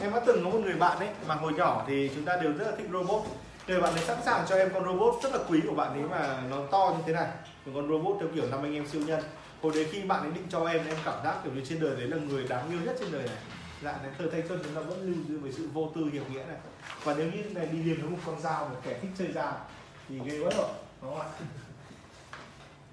[0.00, 2.52] Em đã từng có một người bạn ấy mà hồi nhỏ thì chúng ta đều
[2.52, 3.22] rất là thích robot
[3.66, 6.08] để bạn ấy sẵn sàng cho em con robot rất là quý của bạn ấy
[6.08, 7.28] mà nó to như thế này.
[7.66, 9.22] Một con robot theo kiểu năm anh em siêu nhân.
[9.62, 11.96] Hồi đấy khi bạn ấy định cho em em cảm giác kiểu như trên đời
[11.96, 13.38] đấy là người đáng yêu nhất trên đời này.
[13.82, 16.30] Dạ đến thời thanh xuân chúng ta vẫn lưu giữ với sự vô tư hiệp
[16.30, 16.56] nghĩa này.
[17.04, 19.60] Và nếu như này đi liền với một con dao một kẻ thích chơi dao
[20.08, 20.68] thì ghê quá rồi,
[21.02, 21.28] đúng không ạ?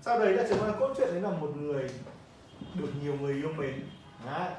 [0.02, 1.90] Sau đấy là chúng ta cốt truyện đấy là một người
[2.76, 3.90] được nhiều người yêu mến.
[4.26, 4.50] Đấy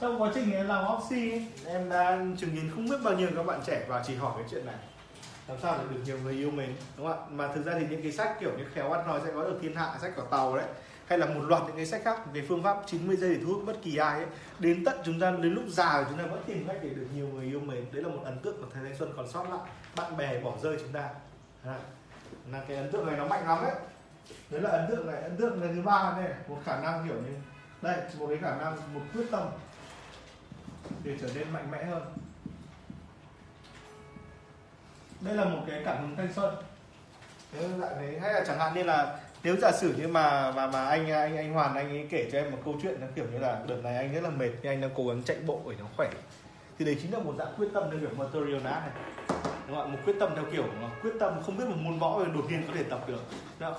[0.00, 3.46] trong quá trình em làm oxy em đã chứng kiến không biết bao nhiêu các
[3.46, 4.74] bạn trẻ vào chỉ hỏi cái chuyện này.
[5.48, 7.26] Làm sao để được nhiều người yêu mình đúng không ạ?
[7.30, 9.58] Mà thực ra thì những cái sách kiểu như khéo ăn nói sẽ có được
[9.62, 10.66] thiên hạ sách của tàu đấy.
[11.06, 13.52] Hay là một loạt những cái sách khác về phương pháp 90 giây để thu
[13.52, 14.26] hút bất kỳ ai ấy.
[14.58, 17.26] Đến tận chúng ta đến lúc già chúng ta vẫn tìm cách để được nhiều
[17.26, 17.86] người yêu mình.
[17.92, 19.60] Đấy là một ấn tượng mà thời thanh xuân còn sót lại.
[19.96, 21.08] Bạn bè bỏ rơi chúng ta.
[21.64, 21.78] À,
[22.52, 23.74] là cái ấn tượng này nó mạnh lắm đấy.
[24.50, 25.22] Đấy là ấn tượng này.
[25.22, 26.30] Ấn tượng này thứ ba này.
[26.48, 27.34] Một khả năng kiểu như
[27.82, 29.42] đây một cái khả năng một quyết tâm
[31.04, 32.02] để trở nên mạnh mẽ hơn.
[35.20, 36.54] Đây là một cái cảm hứng thanh xuân.
[37.52, 40.66] Thế lại đấy, hay là chẳng hạn như là nếu giả sử như mà mà
[40.66, 43.24] mà anh anh anh Hoàn, anh ấy kể cho em một câu chuyện nó kiểu
[43.32, 45.60] như là đợt này anh rất là mệt, nhưng anh đang cố gắng chạy bộ
[45.70, 46.10] để nó khỏe.
[46.78, 48.90] Thì đấy chính là một dạng quyết tâm theo kiểu material nát này.
[49.68, 49.92] Đúng không ạ?
[49.92, 50.64] Một quyết tâm theo kiểu
[51.02, 53.22] quyết tâm không biết một môn võ rồi đột nhiên có thể tập được.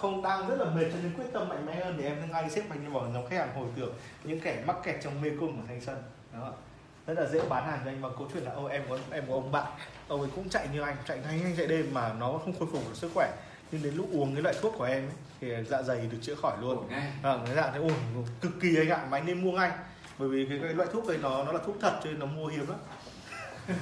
[0.02, 0.22] Không?
[0.22, 2.64] Đang rất là mệt cho nên quyết tâm mạnh mẽ hơn thì em ngay xếp
[2.70, 5.64] anh vào nhóm khách hàng hồi tưởng những kẻ mắc kẹt trong mê cung của
[5.68, 6.04] thanh xuân.
[6.34, 6.54] Đó
[7.10, 9.24] rất là dễ bán hàng cho anh bằng câu chuyện là ô em có em
[9.28, 9.72] có ông bạn.
[10.08, 12.68] Ông ấy cũng chạy như anh chạy nhanh nhanh chạy đêm mà nó không khôi
[12.72, 13.32] phục được sức khỏe.
[13.72, 16.36] Nhưng đến lúc uống cái loại thuốc của em ấy, thì dạ dày được chữa
[16.36, 16.90] khỏi luôn.
[17.24, 19.72] À, cái dạng thấy ổn cực kỳ anh ạ mà anh nên mua ngay.
[20.18, 22.26] Bởi vì cái, cái loại thuốc đấy nó nó là thuốc thật cho nên nó
[22.26, 22.78] mua hiếm lắm.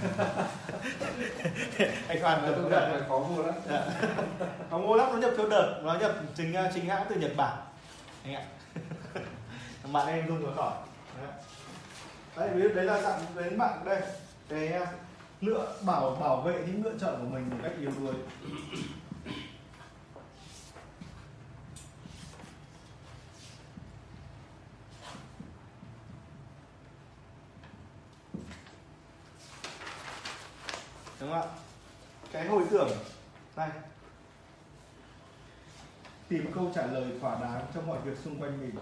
[2.08, 3.56] Anh gặp đợt phải khó mua lắm.
[4.72, 7.58] Nó mua lắm nó nhập theo đợt nó nhập chính chính hãng từ nhật bản.
[8.24, 8.44] Anh ạ.
[9.92, 10.74] Bạn em dùng nó khỏi
[12.38, 14.02] đấy đấy ví dụ đấy là dặn đến bạn đây.
[14.50, 14.94] Cái à,
[15.42, 18.14] lựa, bảo bảo vệ những lựa chọn của mình một cách yếu đuối.
[31.20, 31.48] Đúng không ạ?
[32.32, 32.90] Cái hồi tưởng,
[33.56, 33.70] này.
[36.30, 38.76] Tìm câu trả lời thỏa đáng cho mọi việc xung quanh mình.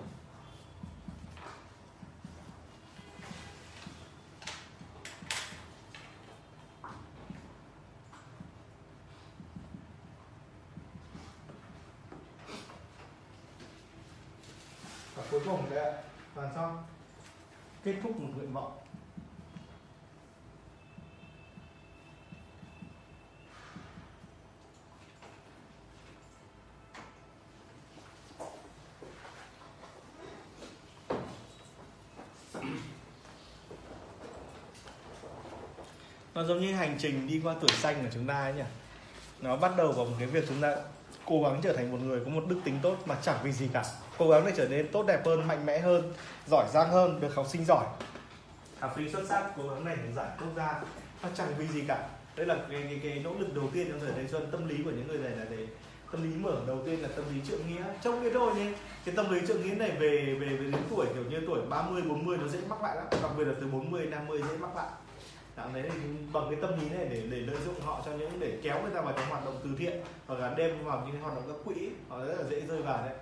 [15.36, 15.92] Cuối cùng đấy ạ.
[16.36, 16.84] Hoàn xong.
[17.84, 18.78] Kết thúc một nguyện vọng.
[36.34, 38.64] Nó giống như hành trình đi qua tuổi xanh của chúng ta ấy nhỉ?
[39.42, 40.76] Nó bắt đầu vào một cái việc chúng ta
[41.26, 43.70] cố gắng trở thành một người có một đức tính tốt mà chẳng vì gì
[43.74, 43.84] cả
[44.18, 46.14] cố gắng để trở nên tốt đẹp hơn mạnh mẽ hơn
[46.48, 47.86] giỏi giang hơn được học sinh giỏi.
[48.80, 50.82] Học sinh xuất sắc cố gắng này giải quốc gia.
[51.24, 52.08] Nó chẳng vì gì cả.
[52.36, 54.76] Đây là cái, cái, cái nỗ lực đầu tiên trong thời thanh xuân tâm lý
[54.84, 55.68] của những người này là để
[56.12, 57.84] tâm lý mở đầu tiên là tâm lý trượng nghĩa.
[58.02, 58.74] Trong cái đôi nhé.
[59.06, 62.02] Cái tâm lý trượng nghĩa này về về về đến tuổi kiểu như tuổi 30
[62.02, 63.06] 40 nó dễ mắc lại lắm.
[63.22, 64.90] Đặc biệt là từ 40 50 dễ mắc lại.
[65.56, 66.00] Đáng đấy thì
[66.34, 68.92] bằng cái tâm lý này để để lợi dụng họ cho những để kéo người
[68.94, 70.02] ta vào trong hoạt động từ thiện.
[70.28, 71.90] Hoặc là đem vào những cái hoạt động các quỹ.
[72.10, 73.16] Họ rất là dễ rơi vào đấy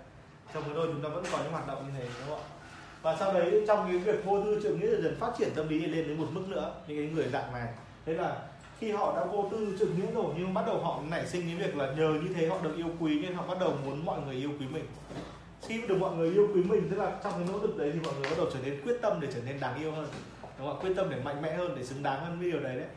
[0.53, 2.49] trong cái đôi chúng ta vẫn có những hoạt động như thế, đúng không ạ?
[3.01, 5.67] Và sau đấy trong cái việc vô tư trượng nghĩa dần dần phát triển tâm
[5.67, 7.67] lý lên đến một mức nữa, những cái người dạng này.
[8.05, 8.37] Thế là
[8.79, 11.55] khi họ đã vô tư trượng nghĩa rồi, nhưng bắt đầu họ nảy sinh cái
[11.55, 14.21] việc là nhờ như thế họ được yêu quý, nên họ bắt đầu muốn mọi
[14.21, 14.85] người yêu quý mình.
[15.67, 17.99] Khi được mọi người yêu quý mình, tức là trong cái nỗ lực đấy thì
[17.99, 20.07] mọi người bắt đầu trở nên quyết tâm để trở nên đáng yêu hơn,
[20.59, 20.79] đúng không?
[20.81, 22.87] quyết tâm để mạnh mẽ hơn, để xứng đáng hơn với điều đấy đấy.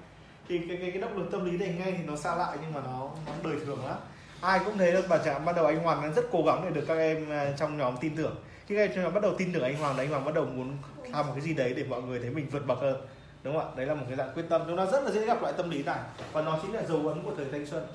[0.48, 2.72] Thì cái cái cái động lực tâm lý này nghe thì nó xa lạ nhưng
[2.72, 3.96] mà nó nó đời thường lắm
[4.40, 6.70] ai cũng thấy được bà chẳng ban đầu anh Hoàng đang rất cố gắng để
[6.70, 8.36] được các em à, trong nhóm tin tưởng.
[8.66, 10.34] Khi các em trong nhóm bắt đầu tin tưởng anh Hoàng đấy anh Hoàng bắt
[10.34, 10.76] đầu muốn
[11.12, 12.96] làm một cái gì đấy để mọi người thấy mình vượt bậc hơn.
[13.42, 13.74] Đúng không ạ?
[13.76, 14.62] Đấy là một cái dạng quyết tâm.
[14.66, 15.98] Chúng ta rất là dễ gặp lại tâm lý này.
[16.32, 17.86] Và nó chính là dấu ấn của thời thanh xuân.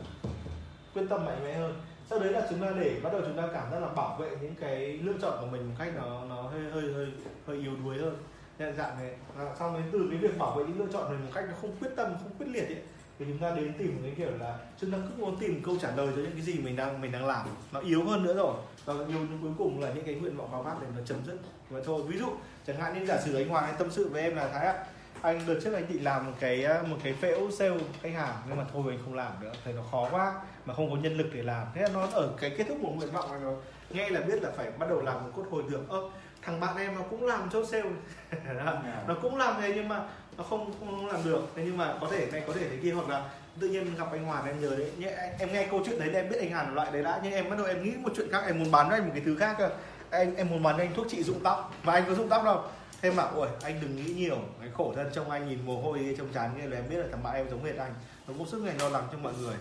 [0.93, 1.81] Quyết tâm mạnh mẽ hơn.
[2.09, 4.30] Sau đấy là chúng ta để bắt đầu chúng ta cảm giác là bảo vệ
[4.41, 7.07] những cái lựa chọn của mình một cách nó nó hơi hơi hơi
[7.47, 8.18] hơi yếu đuối hơn.
[8.59, 11.19] Nhận dạng này à, xong đến từ cái việc bảo vệ những lựa chọn này
[11.26, 12.81] một cách nó không quyết tâm không quyết liệt ấy
[13.22, 15.95] thì chúng ta đến tìm cái kiểu là chúng ta cứ muốn tìm câu trả
[15.95, 17.48] lời cho những cái gì mình đang mình đang làm.
[17.72, 18.56] Nó yếu hơn nữa rồi.
[18.85, 21.18] Và nhiều những cuối cùng là những cái nguyện vọng khao khát để nó chấm
[21.26, 21.38] dứt.
[21.69, 22.27] Và thôi, ví dụ,
[22.68, 24.85] chẳng hạn như giả sử anh Hoàng, anh tâm sự với em là thái ạ,
[25.22, 28.57] anh đợt trước anh định làm một cái một cái phễu sale khách hàng, nhưng
[28.57, 29.52] mà thôi anh không làm nữa.
[29.64, 31.68] Thấy nó khó quá, mà không có nhân lực để làm.
[31.76, 33.56] Thế là nó ở cái kết thúc một nguyện vọng này rồi
[33.89, 36.10] nghe là biết là phải bắt đầu làm một cốt hồi được ơ,
[36.41, 37.89] thằng bạn em nó cũng làm chốt sale.
[39.07, 40.03] Nó cũng làm thế, nhưng mà
[40.41, 41.41] nó không không làm được.
[41.55, 44.07] Thế nhưng mà có thể này có thể thế kia hoặc là tự nhiên gặp
[44.11, 44.91] anh Hoàn em nhớ đấy.
[44.97, 47.19] Nhé, em nghe câu chuyện đấy em biết anh Hàn loại đấy đã.
[47.23, 49.11] Nhưng em bắt đầu em nghĩ một chuyện khác em muốn bán cho anh một
[49.13, 49.69] cái thứ khác cơ.
[50.11, 51.73] Em em muốn bán cho anh thuốc trị rụng tóc.
[51.84, 52.63] Và anh có rụng tóc đâu.
[53.01, 54.38] Thêm bảo ôi anh đừng nghĩ nhiều.
[54.59, 57.05] Cái khổ thân trong anh nhìn mồ hôi trong trán nghe là em biết là
[57.11, 57.93] thằng bạn em giống hệt anh.
[58.27, 59.55] Nó cũng sức ngày lo lắng cho mọi người.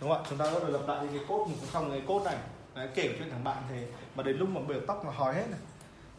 [0.00, 0.26] Đúng không ạ?
[0.30, 2.36] Chúng ta bắt đầu lập lại những cái cốt mình cũng xong cái cốt này.
[2.74, 3.86] Đấy, kể chuyện thằng bạn thế.
[4.14, 5.60] Mà đến lúc mà bể tóc mà hói hết này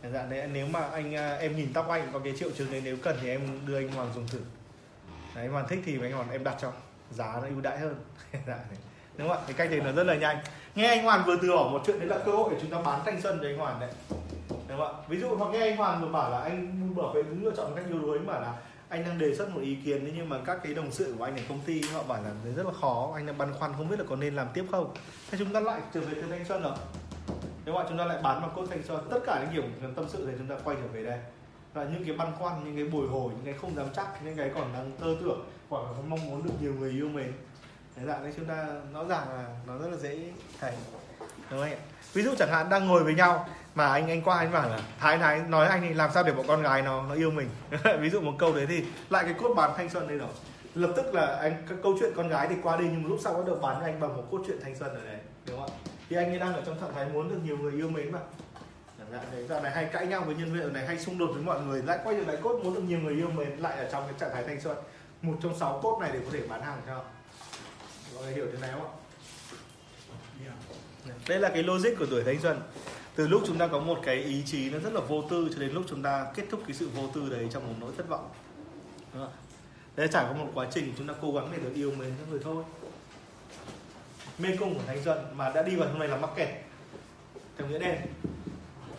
[0.03, 2.82] dạ đấy nếu mà anh à, em nhìn tóc anh có cái triệu chứng đấy
[2.84, 4.40] nếu cần thì em đưa anh Hoàng dùng thử.
[5.36, 6.72] Đấy hoàng thích thì anh Hoàng em đặt cho.
[7.11, 7.95] Giá nó ưu đãi hơn.
[8.48, 8.78] Dạ, đấy.
[9.18, 9.44] đúng không ạ?
[9.48, 10.38] Cái cách này nó rất là nhanh.
[10.76, 12.82] Nghe anh Hoàn vừa từ bỏ một chuyện đấy là cơ hội để chúng ta
[12.82, 13.90] bán thanh xuân cho anh Hoàn đấy.
[14.49, 15.03] Đúng không ạ?
[15.07, 17.69] Ví dụ hoặc nghe anh Hoàn vừa bảo là anh bảo vệ đúng lựa chọn
[17.69, 18.53] một cách yếu đuối mà là
[18.90, 21.24] anh đang đề xuất một ý kiến thế nhưng mà các cái đồng sự của
[21.24, 23.90] anh ở công ty họ bảo là rất là khó anh đang băn khoăn không
[23.90, 24.94] biết là có nên làm tiếp không.
[25.32, 26.74] Thế chúng ta lại trở về từ thanh xuân rồi
[27.68, 30.06] nếu mà chúng ta lại bán bằng cốt thanh xuân tất cả những kiểu tâm
[30.10, 31.19] sự thì chúng ta quay trở về đây.
[31.73, 34.35] Là những cái băn khoăn, những cái bồi hồi, những cái không dám chắc, những
[34.35, 37.34] cái còn đang tơ tưởng, hoặc là không mong muốn được nhiều người yêu mình
[37.95, 40.19] thế là đấy chúng ta rõ ràng là nó rất là dễ
[40.60, 40.73] thành
[41.52, 41.77] đúng không ạ?
[42.14, 44.80] Ví dụ chẳng hạn đang ngồi với nhau, mà anh anh qua anh bảo là,
[44.99, 47.49] thái thái, nói anh thì làm sao để bọn con gái nó nó yêu mình?
[47.99, 50.30] Ví dụ một câu đấy thì lại cái cốt bán thanh xuân đây rồi.
[50.76, 51.53] Lập tức là anh
[51.84, 53.99] câu chuyện con gái thì qua đi, nhưng một lúc sau bắt đầu bán anh
[53.99, 55.97] bằng một cốt truyện thanh xuân ở đấy đúng không ạ?
[56.10, 58.20] Thì anh ấy đang ở trong trạng thái muốn được nhiều người yêu mến mà.
[59.00, 61.30] Chẳng hạn thế dạo này hay cãi nhau với nhân viên này hay xung đột
[61.34, 63.78] với mọi người lại quay trở lại cốt muốn được nhiều người yêu mến lại
[63.78, 64.78] ở trong cái trạng thái thanh xuân.
[65.22, 67.04] Một trong sáu cốt này để có thể bán hàng cho.
[68.16, 68.82] Mọi người hiểu thế này không?
[68.86, 68.92] Ạ
[71.28, 72.62] đây là cái logic của tuổi thanh xuân.
[73.16, 75.60] Từ lúc chúng ta có một cái ý chí nó rất là vô tư cho
[75.60, 78.10] đến lúc chúng ta kết thúc cái sự vô tư đấy trong một nỗi thất
[78.10, 78.30] vọng.
[79.14, 79.34] Đúng không?
[79.96, 82.40] đấy qua một quá trình chúng ta cố gắng để được yêu mến các người
[82.44, 82.64] thôi
[84.38, 86.50] mê cung của thanh xuân mà đã đi vào trong này là mắc kẹt.
[87.58, 87.98] Theo nghĩa đen,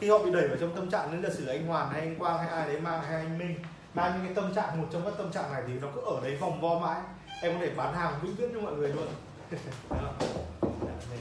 [0.00, 2.16] khi họ bị đẩy vào trong tâm trạng nên là sử anh hoàn hay anh
[2.16, 3.54] quang hay ai đấy mang, hay anh minh,
[3.94, 6.20] mang những cái tâm trạng, một trong các tâm trạng này thì nó cứ ở
[6.22, 7.00] đấy vòng vo mãi.
[7.42, 9.06] Em có thể bán hàng vĩnh viễn cho mọi người luôn.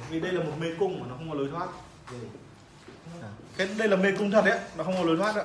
[0.10, 1.68] Vì đây là một mê cung mà nó không có lối thoát.
[3.58, 5.44] Cái đây là mê cung thật đấy, nó không có lối thoát ạ.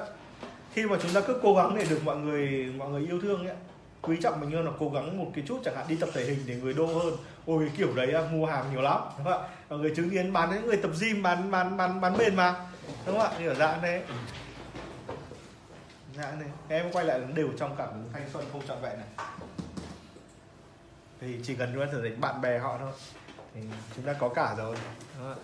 [0.72, 3.46] Khi mà chúng ta cứ cố gắng để được mọi người mọi người yêu thương
[3.46, 3.56] ấy,
[4.02, 6.24] quý trọng mình hơn là cố gắng một cái chút chẳng hạn đi tập thể
[6.24, 7.16] hình để người đô hơn
[7.46, 9.48] ôi kiểu đấy à, mua hàng nhiều lắm, đúng không ạ?
[9.68, 12.66] Người chứng kiến bán những người tập gym, bán bán bán bán bền mà,
[13.06, 13.38] đúng không ạ?
[13.38, 14.04] Như ở dạng thế.
[16.16, 19.26] Dạng này em quay lại đều trong cảm hứng thanh xuân không trọn vẹn này.
[21.20, 22.90] Thì chỉ cần chúng ta trở thành bạn bè họ thôi,
[23.54, 23.60] thì
[23.96, 24.76] chúng ta có cả rồi,
[25.18, 25.40] đúng không ạ?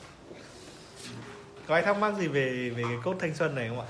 [1.67, 3.87] Có ai thắc mắc gì về về cái cốt thanh xuân này không ạ?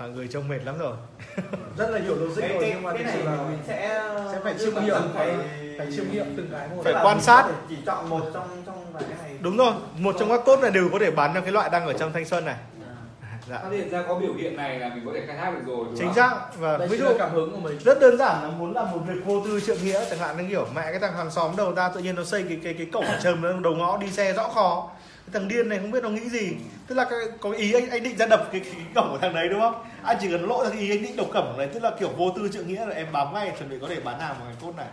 [0.00, 0.96] À, mọi người trông mệt lắm rồi.
[1.78, 3.58] Rất là hiểu logic cái rồi cái nhưng mà cái thực này sự là mình
[3.66, 4.02] sẽ
[4.32, 5.34] sẽ phải chiêm nghiệm phải
[5.78, 6.82] phải chiêm nghiệm từng cái một.
[6.84, 7.48] Phải quan sát.
[7.68, 9.36] chỉ chọn một trong trong vài cái này.
[9.40, 11.86] Đúng rồi một trong các cốt này đều có thể bán cho cái loại đang
[11.86, 12.56] ở trong thanh xuân này.
[13.48, 13.58] Dạ.
[13.58, 15.84] Phát hiện ra có biểu hiện này là mình có thể khai thác được rồi
[15.84, 16.14] đúng chính không?
[16.14, 16.36] xác.
[16.58, 17.78] Và đây ví dụ là cảm hứng của mình.
[17.84, 20.44] rất đơn giản là muốn làm một việc vô tư trượng nghĩa chẳng hạn như
[20.48, 22.86] kiểu mẹ cái thằng hàng xóm đầu ra tự nhiên nó xây cái cái cái
[22.92, 24.90] cổng trầm nó đầu ngõ đi xe rõ khó
[25.32, 26.56] cái thằng điên này không biết nó nghĩ gì.
[26.86, 29.18] Tức là cái, có ý anh anh định ra đập cái, cái, cái cổng của
[29.18, 29.74] thằng đấy đúng không?
[30.02, 31.66] Anh chỉ cần lộ ra cái ý anh định đập cổng này.
[31.66, 34.00] Tức là kiểu vô tư trượng nghĩa là em bám ngay chuẩn bị có thể
[34.00, 34.86] bán hàng một cái cốt này.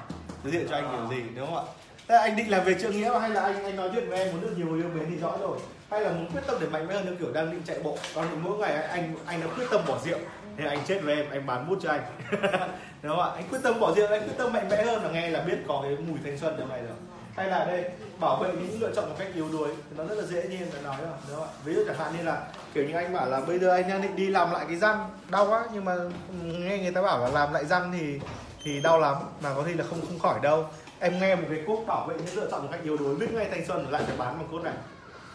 [0.43, 1.63] Giới thiệu cho anh kiểu gì đúng không ạ?
[2.07, 4.19] Thế là anh định làm về trượng nghĩa hay là anh anh nói chuyện với
[4.19, 5.59] em muốn được nhiều yêu mến thì rõ rồi.
[5.91, 7.97] Hay là muốn quyết tâm để mạnh mẽ hơn như kiểu đang định chạy bộ.
[8.15, 10.19] Còn mỗi ngày anh anh đã quyết tâm bỏ rượu
[10.57, 12.01] thì anh chết với em anh bán bút cho anh.
[13.01, 13.29] Đúng không ạ?
[13.35, 15.57] Anh quyết tâm bỏ rượu anh quyết tâm mạnh mẽ hơn là nghe là biết
[15.67, 16.95] có cái mùi thanh xuân trong này rồi
[17.37, 17.85] hay là đây,
[18.19, 20.71] bảo vệ những lựa chọn một cách yếu đuối, thì nó rất là dễ nhiên
[20.71, 21.53] phải nói rồi, đúng không ạ?
[21.63, 24.01] Ví dụ chẳng hạn như là, kiểu như anh bảo là bây giờ anh đang
[24.01, 25.95] định đi làm lại cái răng đau quá, nhưng mà
[26.43, 28.19] nghe người ta bảo là làm lại răng thì
[28.63, 30.65] thì đau lắm, mà có khi là không không khỏi đâu.
[30.99, 33.33] Em nghe một cái cốt bảo vệ những lựa chọn một cách yếu đuối, biết
[33.33, 34.73] ngay thanh xuân lại phải bán bằng cốt này,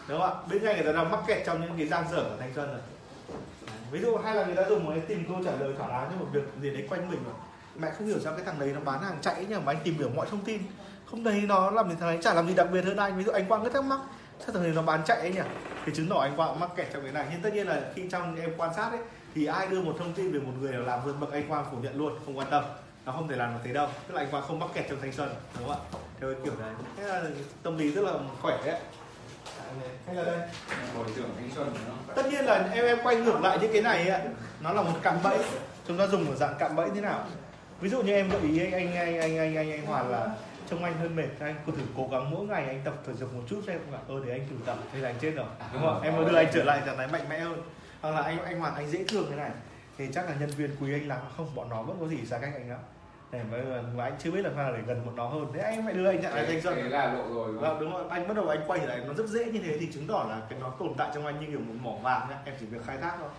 [0.07, 0.41] đúng không ạ?
[0.49, 2.67] Biết ngay người ta đang mắc kẹt trong những cái giang dở của thanh xuân
[2.71, 2.81] rồi.
[3.91, 6.07] Ví dụ hay là người ta dùng một cái tìm câu trả lời thỏa đáng
[6.11, 7.31] cho một việc gì đấy quanh mình mà
[7.75, 9.97] mẹ không hiểu sao cái thằng đấy nó bán hàng chạy nhỉ, mà anh tìm
[9.97, 10.61] hiểu mọi thông tin
[11.13, 12.17] không thấy nó làm gì thằng ấy?
[12.21, 13.99] Chả làm gì đặc biệt hơn anh ví dụ anh quang cứ thắc mắc.
[14.39, 15.41] Sao thằng này nó bán chạy ấy nhỉ?
[15.85, 17.25] Thì chứng tỏ anh quang mắc kẹt trong cái này.
[17.31, 18.99] Nhưng tất nhiên là khi trong em quan sát ấy
[19.35, 21.65] thì ai đưa một thông tin về một người nào làm vượt bậc anh quang
[21.71, 22.19] phủ nhận luôn.
[22.25, 22.63] Không quan tâm.
[23.05, 23.87] Nó không thể làm được thế đâu.
[24.07, 25.29] Tức là anh quang không mắc kẹt trong thanh xuân
[25.59, 25.99] đúng không ạ?
[26.19, 26.73] Theo cái kiểu đấy.
[26.97, 27.23] Thế là
[27.63, 28.79] tâm lý rất là khỏe đấy
[30.07, 30.39] hay là đây?
[30.97, 31.73] Hồi tưởng thanh xuân
[32.15, 34.19] tất nhiên là em em quay ngược lại những cái này ạ.
[34.61, 35.37] Nó là một cạm bẫy.
[35.87, 37.25] Chúng ta dùng một dạng cạm bẫy thế nào?
[37.81, 40.27] Ví dụ như em gợi ý anh anh anh anh anh anh, anh Hoàn là
[40.69, 43.33] trông anh hơi mệt anh cứ thử cố gắng mỗi ngày anh tập thể dục
[43.33, 45.81] một chút xem là ơ để anh thử tập thế là anh chết rồi đúng
[45.81, 46.01] không?
[46.01, 47.61] em mới đưa anh trở lại trạng thái mạnh mẽ hơn.
[48.01, 49.51] Hoặc là anh anh Hoàn anh dễ thương thế này.
[49.97, 52.37] Thì chắc là nhân viên quý anh lắm không bọn nó vẫn có gì xa
[52.37, 52.79] cách anh lắm.
[53.31, 53.57] Để mà,
[53.97, 55.47] mà anh chưa biết làm sao để gần bọn nó hơn.
[55.53, 57.69] Thế anh phải đưa anh trạng thái thanh xuân Thế là lộ rồi đúng không?
[57.69, 59.89] Vâng đúng rồi, anh bắt đầu anh quay lại nó rất dễ như thế thì
[59.93, 62.37] chứng tỏ là cái nó tồn tại trong anh như kiểu một mỏ vàng nhá,
[62.45, 63.29] em chỉ việc khai thác thôi.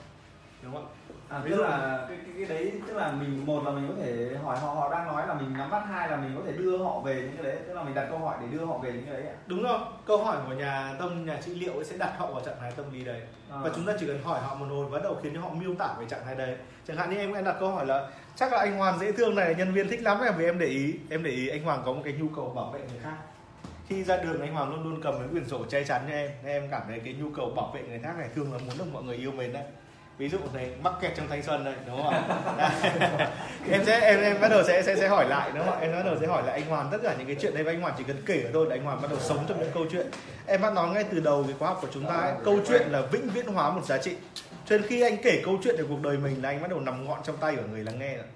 [0.63, 0.87] Đúng không?
[1.29, 4.37] À, tức là cái, cái, cái đấy tức là mình một là mình có thể
[4.45, 6.79] hỏi họ họ đang nói là mình nắm bắt hai là mình có thể đưa
[6.79, 8.93] họ về những cái đấy tức là mình đặt câu hỏi để đưa họ về
[8.93, 11.85] những cái đấy ạ Đúng rồi, câu hỏi của nhà tâm nhà trị liệu ấy
[11.85, 13.21] sẽ đặt họ vào trạng thái tâm lý đấy.
[13.51, 13.57] à.
[13.63, 15.75] Và chúng ta chỉ cần hỏi họ một hồi bắt đầu khiến cho họ miêu
[15.75, 16.57] tả về trạng thái đấy.
[16.87, 19.35] Chẳng hạn như em em đặt câu hỏi là chắc là anh Hoàng dễ thương
[19.35, 21.83] này nhân viên thích lắm em vì em để ý em để ý anh Hoàng
[21.85, 23.17] có một cái nhu cầu bảo vệ người khác
[23.89, 26.31] khi ra đường anh Hoàng luôn luôn cầm cái quyển sổ che chắn cho em
[26.43, 28.79] Nên em cảm thấy cái nhu cầu bảo vệ người khác này thường là muốn
[28.79, 29.65] được mọi người yêu mến đấy
[30.19, 32.15] ví dụ này mắc kẹt trong thanh xuân đây đúng không
[32.59, 32.70] ạ?
[33.70, 35.81] Em sẽ em em bắt đầu sẽ sẽ sẽ hỏi lại đúng không ạ?
[35.81, 37.73] Em bắt đầu sẽ hỏi lại anh Hoàn tất cả những cái chuyện đấy và
[37.73, 39.86] anh Hoàn chỉ cần kể thôi là anh Hoàn bắt đầu sống trong những câu
[39.93, 40.07] chuyện.
[40.47, 42.89] Em bắt nói ngay từ đầu cái khóa học của chúng ta ấy, câu chuyện
[42.91, 44.16] là vĩnh viễn hóa một giá trị.
[44.66, 46.81] Cho nên khi anh kể câu chuyện về cuộc đời mình là anh bắt đầu
[46.81, 48.27] nằm ngọn trong tay của người lắng nghe rồi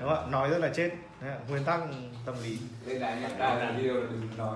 [0.00, 0.30] đúng không ạ?
[0.30, 0.90] Nói rất là chết.
[1.20, 1.80] Đấy ạ, nguyên tắc
[2.26, 2.58] tâm lý.
[2.86, 4.54] Đây là nhận ra là điều là đừng nói.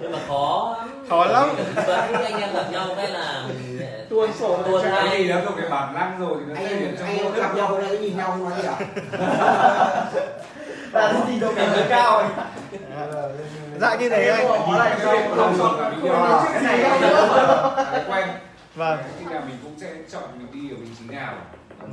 [0.00, 1.04] nhưng mà khó lắm.
[1.08, 1.48] Khó lắm.
[1.86, 5.54] vẫn anh em gặp nhau cái là mình tuôn sổ tuôn Cái gì đó thuộc
[5.60, 7.78] cái bản năng rồi thì nó anh sẽ hiện em trong anh em gặp nhau
[7.78, 8.76] đây nhìn nhau không nói gì à?
[10.92, 12.28] Là cái gì đâu cảm thấy cao ấy.
[13.80, 14.46] Dạ như thế anh.
[14.78, 15.00] Cái
[16.52, 17.00] cái này
[17.92, 18.28] cái quen
[18.74, 18.98] vâng.
[19.18, 21.34] Khi nào mình cũng sẽ chọn mình đi ở vị trí nào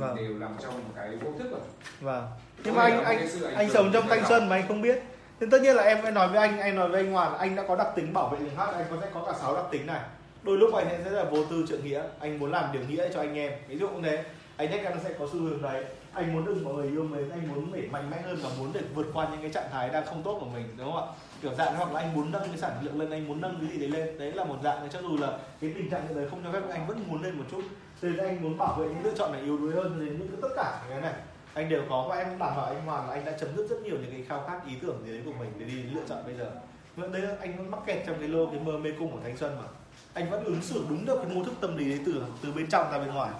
[0.00, 0.16] vâng.
[0.16, 1.60] đều nằm trong một cái vô thức rồi.
[2.00, 2.26] Vâng.
[2.64, 5.02] Nhưng mà anh anh anh sống trong thanh xuân mà anh không biết.
[5.40, 7.56] Nên tất nhiên là em em nói với anh anh nói với anh Hoàn anh
[7.56, 9.64] đã có đặc tính bảo vệ người khác anh có sẽ có cả sáu đặc
[9.70, 10.00] tính này.
[10.42, 12.02] Đôi lúc anh sẽ rất là vô tư trượng nghĩa.
[12.20, 13.52] Anh muốn làm điều nghĩa cho anh em.
[13.68, 14.24] Ví dụ như thế.
[14.56, 17.30] Anh chắc chắn sẽ có xu hướng đấy anh muốn được mọi người yêu mến,
[17.30, 19.88] anh muốn để mạnh mẽ hơn và muốn để vượt qua những cái trạng thái
[19.88, 21.14] đang không tốt của mình, đúng không ạ?
[21.42, 23.70] Kiểu dạng hoặc là anh muốn nâng cái sản lượng lên, anh muốn nâng cái
[23.70, 24.18] gì đấy lên.
[24.18, 24.88] Đấy là một dạng.
[24.90, 27.38] Cho dù là cái tình trạng hiện đời không cho phép, anh vẫn muốn lên
[27.38, 27.62] một chút.
[28.02, 30.28] Thế nên anh muốn bảo vệ những lựa chọn này yếu đuối hơn đến những
[30.28, 31.20] cái tất cả những cái này.
[31.54, 33.82] Anh đều có và em đảm bảo anh Hoàng là anh đã chấm dứt rất
[33.82, 36.18] nhiều những cái khao khát ý tưởng gì đấy của mình để đi lựa chọn
[36.26, 36.50] bây giờ.
[36.96, 39.36] Vậy đấy anh vẫn mắc kẹt trong cái lô cái mơ mê cung của thanh
[39.36, 39.68] xuân mà.
[40.14, 42.66] Anh vẫn ứng xử đúng được cái mô thức tâm lý đấy từ từ bên
[42.66, 43.30] trong ra bên ngoài.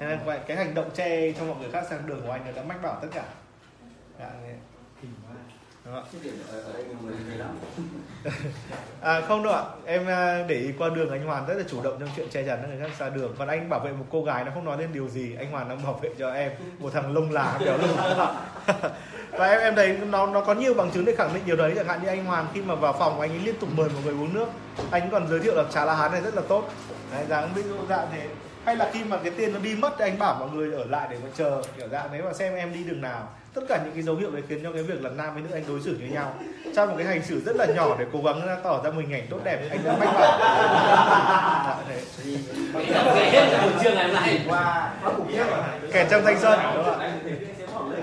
[0.00, 2.54] Thế nên vậy cái hành động che cho mọi người khác sang đường của anh
[2.56, 3.24] đã mách bảo tất cả.
[4.18, 4.30] Dạ,
[9.00, 11.82] À không đâu ạ, em à, để ý qua đường anh Hoàn rất là chủ
[11.82, 13.34] động trong chuyện che chắn người khác ra đường.
[13.38, 15.68] Còn anh bảo vệ một cô gái nó không nói lên điều gì Anh Hoàn
[15.68, 17.96] đang bảo vệ cho em một thằng lông lá béo lông
[19.30, 21.72] Và em em thấy nó nó có nhiều bằng chứng để khẳng định điều đấy.
[21.76, 24.02] Chẳng hạn như anh Hoàn khi mà vào phòng anh ấy liên tục mời mọi
[24.04, 24.48] người uống nước.
[24.90, 26.68] Anh còn giới thiệu là trà lá hán này rất là tốt.
[27.12, 28.28] Đấy, dạng ví dụ dạng thế
[28.64, 30.84] hay là khi mà cái tiền nó đi mất thì anh bảo mọi người ở
[30.84, 33.28] lại để mà chờ kiểu dạng đấy và xem em đi đường nào.
[33.54, 35.48] Tất cả những cái dấu hiệu đấy khiến cho cái việc là nam với nữ
[35.52, 36.34] anh đối xử với nhau.
[36.76, 39.26] Trong một cái hành xử rất là nhỏ để cố gắng tỏ ra mình ảnh
[39.30, 40.38] tốt đẹp anh đã mách bảo.
[45.30, 47.06] Dạ, kẻ trong thanh xuân đúng không ạ?
[47.06, 48.02] Anh thì sẽ bỏ lên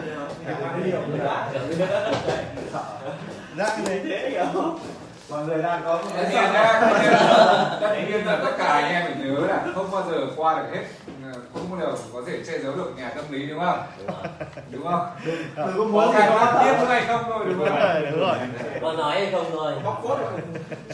[3.57, 3.77] dạ
[4.29, 4.77] hiểu
[5.29, 8.35] mọi người đang có một tất cái nhiên nhá tất nhiên là- tất nhiên là
[8.43, 10.83] tất cả anh em phải nhớ là không bao giờ qua được hết
[11.53, 13.79] không bao giờ có thể che giấu được nhà tâm lý đúng không?
[14.71, 15.05] Đúng không?
[15.25, 17.79] Từ có có muốn cái thì nó tiếp hay không thôi đúng không?
[17.79, 18.37] rồi đúng rồi.
[18.81, 19.73] Có nói hay không thôi.
[19.83, 20.31] Bóc cốt rồi.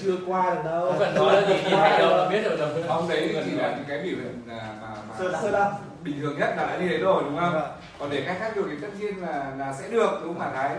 [0.01, 0.85] chưa qua được đâu.
[0.85, 3.69] Không cần nói gì nhìn động là biết rồi đồng ông đấy thì chỉ là
[3.69, 5.73] những cái biểu hiện là mà, mà sơ sơ đăng
[6.03, 7.61] bình thường nhất là đã như thế rồi đúng không?
[7.99, 10.51] Còn để khai thác được thì tất nhiên là là sẽ được đúng không hả
[10.55, 10.75] thái?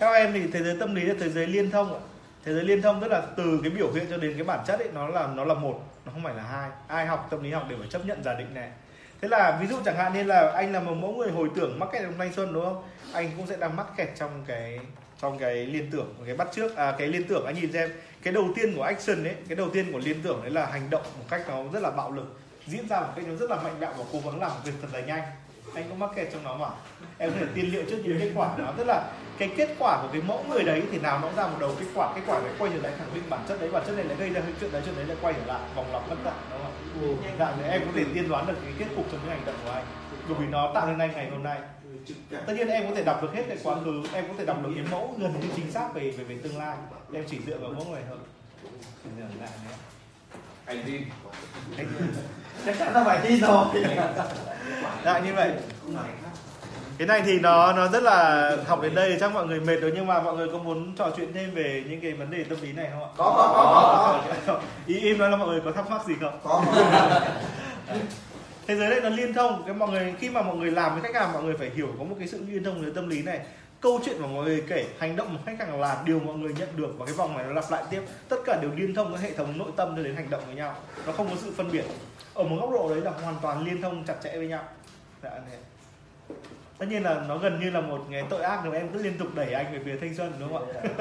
[0.00, 2.00] Theo em thì thế giới tâm lý là thế giới liên thông ạ
[2.44, 4.78] thế giới liên thông tức là từ cái biểu hiện cho đến cái bản chất
[4.78, 6.70] ấy nó là nó là một nó không phải là hai.
[6.86, 8.70] Ai học tâm lý học đều phải chấp nhận giả định này.
[9.20, 11.78] Thế là ví dụ chẳng hạn như là anh là một mẫu người hồi tưởng
[11.78, 12.82] mắc kẹt trong thanh xuân đúng không?
[13.12, 14.80] Anh cũng sẽ đang mắc kẹt trong cái
[15.20, 17.46] trong cái liên tưởng cái bắt trước à, cái liên tưởng.
[17.46, 17.90] Anh nhìn xem
[18.22, 20.90] cái đầu tiên của action ấy cái đầu tiên của liên tưởng đấy là hành
[20.90, 23.56] động một cách nó rất là bạo lực diễn ra một cách nó rất là
[23.56, 25.22] mạnh bạo và cố gắng làm việc thật là nhanh
[25.74, 26.68] anh cũng mắc kẹt trong nó mà?
[27.18, 29.98] Em có thể tiên liệu trước những kết quả đó tức là cái kết quả
[30.02, 32.22] của cái mẫu người đấy thì nào nó cũng ra một đầu kết quả kết
[32.26, 34.30] quả đấy quay trở lại khẳng định bản chất đấy bản chất này lại gây
[34.30, 36.60] ra cái chuyện đấy chuyện đấy lại quay trở lại vòng lặp bất tận đúng
[36.62, 36.72] không
[37.24, 37.36] ạ?
[37.38, 39.56] Dạng đấy em có thể tiên đoán được cái kết cục trong cái hành động
[39.64, 39.84] của anh
[40.28, 41.58] bởi vì nó tạo nên anh ngày hôm nay.
[42.46, 44.56] Tất nhiên em có thể đọc được hết cái quá khứ em có thể đọc
[44.62, 46.76] được cái mẫu gần như chính xác về về về tương lai.
[47.12, 48.18] Em chỉ dựa vào mẫu người thôi.
[50.66, 51.02] Anh tin.
[52.66, 53.66] Chắc chắn là phải tin rồi
[55.04, 55.52] Dạ như vậy.
[56.98, 59.92] Cái này thì nó nó rất là học đến đây chắc mọi người mệt rồi
[59.94, 62.58] nhưng mà mọi người có muốn trò chuyện thêm về những cái vấn đề tâm
[62.62, 63.08] lý này không ạ?
[63.16, 64.60] có có có có có.
[64.86, 66.40] Ý im nói là mọi người có thắc mắc gì không?
[66.44, 66.64] có.
[68.66, 71.02] Thế giới này nó liên thông cái mọi người khi mà mọi người làm với
[71.02, 73.22] khách hàng mọi người phải hiểu có một cái sự liên thông về tâm lý
[73.22, 73.40] này
[73.80, 76.54] câu chuyện mà mọi người kể hành động một khách hàng làm điều mọi người
[76.58, 79.14] nhận được và cái vòng này nó lặp lại tiếp tất cả đều liên thông
[79.14, 80.76] cái hệ thống nội tâm cho đến hành động với nhau.
[81.06, 81.84] Nó không có sự phân biệt.
[82.34, 84.64] Ở một góc độ đấy là hoàn toàn liên thông chặt chẽ với nhau.
[85.22, 85.58] Dạ, thế.
[86.78, 89.18] tất nhiên là nó gần như là một cái tội ác nếu em cứ liên
[89.18, 90.82] tục đẩy anh về phía thanh xuân đúng không ạ?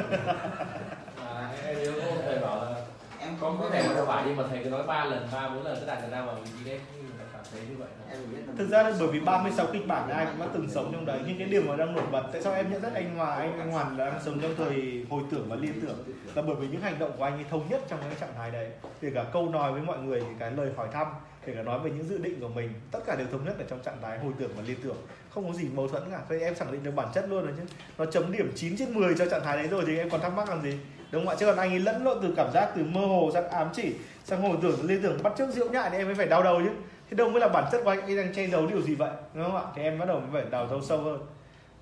[1.35, 1.77] À, em
[2.25, 2.75] thầy bảo là
[3.19, 5.63] em có thể thể là phải nhưng mà thầy cứ nói ba lần ba bốn
[5.63, 6.79] lần tất cả Việt Nam vào vị trí đấy.
[6.93, 6.96] mà
[7.37, 10.39] cảm thấy như vậy là thực ra là bởi vì 36 kịch bản ai cũng
[10.39, 12.71] đã từng sống trong đấy nhưng cái điểm mà đang nổi bật tại sao em
[12.71, 15.81] nhận ra anh Hòa anh, anh Hoàn đang sống trong thời hồi tưởng và liên
[15.81, 15.97] tưởng?
[16.35, 18.51] Là bởi vì những hành động của anh ấy thống nhất trong cái trạng thái
[18.51, 21.07] đấy kể cả câu nói với mọi người cái lời hỏi thăm
[21.45, 23.65] kể cả nói về những dự định của mình tất cả đều thống nhất ở
[23.69, 24.97] trong trạng thái hồi tưởng và liên tưởng.
[25.29, 27.53] Không có gì mâu thuẫn cả thế em khẳng định được bản chất luôn rồi
[27.57, 27.63] chứ.
[27.97, 30.33] Nó chấm điểm 9 trên 10 cho trạng thái đấy rồi thì em còn thắc
[30.33, 30.79] mắc làm gì?
[31.11, 31.35] Đúng không ạ?
[31.39, 33.93] Chứ còn anh ấy lẫn lộn từ cảm giác từ mơ hồ sang ám chỉ
[34.23, 36.61] sang hồi tưởng liên tưởng bắt chước diệu nhại thì em mới phải đau đầu
[36.63, 36.69] chứ
[37.09, 38.01] thế đâu mới là bản chất của anh?
[38.01, 39.11] Ấy đang che giấu điều gì vậy?
[39.33, 39.63] Đúng không ạ?
[39.75, 41.19] Thì em bắt đầu mới phải đào sâu sâu hơn.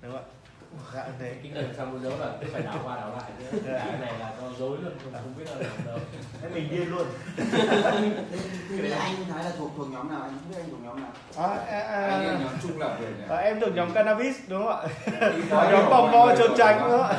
[0.02, 0.26] Đúng không ạ?
[0.94, 1.34] Dạ thế.
[1.42, 3.58] Cái cần xong dấu là cứ phải đảo qua đảo lại chứ.
[3.66, 5.98] Cái này là cho dối luôn không, không biết là làm đâu
[6.42, 7.06] thế mình điên luôn.
[7.36, 10.22] Thế bây giờ anh nói là thuộc thuộc nhóm nào?
[10.22, 11.10] Anh không biết anh thuộc nhóm nào.
[11.36, 13.24] À, à, à, anh em nhóm chung là về nhỉ?
[13.28, 14.88] À, em thuộc nhóm cannabis đúng không ạ?
[15.50, 17.18] Nhóm vo người trốn tránh đúng không ạ?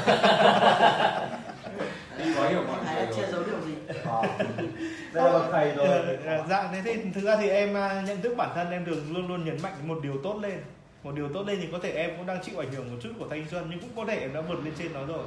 [2.17, 3.75] Đi có hiểu mọi Anh người che giấu điều gì
[5.17, 5.99] đây là bậc thầy rồi.
[6.49, 9.27] Dạ thế thì thực ra thì em à, nhận thức bản thân em thường luôn
[9.27, 10.57] luôn nhấn mạnh một điều tốt lên.
[11.03, 13.09] Một điều tốt lên thì có thể em cũng đang chịu ảnh hưởng một chút
[13.19, 15.25] của thanh xuân nhưng cũng có thể em đã vượt lên trên nó rồi.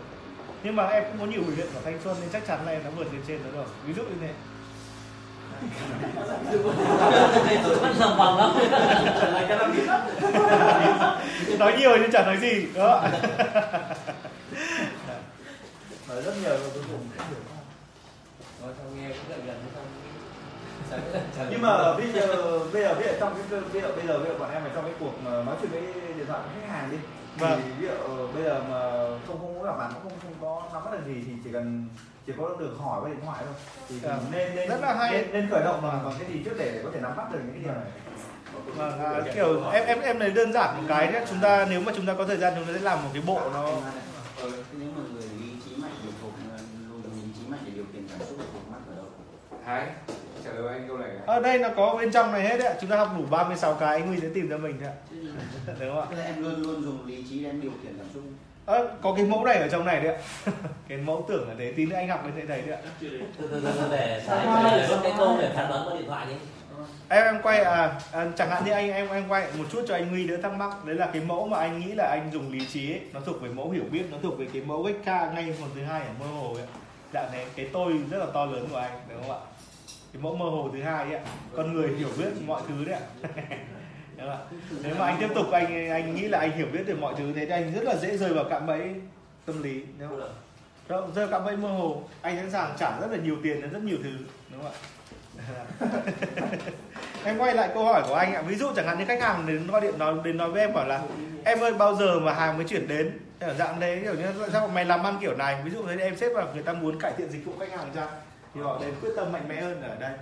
[0.62, 2.72] Nhưng mà em cũng có nhiều biểu hiện của thanh xuân nên chắc chắn là
[2.72, 3.66] em đã vượt lên trên nó rồi.
[3.86, 4.28] Ví dụ như thế.
[11.58, 13.04] Nói nhiều nhưng chẳng nói gì đó.
[16.08, 17.00] Nói rất nhiều rồi cuối cùng
[18.62, 19.86] nói xong nghe cũng gần gần xong
[21.50, 22.26] nhưng mà bây giờ
[22.72, 24.70] bây giờ bây giờ trong cái bây giờ bây giờ bây giờ bọn em ở
[24.74, 25.82] trong cái cuộc mà nói chuyện với
[26.16, 26.96] điện thoại với khách hàng đi
[27.38, 27.60] Vâng.
[27.64, 28.80] thì ví dụ ờ, bây giờ mà
[29.26, 31.86] không không có gặp bạn không không có nắm bắt được gì thì chỉ cần
[32.26, 33.54] chỉ có được hỏi qua điện thoại thôi
[33.88, 34.18] thì, Dạ.
[34.32, 35.12] nên nên Rất là hay.
[35.12, 37.38] nên, nên khởi động bằng bằng cái gì trước để có thể nắm bắt được
[37.44, 37.90] những cái điều này
[38.76, 41.80] Vâng, à, kiểu em em em lấy đơn giản một cái nhé chúng ta nếu
[41.80, 43.62] mà chúng ta có thời gian chúng ta sẽ làm một cái bộ nó
[44.42, 46.32] Ờ, nếu mà người lý trí mạnh thì thuộc
[46.90, 49.06] luôn lý trí mạnh để điều khiển cảm xúc thì thuộc mắc ở đâu
[49.70, 49.86] Thái
[50.44, 51.22] trả lời anh câu này ạ.
[51.26, 52.74] ở đây nó có bên trong này hết đấy ạ.
[52.80, 54.96] chúng ta học đủ 36 cái anh Huy sẽ tìm ra mình thôi ạ.
[55.80, 56.24] Đúng không ạ?
[56.24, 58.22] em luôn luôn dùng lý trí để em điều khiển cảm xúc.
[58.66, 60.20] Ờ, có cái mẫu này ở trong này đấy ạ.
[60.88, 62.90] Cái mẫu tưởng là thế tí nữa anh học bên đây đấy đấy ạ.
[63.00, 64.24] Từ từ từ từ để
[65.02, 66.34] cái câu để phản vấn qua điện thoại đi.
[67.08, 69.94] Em em quay à, à chẳng hạn như anh em em quay một chút cho
[69.94, 70.84] anh Huy đỡ thắc mắc.
[70.84, 73.42] Đấy là cái mẫu mà anh nghĩ là anh dùng lý trí ấy, nó thuộc
[73.42, 76.12] về mẫu hiểu biết nó thuộc về cái mẫu GK ngay phần thứ hai ở
[76.20, 76.66] mơ hồ ấy
[77.12, 79.40] dạng này cái tôi rất là to lớn của anh đúng không ạ
[80.12, 81.22] cái mẫu mơ hồ thứ hai ấy ạ.
[81.56, 83.06] Con người hiểu biết mọi thứ đấy ạ.
[84.18, 84.38] Đúng không ạ?
[84.82, 87.32] nếu mà anh tiếp tục anh anh nghĩ là anh hiểu biết được mọi thứ
[87.32, 88.94] thế thì anh rất là dễ rơi vào cạm bẫy
[89.46, 90.28] tâm lý đúng không ạ?
[90.88, 93.60] Đó, rơi vào cạm bẫy mơ hồ anh sẵn sàng trả rất là nhiều tiền
[93.62, 94.10] đến rất nhiều thứ
[94.52, 94.78] đúng không ạ?
[97.24, 98.42] Em quay lại câu hỏi của anh ạ.
[98.42, 100.72] Ví dụ chẳng hạn như khách hàng đến gọi điện nói đến nói với em
[100.72, 101.02] bảo là
[101.44, 103.18] em ơi bao giờ mà hàng mới chuyển đến?
[103.40, 105.62] Ở dạng đấy kiểu như sao mày làm ăn kiểu này.
[105.64, 107.90] Ví dụ thế em xếp vào người ta muốn cải thiện dịch vụ khách hàng
[107.94, 108.06] cho
[108.54, 110.12] thì họ đến quyết tâm mạnh mẽ hơn ở đây.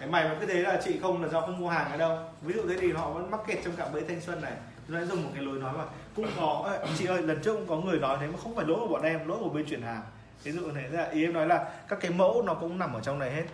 [0.00, 2.18] Cái mày mà cứ thế là chị không, là do không mua hàng ở đâu.
[2.42, 4.52] Ví dụ thế thì họ vẫn mắc kẹt trong cạm bẫy thanh xuân này.
[4.92, 5.84] Tôi dùng một cái lối nói mà,
[6.16, 8.78] cũng có chị ơi, lần trước cũng có người nói thế mà không phải lỗi
[8.80, 10.02] của bọn em, lỗi của bên chuyển hàng.
[10.42, 13.00] Ví dụ thế là ý em nói là các cái mẫu nó cũng nằm ở
[13.00, 13.44] trong này hết,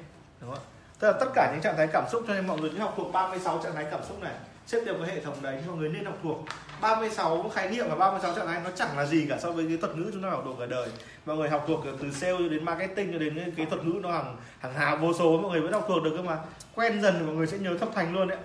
[0.40, 0.64] đúng không
[1.02, 2.94] tức là tất cả những trạng thái cảm xúc, cho nên mọi người cứ học
[2.96, 4.32] thuộc 36 trạng thái cảm xúc này.
[4.66, 6.38] Xếp đều cái hệ thống đấy, mọi người nên học thuộc.
[6.82, 9.76] 36 khái niệm và 36 trạng thái nó chẳng là gì cả so với cái
[9.76, 10.88] thuật ngữ chúng ta học thuộc cả đời.
[11.26, 14.10] Mọi người học thuộc từ sale cho đến marketing cho đến cái, thuật ngữ nó
[14.10, 16.38] hàng hàng hào vô số mọi người vẫn học thuộc được cơ mà.
[16.74, 18.38] Quen dần thì mọi người sẽ nhớ thấp thành luôn đấy.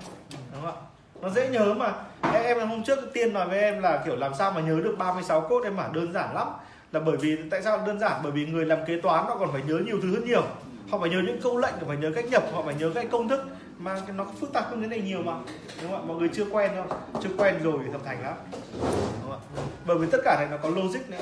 [0.54, 0.82] Đúng không ạ?
[1.22, 1.94] Nó dễ nhớ mà.
[2.34, 5.42] Em, hôm trước tiên nói với em là kiểu làm sao mà nhớ được 36
[5.42, 6.48] cốt em bảo đơn giản lắm.
[6.92, 8.22] Là bởi vì tại sao đơn giản?
[8.24, 10.44] Bởi vì người làm kế toán họ còn phải nhớ nhiều thứ hơn nhiều.
[10.90, 13.08] Họ phải nhớ những câu lệnh họ phải nhớ cách nhập họ phải nhớ cái
[13.12, 13.46] công thức
[13.80, 15.34] mà nó phức tạp hơn cái này nhiều mà.
[15.82, 16.06] Đúng không ạ?
[16.08, 16.86] Mọi người chưa quen đâu.
[17.24, 18.38] Chưa quen rồi thì thập thành lắm.
[18.74, 19.40] Đúng không ạ?
[19.86, 21.18] Bởi vì tất cả này nó có logic nữa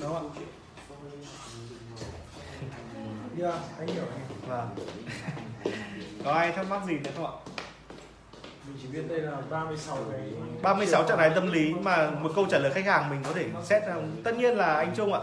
[0.00, 0.44] đúng không ạ?
[3.40, 4.48] Yeah, anh hiểu anh.
[4.48, 4.68] vâng.
[6.24, 7.32] Có ai thắc mắc gì nữa không ạ?
[8.66, 10.20] Mình chỉ biết đây là 36 cái
[10.62, 13.46] 36 trạng thái tâm lý mà một câu trả lời khách hàng mình có thể
[13.64, 13.96] xét ra.
[14.24, 15.20] Tất nhiên là anh Trung ạ.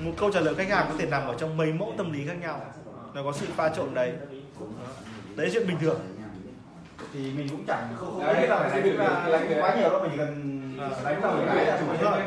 [0.00, 2.26] Một câu trả lời khách hàng có thể nằm ở trong mấy mẫu tâm lý
[2.26, 2.60] khác nhau.
[3.14, 4.12] Nó có sự pha trộn đấy
[5.38, 6.00] đấy chuyện bình thường.
[7.14, 10.00] Thì mình cũng chẳng không không biết là phải đánh là đánh quá nhiều đâu
[10.02, 12.18] mình chỉ cần À, đánh vào một cái là chủ rồi.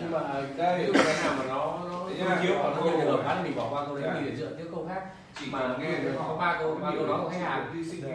[0.00, 0.20] nhưng mà
[0.56, 3.56] cái ví cái nào mà nó nó không chiếu hoặc nó trường hợp thì mình
[3.56, 5.02] bỏ qua câu đấy mình để dựa tiếp câu khác.
[5.40, 7.66] Chỉ mà nghe được có ba câu ba câu nói của khách hàng.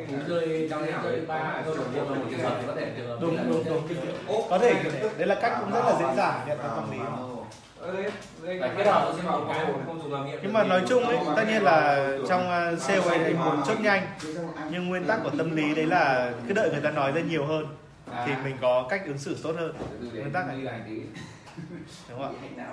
[0.08, 3.18] cũng rơi trong rơi ba câu tiên là một trường hợp thì có thể hợp
[3.22, 3.88] đúng đúng đúng
[4.50, 5.10] có thể có thể.
[5.18, 5.28] đấy.
[5.28, 6.98] Là cách cũng rất là dễ dàng nhận ra tâm lý
[10.42, 14.08] nhưng mà nói chung ấy tất nhiên là trong sale ấy anh muốn chốt nhanh.
[14.72, 17.46] Nhưng nguyên tắc của tâm lý đấy là cứ đợi người ta nói ra nhiều
[17.46, 17.66] hơn
[18.26, 19.74] thì mình có cách ứng xử tốt hơn.
[20.14, 20.58] Nguyên tắc này.
[22.10, 22.66] đúng không ạ?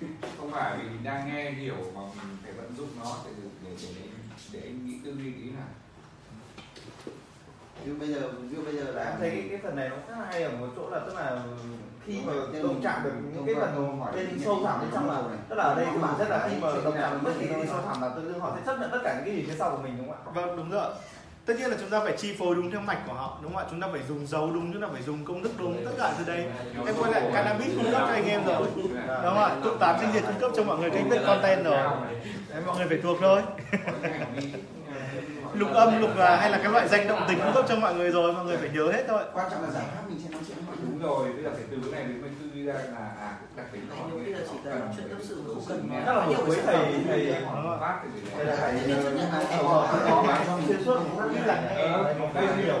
[0.38, 3.30] Không phải vì mình đang nghe hiểu mà mình phải vận dụng nó để
[3.64, 4.06] để để để,
[4.52, 5.66] để anh nghĩ tư duy tí là
[7.86, 8.20] dụ bây giờ
[8.50, 10.50] dụ bây giờ là em thấy cái, cái phần này nó rất là hay ở
[10.56, 11.42] một chỗ là tức là
[12.06, 15.10] khi mà đồng mình- chạm được những cái phần hỏi bên sâu thẳm bên trong
[15.10, 17.46] là tức là ở đây cái bản chất là khi mà chí chạm bất kỳ
[17.46, 19.44] cái sâu thẳm là tự dưng họ sẽ chấp nhận tất cả những cái gì
[19.48, 20.30] phía sau của mình đúng không ạ?
[20.34, 20.90] Vâng đúng rồi.
[21.46, 23.62] Tất nhiên là chúng ta phải chi phối đúng theo mạch của họ đúng không
[23.62, 23.68] ạ?
[23.70, 26.12] Chúng ta phải dùng dấu đúng chúng ta phải dùng công thức đúng tất cả
[26.18, 26.46] từ đây
[26.86, 28.66] em quay lại cannabis cung cấp cho anh em rồi.
[28.76, 29.50] Đúng không ạ?
[29.64, 31.76] Thuốc tám sinh diệt cung cấp cho mọi người cách viết content rồi.
[32.48, 33.42] Đấy, mọi người phải thuộc thôi
[35.62, 37.94] lục âm lục à, hay là các loại danh động tính cung cấp cho mọi
[37.94, 39.22] người rồi mọi người phải nhớ hết thôi.
[39.34, 41.32] Quan trọng là giải pháp mình sẽ nói chuyện với mọi người đúng rồi.
[41.32, 43.86] Bây giờ phải từ cái này đến mình tư duy ra là à đặc tính
[43.90, 46.56] của khi là chỉ cần chuyện tâm sự không cần nói chắc là buổi cuối
[46.66, 46.76] thầy
[47.08, 47.34] thầy
[47.80, 48.72] phát thì thầy là thầy
[49.32, 49.58] thầy
[50.08, 52.74] có mà xuyên suốt rất là nghe Ờ, đây đây là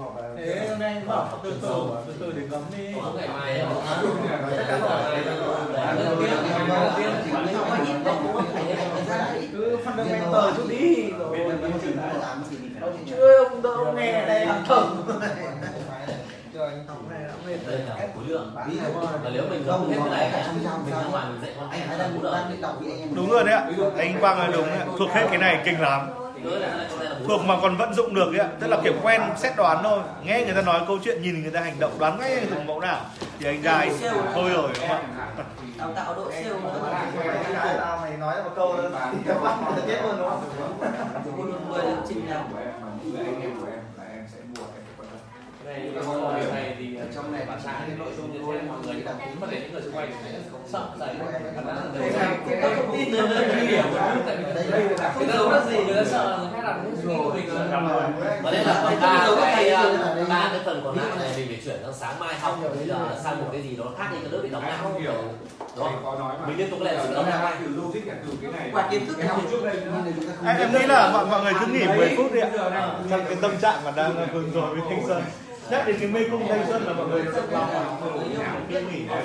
[0.00, 1.68] học là Thế hôm nay bảo từ từ
[2.06, 2.94] từ từ để cấm đi.
[3.02, 3.68] Có ngày mai ấy,
[4.56, 5.22] chắc chắn rồi
[9.84, 11.10] fundamental chút đi.
[11.18, 11.96] Rồi là chuyện
[13.10, 14.46] chưa ông đỡ ông nghe đây
[16.54, 18.82] Rồi, học này đã mệt đây là một khối lượng ví dụ
[19.22, 21.98] và nếu mình không hết cái này mình ra ngoài mình dạy con anh là
[21.98, 22.20] đang
[22.80, 23.08] anh em.
[23.14, 23.70] Đúng rồi đấy ạ.
[23.96, 24.68] Anh quang nói đúng
[24.98, 26.10] thuộc hết cái này kinh lắm
[26.44, 26.58] Là
[27.00, 28.48] là thuộc mà còn vận dụng được ấy ạ.
[28.60, 30.00] Tức là kiểu quen xét đoán thôi.
[30.24, 32.80] Nghe người ta nói câu chuyện nhìn người ta hành động đoán ngay dùng mẫu
[32.80, 33.00] nào.
[33.38, 33.92] Thì anh ra anh
[34.34, 35.44] thôi rồi đúng không ạ?
[35.78, 38.76] Đào tạo sale nữa Mày nói một câu
[39.34, 41.68] tao chết luôn đúng không?
[41.68, 44.26] Mười lần trình nào của em mà những người anh em của em là em
[44.32, 45.18] sẽ mua em sẽ quan tâm
[45.72, 48.38] này những cái món điều này thì trong này bản xã cái nội dung như
[48.38, 50.12] thế mọi người cảm cúm mà để những người xung quanh
[50.52, 51.14] không sợ dày
[51.54, 52.12] cảm giác là đấy
[52.60, 53.84] cái thông tin nữa nguy hiểm
[54.26, 56.80] tại vì đây là người ta đâu biết gì người ta sợ người khác làm
[56.82, 57.48] cái nghĩ của mình.
[57.88, 58.02] Rồi
[58.42, 59.26] và đây là phần ba
[59.56, 61.32] cái ờ, ba cái phần còn lại này.
[61.36, 62.58] mình phải chuyển sang sáng mai học.
[62.76, 65.12] Bây giờ sang một cái gì đó khác đi cái lớp bị đóng không hiểu.
[65.76, 66.00] Không?
[66.04, 66.46] Có mà.
[66.46, 68.70] Mình liên tục lại chuyển đóng lại từ logic là từ cái này.
[68.72, 69.76] Quạt kiến thức cái học trước đây
[70.46, 72.50] em, em nghĩ là mọi mọi người cứ nghỉ 10 phút đi ạ.
[73.10, 75.22] trong cái tâm trạng mà đang vừa rồi với thanh xuân
[75.70, 77.68] nhắc đến cái mê cung thanh xuân là mọi người rất lo
[78.70, 79.22] cứ nghỉ ta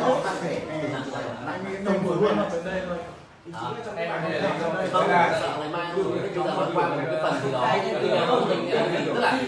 [0.00, 0.22] không
[1.84, 2.98] Đồng của luôn đến đây thôi
[4.92, 5.08] không
[5.40, 8.40] sợ ngày mai không bây giờ vẫn qua một cái phần gì đó nếu mà
[8.48, 8.70] mình
[9.06, 9.40] tức là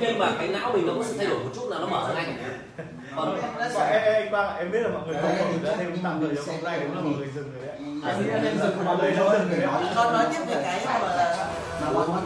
[0.00, 2.12] khi mà cái não mình nó có sự thay đổi một chút là nó mở
[2.14, 2.26] ngay
[3.16, 3.38] còn
[3.90, 6.80] em, em, em biết là mọi người không còn nữa thêm tạm thời hôm nay
[6.80, 7.93] đúng là mọi người dừng rồi đấy
[9.94, 11.48] con nói tiếp về cái mà là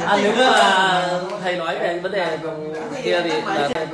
[0.06, 2.39] à, nếu mà là thầy nói về vấn đề
[3.02, 3.86] kia thì là thầy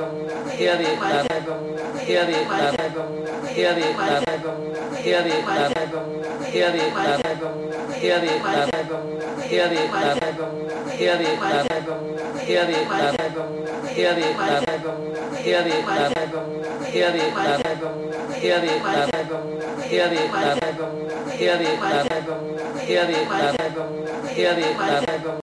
[0.59, 1.41] kia thì là thầy
[2.07, 2.89] kia thì là thầy
[3.55, 4.39] kia thì là thầy
[5.05, 5.87] kia thì là thầy
[6.53, 7.37] kia thì là thầy
[8.01, 8.85] kia thì là thầy
[9.51, 10.33] kia thì là thầy
[10.99, 11.81] kia thì là thầy
[12.47, 13.31] kia thì là thầy
[13.97, 14.79] kia thì là thầy
[15.35, 16.31] kia thì là thầy
[16.83, 17.81] kia thì là thầy
[18.41, 19.29] kia thì là thầy
[19.89, 20.73] kia thì là thầy
[21.39, 22.23] kia thì là thầy
[22.87, 23.71] kia thì là thầy
[24.35, 25.19] kia thì là thầy